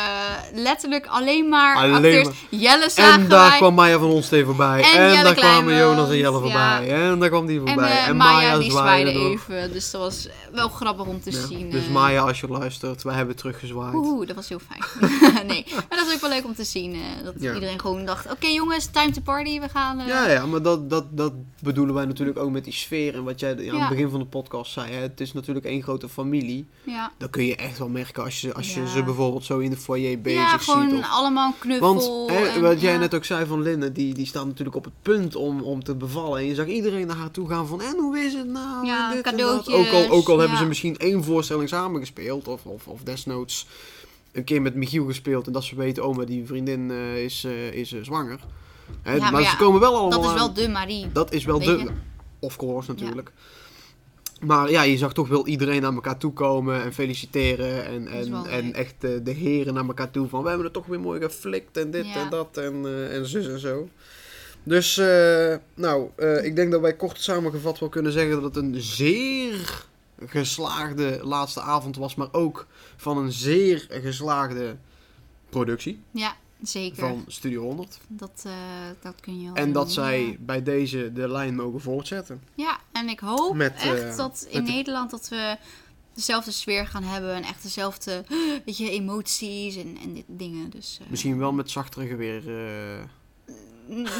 letterlijk 0.54 1.06
alleen 1.08 1.50
maar 1.50 1.76
Alleen 1.78 1.94
acteurs. 1.96 2.24
maar. 2.26 2.34
Jelle 2.50 2.90
zagen 2.90 3.22
En 3.22 3.28
daar 3.28 3.50
wij. 3.50 3.58
kwam 3.58 3.74
Maya 3.74 4.00
van 4.00 4.10
Onstee 4.10 4.46
voorbij. 4.46 4.84
En 4.94 5.16
En, 5.18 5.24
daar 5.24 5.34
kwamen 5.34 5.76
Jonas 5.76 6.10
en 6.10 6.18
Jelle 6.18 6.40
voorbij. 6.40 6.90
En 6.94 7.20
daar 7.20 7.30
kwam 7.30 7.46
die 7.46 7.60
voorbij. 7.60 7.90
eh, 7.92 8.08
En, 8.08 8.18
Maya 8.18 8.58
die 8.58 8.72
zwaaide 8.72 9.12
nog. 9.12 9.32
even. 9.32 9.72
Dus 9.74 9.92
dat 9.92 10.02
was 10.02 10.28
wel 10.52 10.70
grappig 10.70 11.06
om 11.06 11.22
te 11.22 11.32
Ja, 11.32 11.38
zien. 11.58 11.70
Dus 11.70 11.86
eh. 11.86 11.92
Maya, 11.92 12.22
als 12.22 12.40
je 12.40 12.48
luistert, 12.48 13.04
wij 13.04 13.16
hebben 13.16 13.36
teruggezwaaid. 13.36 13.94
Oeh, 13.96 14.28
dat 14.28 14.36
was 14.36 14.50
heel 14.50 14.60
fijn. 14.70 14.84
nee, 15.48 15.66
maar 15.74 15.86
dat 15.90 16.08
is 16.08 16.14
ook 16.14 16.22
wel 16.22 16.30
leuk 16.30 16.46
om 16.46 16.56
te 16.56 16.64
zien. 16.64 16.94
eh, 16.94 17.00
dat 17.24 17.34
Ja. 17.40 17.54
iedereen 17.54 17.80
gewoon 17.80 18.06
dacht: 18.06 18.32
oké 18.32 18.48
jongens, 18.48 18.86
time 18.92 19.12
to 19.12 19.22
party, 19.22 19.60
we 19.60 19.70
gaan. 19.70 20.00
eh, 20.00 20.08
Ja, 20.08 20.30
ja, 20.30 20.46
maar 20.46 20.62
dat, 20.62 20.90
dat, 20.90 21.06
dat 21.18 21.34
bedoelen 21.62 21.96
wij 21.96 22.06
natuurlijk 22.06 22.38
ook 22.40 22.52
met 22.52 22.64
die 22.64 22.74
sfeer. 22.74 23.14
En 23.16 23.24
wat 23.24 23.40
jij 23.40 23.72
aan 23.72 23.80
het 23.80 23.90
begin 23.90 24.10
van 24.10 24.20
de 24.20 24.26
podcast 24.26 24.72
zei. 24.72 24.92
Hè? 24.92 25.02
Het 25.02 25.20
is 25.22 25.34
natuurlijk 25.34 25.66
één 25.66 25.84
grote 25.84 26.10
familie. 26.10 26.68
ja. 26.84 27.12
Dat 27.18 27.30
kun 27.30 27.46
je 27.46 27.56
echt 27.56 27.78
wel 27.78 27.90
merken 27.90 28.24
als 28.24 28.42
je, 28.42 28.54
als 28.54 28.74
je 28.74 28.88
ze 28.88 29.04
bijvoorbeeld 29.04 29.46
zo 29.46 29.60
in 29.60 29.70
de 29.70 29.78
foyer 29.78 30.22
bezig 30.22 30.40
Ja, 30.42 30.58
gewoon 30.58 30.90
ziet. 30.90 31.00
Of... 31.00 31.10
allemaal 31.12 31.54
knuffel. 31.60 31.88
Want 31.94 32.32
hè, 32.32 32.46
en- 32.48 32.62
wat 32.62 32.82
jij 32.82 32.98
net 32.98 33.16
ook 33.16 33.26
zei 33.26 33.46
van 33.46 33.62
Linda, 33.62 33.88
die, 33.88 34.14
die 34.14 34.26
staat 34.26 34.46
natuurlijk 34.46 34.76
op 34.78 34.84
het 34.84 34.94
punt 35.02 35.36
om, 35.36 35.62
om 35.62 35.84
te 35.84 35.96
bevallen. 35.96 36.40
En 36.40 36.46
je 36.46 36.56
zag 36.56 36.66
iedereen 36.68 37.08
naar 37.08 37.16
haar 37.16 37.32
toe 37.32 37.48
gaan 37.50 37.68
van, 37.68 37.82
en 37.82 37.96
hoe 38.00 38.20
is 38.20 38.34
het 38.34 38.48
nou? 38.48 38.86
Ja, 38.86 39.14
cadeautjes, 39.22 39.76
Ook 39.76 39.88
al, 39.92 40.10
ook 40.10 40.28
al 40.30 40.38
hebben 40.40 40.58
ze 40.58 40.66
misschien 40.66 40.98
één 40.98 41.24
voorstelling 41.44 41.70
samengespeeld, 41.70 42.48
of, 42.48 42.66
of, 42.66 42.88
of 42.88 43.02
desnoods 43.02 43.68
een 44.32 44.44
keer 44.44 44.62
met 44.62 44.76
Michiel 44.76 45.06
gespeeld. 45.06 45.48
En 45.48 45.54
dat 45.54 45.64
ze 45.64 45.76
weten, 45.76 46.06
oh, 46.06 46.16
maar 46.16 46.26
die 46.26 46.46
vriendin 46.46 46.92
eh, 46.92 47.24
is, 47.24 47.44
eh, 47.44 47.74
is 47.74 47.92
eh, 47.94 48.04
zwanger. 48.04 48.40
Hè, 49.02 49.14
Ja, 49.14 49.20
maar 49.20 49.32
maar 49.32 49.44
ze 49.44 49.58
komen 49.58 49.80
wel 49.80 49.96
allemaal 49.96 50.22
Dat 50.22 50.32
is 50.32 50.38
wel 50.38 50.54
de 50.54 50.70
Marie. 50.70 51.12
dat 51.12 51.34
is 51.34 51.46
wel 51.46 51.60
de... 51.60 51.72
je? 51.72 51.90
Of 52.40 52.56
course, 52.56 52.92
natuurlijk. 52.92 53.32
Maar 54.42 54.72
ja, 54.72 54.82
je 54.82 54.98
zag 54.98 55.14
toch 55.14 55.28
wel 55.28 55.48
iedereen 55.48 55.82
naar 55.82 55.94
elkaar 55.94 56.18
toe 56.18 56.34
komen 56.34 56.84
en 56.84 56.94
feliciteren. 56.94 57.86
En, 57.86 58.08
en, 58.08 58.46
en 58.46 58.74
echt 58.74 59.02
de, 59.02 59.32
heren 59.32 59.74
naar 59.74 59.86
elkaar 59.86 60.12
toe 60.12 60.28
van... 60.28 60.42
We 60.42 60.48
hebben 60.48 60.66
het 60.66 60.74
toch 60.74 60.86
weer 60.86 61.00
mooi 61.00 61.22
geflikt 61.22 61.78
en 61.78 61.92
dit 61.92 62.06
en 62.06 62.30
dat 62.30 62.58
en, 62.58 63.10
en 63.12 63.26
zus 63.28 63.48
en 63.48 63.60
zo. 63.60 63.90
Dus, 64.64 65.02
nou, 65.74 66.10
ik 66.42 66.56
denk 66.56 66.72
dat 66.72 66.82
wij 66.82 66.94
kort 66.94 67.22
samengevat 67.22 67.80
wel 67.80 67.90
kunnen 67.90 68.12
zeggen 68.12 68.42
dat 68.42 68.56
het 68.56 68.64
een 68.64 68.82
zeer 68.82 69.86
geslaagde 70.26 71.20
laatste 71.24 71.62
avond 71.62 71.96
was. 71.96 72.16
Maar 72.16 72.28
ook 72.32 72.68
van 72.96 73.18
een 73.18 73.32
zeer 73.32 73.88
geslaagde 73.90 74.78
productie 75.50 76.02
Ja, 76.12 76.36
zeker. 76.62 76.98
van 76.98 77.24
Studio 77.28 77.62
100. 77.62 78.00
Dat, 78.08 78.44
eh, 78.46 78.54
dat 79.02 79.20
kun 79.20 79.40
je 79.42 79.46
wel 79.46 79.56
En 79.56 79.72
dat 79.72 79.92
zij 79.92 80.22
ja. 80.22 80.36
bij 80.40 80.64
deze 80.64 81.14
de 81.14 81.28
lijn 81.28 81.56
mogen 81.56 81.82
voortzetten. 81.82 82.42
Ja, 82.56 82.80
en 82.92 83.10
ik 83.10 83.20
hoop 83.20 83.56
Met, 83.56 83.74
echt 83.74 84.04
eh, 84.04 84.18
dat 84.18 84.48
in 84.50 84.64
Nederland 84.64 85.12
dat 85.12 85.30
we 85.30 85.58
dezelfde 86.14 86.52
sfeer 86.52 86.88
gaan 86.88 87.04
hebben 87.04 87.34
en 87.34 87.44
echt 87.44 87.64
dezelfde 87.64 88.24
weet 88.66 88.78
je, 88.78 88.90
emoties 88.90 89.76
en, 89.76 89.98
en 90.02 90.14
dit 90.14 90.26
dingen. 90.28 90.70
Dus, 90.70 91.00
eh, 91.02 91.10
Misschien 91.10 91.38
wel 91.38 91.52
met 91.52 91.72
zachtere 91.72 92.08
geweer. 92.08 92.44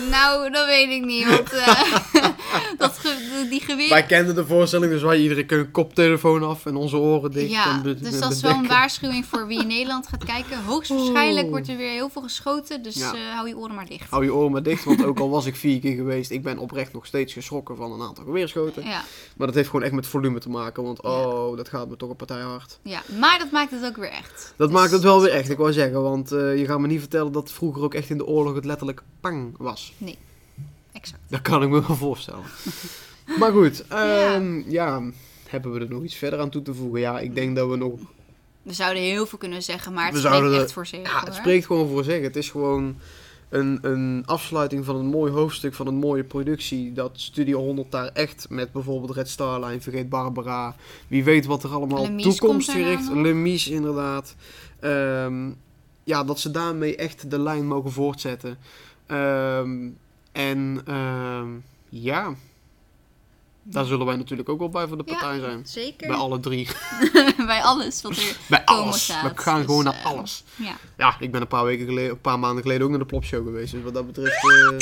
Nou, 0.10 0.52
dat 0.52 0.66
weet 0.66 0.90
ik 0.90 1.06
niet, 1.06 1.26
want 1.30 1.52
eh, 1.54 1.84
dat 2.78 2.98
ge- 2.98 3.48
die 3.50 3.60
geweer... 3.62 3.90
Wij 3.90 4.04
kenden 4.06 4.36
de 4.36 4.46
voorstelling, 4.46 4.92
dus 4.92 5.02
wij 5.02 5.20
iedereen 5.20 5.46
kunnen 5.46 5.72
koptelefoon 5.72 6.44
af 6.44 6.66
en 6.66 6.76
onze 6.76 6.98
oren 6.98 7.32
dicht. 7.32 7.52
Ja, 7.52 7.72
en 7.72 7.82
dus 8.02 8.20
dat 8.20 8.32
is 8.32 8.42
wel 8.42 8.52
een 8.52 8.68
waarschuwing 8.68 9.26
voor 9.26 9.48
wie 9.48 9.60
in 9.62 9.68
Nederland 9.68 10.08
gaat 10.08 10.24
kijken. 10.24 10.64
Hoogstwaarschijnlijk 10.64 11.50
wordt 11.50 11.68
er 11.68 11.78
weer 11.78 11.92
heel 11.92 12.10
veel 12.10 12.22
geschoten, 12.22 12.84
dus 12.84 12.96
Ja. 12.96 13.14
eh, 13.14 13.20
hou 13.36 13.48
je 13.48 13.58
oren 13.58 13.76
maar 13.76 13.86
dicht. 13.86 14.10
Hou 14.10 14.24
je 14.24 14.34
oren 14.34 14.52
maar 14.52 14.64
dicht, 14.64 14.84
want 14.84 15.04
ook 15.04 15.20
al 15.20 15.30
was 15.30 15.46
ik 15.46 15.56
vier 15.66 15.80
keer 15.80 15.96
geweest, 15.96 16.32
ik 16.32 16.44
ben 16.44 16.58
oprecht 16.58 16.94
nog 16.94 17.06
steeds 17.06 17.34
geschrokken 17.34 17.76
van 17.76 17.92
een 17.92 18.02
aantal 18.02 18.24
geweerschoten. 18.24 18.84
Ja, 18.84 19.02
Maar 19.38 19.48
dat 19.48 19.56
heeft 19.56 19.70
gewoon 19.70 19.86
echt 19.86 19.94
met 19.94 20.08
volume 20.08 20.40
te 20.40 20.50
maken, 20.50 20.84
want 20.84 21.02
oh, 21.02 21.58
dat 21.58 21.70
gaat 21.70 21.90
me 21.90 21.96
toch 21.98 22.10
een 22.10 22.16
partij 22.16 22.42
hard. 22.42 22.80
ja, 22.82 23.02
maar 23.20 23.40
dat 23.40 23.52
maakt 23.52 23.72
het 23.72 23.86
ook 23.86 23.98
weer 23.98 24.12
echt. 24.12 24.54
Dat 24.58 24.68
Dus- 24.70 24.78
maakt 24.80 24.92
het 24.92 25.02
wel 25.04 25.22
weer 25.22 25.32
echt, 25.32 25.50
ik 25.50 25.58
wou 25.58 25.74
zeggen, 25.74 26.02
want 26.02 26.32
eh, 26.32 26.58
je 26.58 26.66
gaat 26.66 26.80
me 26.80 26.88
niet 26.88 27.00
vertellen 27.00 27.32
dat 27.32 27.52
vroeger 27.52 27.84
ook 27.84 27.94
echt 27.94 28.10
in 28.10 28.18
de 28.18 28.26
oorlog 28.26 28.56
het 28.56 28.66
letterlijk 28.66 29.02
pang 29.22 29.53
was. 29.58 29.94
Exact. 30.92 31.22
Dat 31.30 31.42
kan 31.42 31.64
ik 31.64 31.70
me 31.70 31.88
wel 31.88 31.96
voorstellen. 31.96 32.44
maar 33.40 33.52
goed, 33.52 33.88
ehm, 33.88 34.70
ja. 34.70 35.02
hebben 35.48 35.74
we 35.74 35.80
er 35.80 35.90
nog 35.90 36.04
iets 36.04 36.16
verder 36.16 36.40
aan 36.40 36.50
toe 36.50 36.62
te 36.62 36.74
voegen? 36.74 37.00
Ja, 37.00 37.20
ik 37.20 37.36
denk 37.36 37.56
dat 37.56 37.70
we 37.70 37.76
nog 37.76 38.00
We 38.62 38.74
zouden 38.74 39.04
heel 39.04 39.26
veel 39.26 39.38
kunnen 39.38 39.64
zeggen, 39.64 39.94
maar 39.94 40.06
het 40.06 40.14
We 40.14 40.20
spreekt 40.20 40.54
echt 40.54 40.74
voor 40.74 40.88
zich. 40.88 41.02
Ja, 41.02 41.24
het 41.24 41.36
spreekt 41.36 41.66
gewoon 41.66 41.90
voor 41.90 42.04
zich. 42.04 42.22
Het 42.22 42.36
is 42.36 42.50
gewoon 42.50 42.96
een, 43.54 43.80
een 43.82 44.24
afsluiting 44.26 44.86
van 44.86 44.96
een 44.96 45.06
mooi 45.06 45.32
hoofdstuk, 45.32 45.74
van 45.74 45.88
een 45.88 45.96
mooie 45.96 46.24
productie. 46.24 46.94
Dat 46.94 47.12
Studio 47.14 47.60
100 47.60 47.92
daar 47.92 48.08
echt 48.08 48.50
met 48.50 48.72
bijvoorbeeld 48.72 49.16
Red 49.16 49.30
Starline, 49.30 49.82
Vergeet 49.82 50.10
Barbara. 50.10 50.76
Wie 51.08 51.24
weet 51.24 51.46
wat 51.46 51.64
er 51.64 51.74
allemaal 51.74 52.02
Lemies 52.02 52.24
toekomstgericht. 52.24 53.10
Lemies 53.12 53.68
inderdaad. 53.68 54.36
Ehm, 54.80 55.52
ja, 56.04 56.24
dat 56.24 56.40
ze 56.40 56.52
daarmee 56.52 56.96
echt 56.96 57.30
de 57.30 57.40
lijn 57.40 57.68
mogen 57.68 57.92
voortzetten. 57.92 58.58
Ehm, 59.08 59.90
en 60.32 60.82
ehm, 60.86 61.48
ja, 61.90 62.34
daar 63.64 63.86
zullen 63.86 64.06
wij 64.06 64.16
natuurlijk 64.16 64.50
ook 64.50 64.60
wel 64.60 64.70
bij 64.70 64.88
voor 64.88 64.98
de 64.98 65.04
Ja, 65.06 65.12
partij 65.14 65.40
zijn. 65.40 65.66
Zeker. 65.66 66.08
Bij 66.08 66.16
alle 66.18 66.40
drie. 66.40 66.68
Bij 67.46 67.62
alles 67.62 68.02
wat 68.02 68.18
er 68.18 68.38
Bij 68.50 68.66
alles. 68.66 69.06
gaat. 69.06 69.32
We 69.36 69.42
gaan 69.42 69.56
Dus, 69.58 69.66
gewoon 69.66 69.84
naar 69.84 69.94
eh, 69.94 70.06
alles. 70.06 70.44
Ja. 70.56 70.76
Ja, 70.98 71.16
ik 71.20 71.32
ben 71.32 71.42
een 71.42 71.48
paar 71.48 71.66
weken 71.66 71.86
geleden, 71.86 72.12
een 72.12 72.22
paar 72.22 72.40
maanden 72.40 72.62
geleden 72.62 72.84
ook 72.84 72.90
naar 72.90 73.00
de 73.00 73.06
Plopshow 73.06 73.44
geweest. 73.46 73.72
Dus 73.72 73.84
wat 73.84 73.94
dat 73.94 74.06
betreft, 74.06 74.36
eh, 74.36 74.78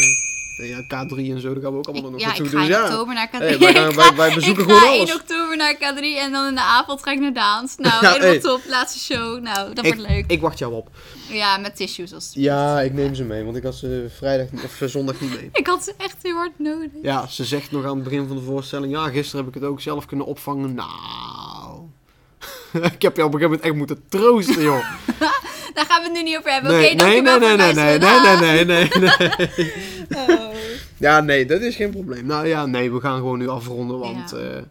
ja, 0.67 0.81
K3 0.83 1.15
en 1.17 1.41
zo, 1.41 1.53
daar 1.53 1.61
gaan 1.63 1.71
we 1.71 1.77
ook 1.77 1.87
allemaal 1.87 2.05
Ik, 2.05 2.11
nog 2.11 2.19
ja, 2.21 2.27
naartoe. 2.27 2.45
ik 2.45 2.51
ga 2.51 2.57
Dus 2.57 2.67
in 2.67 2.73
ja, 2.73 2.83
oktober 2.83 3.13
naar 3.13 3.27
K3. 3.27 3.37
Hey, 3.37 3.57
wij 3.59 3.73
gaan- 3.73 3.89
Ik 3.89 3.95
wij- 3.95 4.05
ga- 4.05 4.15
wij 4.15 4.33
bezoeken 4.33 4.63
ik 4.63 4.69
gewoon 4.69 4.83
ga 4.85 4.87
alles. 4.95 5.09
in 5.09 5.15
oktober 5.15 5.57
naar 5.57 5.75
K3 5.75 6.17
en 6.19 6.31
dan 6.31 6.47
in 6.47 6.55
de 6.55 6.61
avond 6.61 7.03
ga 7.03 7.11
ik 7.11 7.19
naar 7.19 7.33
Daans. 7.33 7.75
Nou, 7.77 7.93
Ja, 8.05 8.09
helemaal 8.11 8.29
hey. 8.29 8.39
top. 8.39 8.61
Laatste 8.67 8.99
show. 9.13 9.41
Nou, 9.41 9.73
dat 9.73 9.85
ik, 9.85 9.93
wordt 9.95 10.09
leuk. 10.09 10.23
ik 10.27 10.41
wacht 10.41 10.57
jou 10.59 10.73
op. 10.73 10.89
Ja, 11.29 11.57
met 11.57 11.75
tissues 11.75 12.13
als 12.13 12.31
Ja, 12.33 12.81
ik 12.81 12.93
neem 12.93 13.15
ze 13.15 13.23
mee, 13.23 13.43
want 13.43 13.55
ik 13.57 13.63
had 13.63 13.75
ze 13.75 14.05
vrijdag 14.17 14.47
of 14.63 14.81
eh, 14.81 14.87
zondag 14.87 15.19
niet 15.21 15.29
mee. 15.39 15.49
Ik 15.53 15.67
had 15.67 15.83
ze 15.83 15.93
echt 15.97 16.17
heel 16.21 16.35
hard 16.35 16.51
nodig. 16.59 16.89
Ja, 17.01 17.27
ze 17.27 17.45
zegt 17.45 17.71
nog 17.71 17.85
aan 17.85 17.95
het 17.95 18.03
begin 18.03 18.27
van 18.27 18.35
de 18.37 18.43
voorstelling, 18.43 18.93
ja, 18.93 19.09
gisteren 19.09 19.45
heb 19.45 19.55
ik 19.55 19.61
het 19.61 19.69
ook 19.69 19.81
zelf 19.81 20.05
kunnen 20.05 20.25
opvangen. 20.25 20.73
Nou, 20.73 21.79
ik 22.93 23.01
heb 23.01 23.15
jou 23.15 23.27
op 23.27 23.33
een 23.33 23.39
gegeven 23.39 23.41
moment 23.49 23.61
echt 23.61 23.75
moeten 23.75 24.03
troosten, 24.09 24.61
joh. 24.61 24.85
Daar 25.73 25.85
gaan 25.85 26.01
we 26.01 26.07
het 26.07 26.13
nu 26.17 26.23
niet 26.23 26.37
over 26.37 26.51
hebben. 26.51 26.71
Nee, 26.71 26.93
Oké, 26.93 27.03
nee, 27.03 27.21
nee, 27.21 27.39
nee, 27.39 27.55
nee, 27.57 27.73
nee, 27.73 27.99
luisteren. 27.99 28.39
nee, 28.39 28.65
nee, 28.65 28.87
nee, 28.89 29.09
nee. 30.09 30.50
Ja, 31.01 31.19
nee, 31.21 31.45
dat 31.45 31.61
is 31.61 31.75
geen 31.75 31.89
probleem. 31.91 32.25
Nou 32.25 32.47
ja, 32.47 32.65
nee, 32.65 32.91
we 32.91 32.99
gaan 32.99 33.17
gewoon 33.17 33.37
nu 33.39 33.47
afronden, 33.47 33.99
want 33.99 34.29
Ja. 34.31 34.37
ja, 34.39 34.63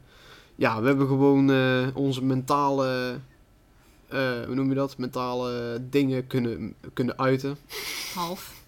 ja 0.57 0.81
we 0.81 0.87
hebben 0.87 1.07
gewoon 1.07 1.51
eh, 1.51 1.87
onze 1.95 2.25
mentale, 2.25 3.19
eh, 4.09 4.19
hoe 4.47 4.55
noem 4.55 4.69
je 4.69 4.75
dat, 4.75 4.99
mentale 4.99 5.79
dingen 5.91 6.27
kunnen, 6.27 6.75
kunnen 6.93 7.19
uiten. 7.19 7.57
Half. 8.15 8.59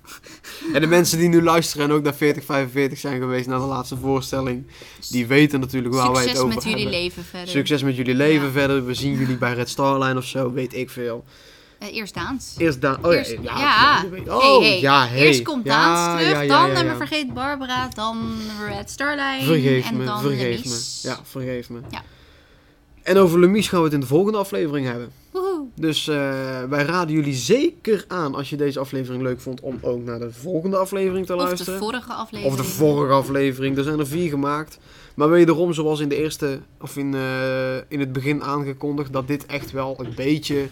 En 0.72 0.80
de 0.80 0.86
mensen 0.86 1.18
die 1.18 1.28
nu 1.28 1.42
luisteren 1.42 1.86
en 1.88 1.92
ook 1.92 2.02
naar 2.02 2.14
4045 2.14 2.98
zijn 2.98 3.20
geweest 3.20 3.46
naar 3.46 3.58
de 3.58 3.64
laatste 3.64 3.96
voorstelling, 3.96 4.66
die 5.10 5.26
weten 5.26 5.60
natuurlijk 5.60 5.94
waar 5.94 6.12
wij 6.12 6.20
het 6.22 6.28
Succes 6.28 6.42
over 6.44 6.54
met 6.54 6.64
jullie 6.64 6.82
hebben. 6.82 7.00
leven 7.00 7.24
verder. 7.24 7.48
Succes 7.48 7.82
met 7.82 7.96
jullie 7.96 8.14
leven 8.14 8.46
Ja. 8.46 8.52
verder. 8.52 8.86
We 8.86 8.94
zien 8.94 9.12
jullie 9.18 9.36
bij 9.38 9.54
Red 9.54 9.68
Star 9.68 9.98
Line 9.98 10.18
of 10.18 10.24
zo, 10.24 10.52
weet 10.52 10.74
ik 10.74 10.90
veel. 10.90 11.24
Eh, 11.82 11.94
eerst 11.96 12.14
Daans. 12.14 12.54
Eerst 12.58 12.80
daar. 12.80 12.98
Oh 13.02 13.12
ja, 13.12 13.18
Eerst- 13.18 13.30
ja. 13.42 13.58
ja. 13.58 14.04
Hey, 14.10 14.22
Oh, 14.28 14.60
hey. 14.60 14.80
ja, 14.80 15.06
hey. 15.06 15.18
Eerst 15.26 15.42
komt 15.42 15.64
Daans 15.64 16.20
terug, 16.22 16.46
dan 16.48 16.70
ja. 16.70 16.84
we 16.90 16.94
vergeet 16.96 17.34
Barbara, 17.34 17.88
dan 17.94 18.32
Red 18.68 18.90
Starline 18.90 19.42
Vergeef 19.44 19.88
en 19.90 19.96
me, 19.96 20.04
dan 20.04 20.20
vergeef 20.20 20.64
Lemies. 20.64 21.00
me. 21.04 21.10
Ja, 21.10 21.18
vergeef 21.22 21.70
me. 21.70 21.80
Ja. 21.90 22.02
En 23.02 23.16
over 23.16 23.38
Lemies 23.40 23.68
gaan 23.68 23.78
we 23.78 23.84
het 23.84 23.94
in 23.94 24.00
de 24.00 24.06
volgende 24.06 24.38
aflevering 24.38 24.86
hebben. 24.86 25.10
Woehoe. 25.30 25.66
Dus 25.74 26.08
eh, 26.08 26.14
wij 26.68 26.84
raden 26.84 27.14
jullie 27.14 27.34
zeker 27.34 28.04
aan, 28.08 28.34
als 28.34 28.50
je 28.50 28.56
deze 28.56 28.78
aflevering 28.80 29.22
leuk 29.22 29.40
vond, 29.40 29.60
om 29.60 29.78
ook 29.80 30.04
naar 30.04 30.18
de 30.18 30.32
volgende 30.32 30.76
aflevering 30.76 31.26
te 31.26 31.34
Of 31.34 31.40
de 31.40 31.44
luisteren. 31.46 31.78
vorige 31.78 32.12
aflevering. 32.12 32.58
Of 32.58 32.66
de 32.66 32.72
vorige 32.72 33.12
aflevering. 33.12 33.76
Er 33.76 33.84
zijn 33.84 33.98
er 33.98 34.06
vier 34.06 34.28
gemaakt. 34.28 34.78
Maar 35.14 35.30
wederom, 35.30 35.72
zoals 35.72 36.00
in 36.00 36.08
de 36.08 36.16
eerste, 36.16 36.60
of 36.80 36.96
in, 36.96 37.14
eh, 37.14 37.76
in 37.88 38.00
het 38.00 38.12
begin 38.12 38.42
aangekondigd, 38.42 39.12
dat 39.12 39.26
dit 39.28 39.46
echt 39.46 39.70
wel 39.70 39.94
een 39.98 40.12
beetje 40.16 40.66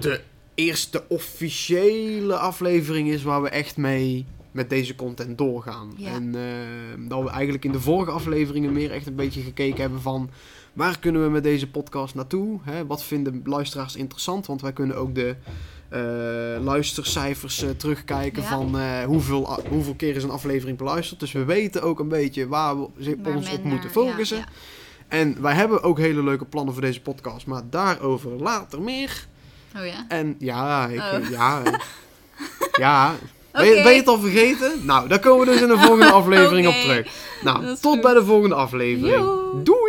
de 0.00 0.20
eerste 0.54 1.04
officiële 1.08 2.36
aflevering 2.36 3.08
is 3.08 3.22
waar 3.22 3.42
we 3.42 3.48
echt 3.48 3.76
mee 3.76 4.26
met 4.50 4.70
deze 4.70 4.94
content 4.94 5.38
doorgaan. 5.38 5.92
Ja. 5.96 6.10
En 6.10 6.34
eh, 6.34 7.08
dat 7.08 7.22
we 7.22 7.30
eigenlijk 7.30 7.64
in 7.64 7.72
de 7.72 7.80
vorige 7.80 8.10
afleveringen 8.10 8.72
meer 8.72 8.90
echt 8.90 9.06
een 9.06 9.14
beetje 9.14 9.40
gekeken 9.40 9.80
hebben 9.80 10.00
van 10.00 10.30
waar 10.72 10.98
kunnen 10.98 11.22
we 11.24 11.28
met 11.30 11.42
deze 11.42 11.70
podcast 11.70 12.14
naartoe? 12.14 12.58
Hè? 12.62 12.86
Wat 12.86 13.04
vinden 13.04 13.42
luisteraars 13.44 13.96
interessant? 13.96 14.46
Want 14.46 14.60
wij 14.60 14.72
kunnen 14.72 14.96
ook 14.96 15.14
de 15.14 15.36
eh, 15.88 16.00
luistercijfers 16.64 17.62
eh, 17.62 17.70
terugkijken 17.70 18.42
Ja. 18.42 18.48
van 18.48 18.78
eh, 18.78 19.04
hoeveel, 19.04 19.60
hoeveel 19.68 19.94
keer 19.94 20.16
is 20.16 20.22
een 20.22 20.30
aflevering 20.30 20.78
beluisterd. 20.78 21.20
Dus 21.20 21.32
we 21.32 21.44
weten 21.44 21.82
ook 21.82 21.98
een 22.00 22.08
beetje 22.08 22.48
waar 22.48 22.80
we 22.80 23.16
Waar 23.22 23.34
ons 23.36 23.52
op 23.52 23.64
moeten 23.64 23.90
focussen. 23.90 24.36
ja. 24.38 24.48
En 25.08 25.42
wij 25.42 25.54
hebben 25.54 25.82
ook 25.82 25.98
hele 25.98 26.22
leuke 26.22 26.44
plannen 26.44 26.72
voor 26.74 26.82
deze 26.82 27.00
podcast, 27.00 27.46
maar 27.46 27.62
daarover 27.70 28.30
later 28.30 28.82
meer. 28.82 29.26
Oh 29.76 29.86
ja? 29.86 30.04
En 30.08 30.34
ja, 30.38 30.86
ik, 30.86 31.00
Oh. 31.00 31.30
ja, 31.30 31.62
ja. 32.84 33.14
Ben, 33.52 33.64
je, 33.66 33.72
Oké. 33.72 33.82
ben 33.82 33.92
je 33.92 33.98
het 33.98 34.08
al 34.08 34.18
vergeten? 34.18 34.72
Nou, 34.82 35.08
daar 35.08 35.18
komen 35.18 35.46
we 35.46 35.52
dus 35.52 35.60
in 35.62 35.68
de 35.68 35.78
volgende 35.78 36.10
aflevering 36.20 36.66
op 36.68 36.74
terug. 36.74 37.06
Nou, 37.42 37.76
tot 37.80 38.00
bij 38.00 38.14
de 38.14 38.24
volgende 38.24 38.54
aflevering. 38.54 39.26
Doei! 39.64 39.83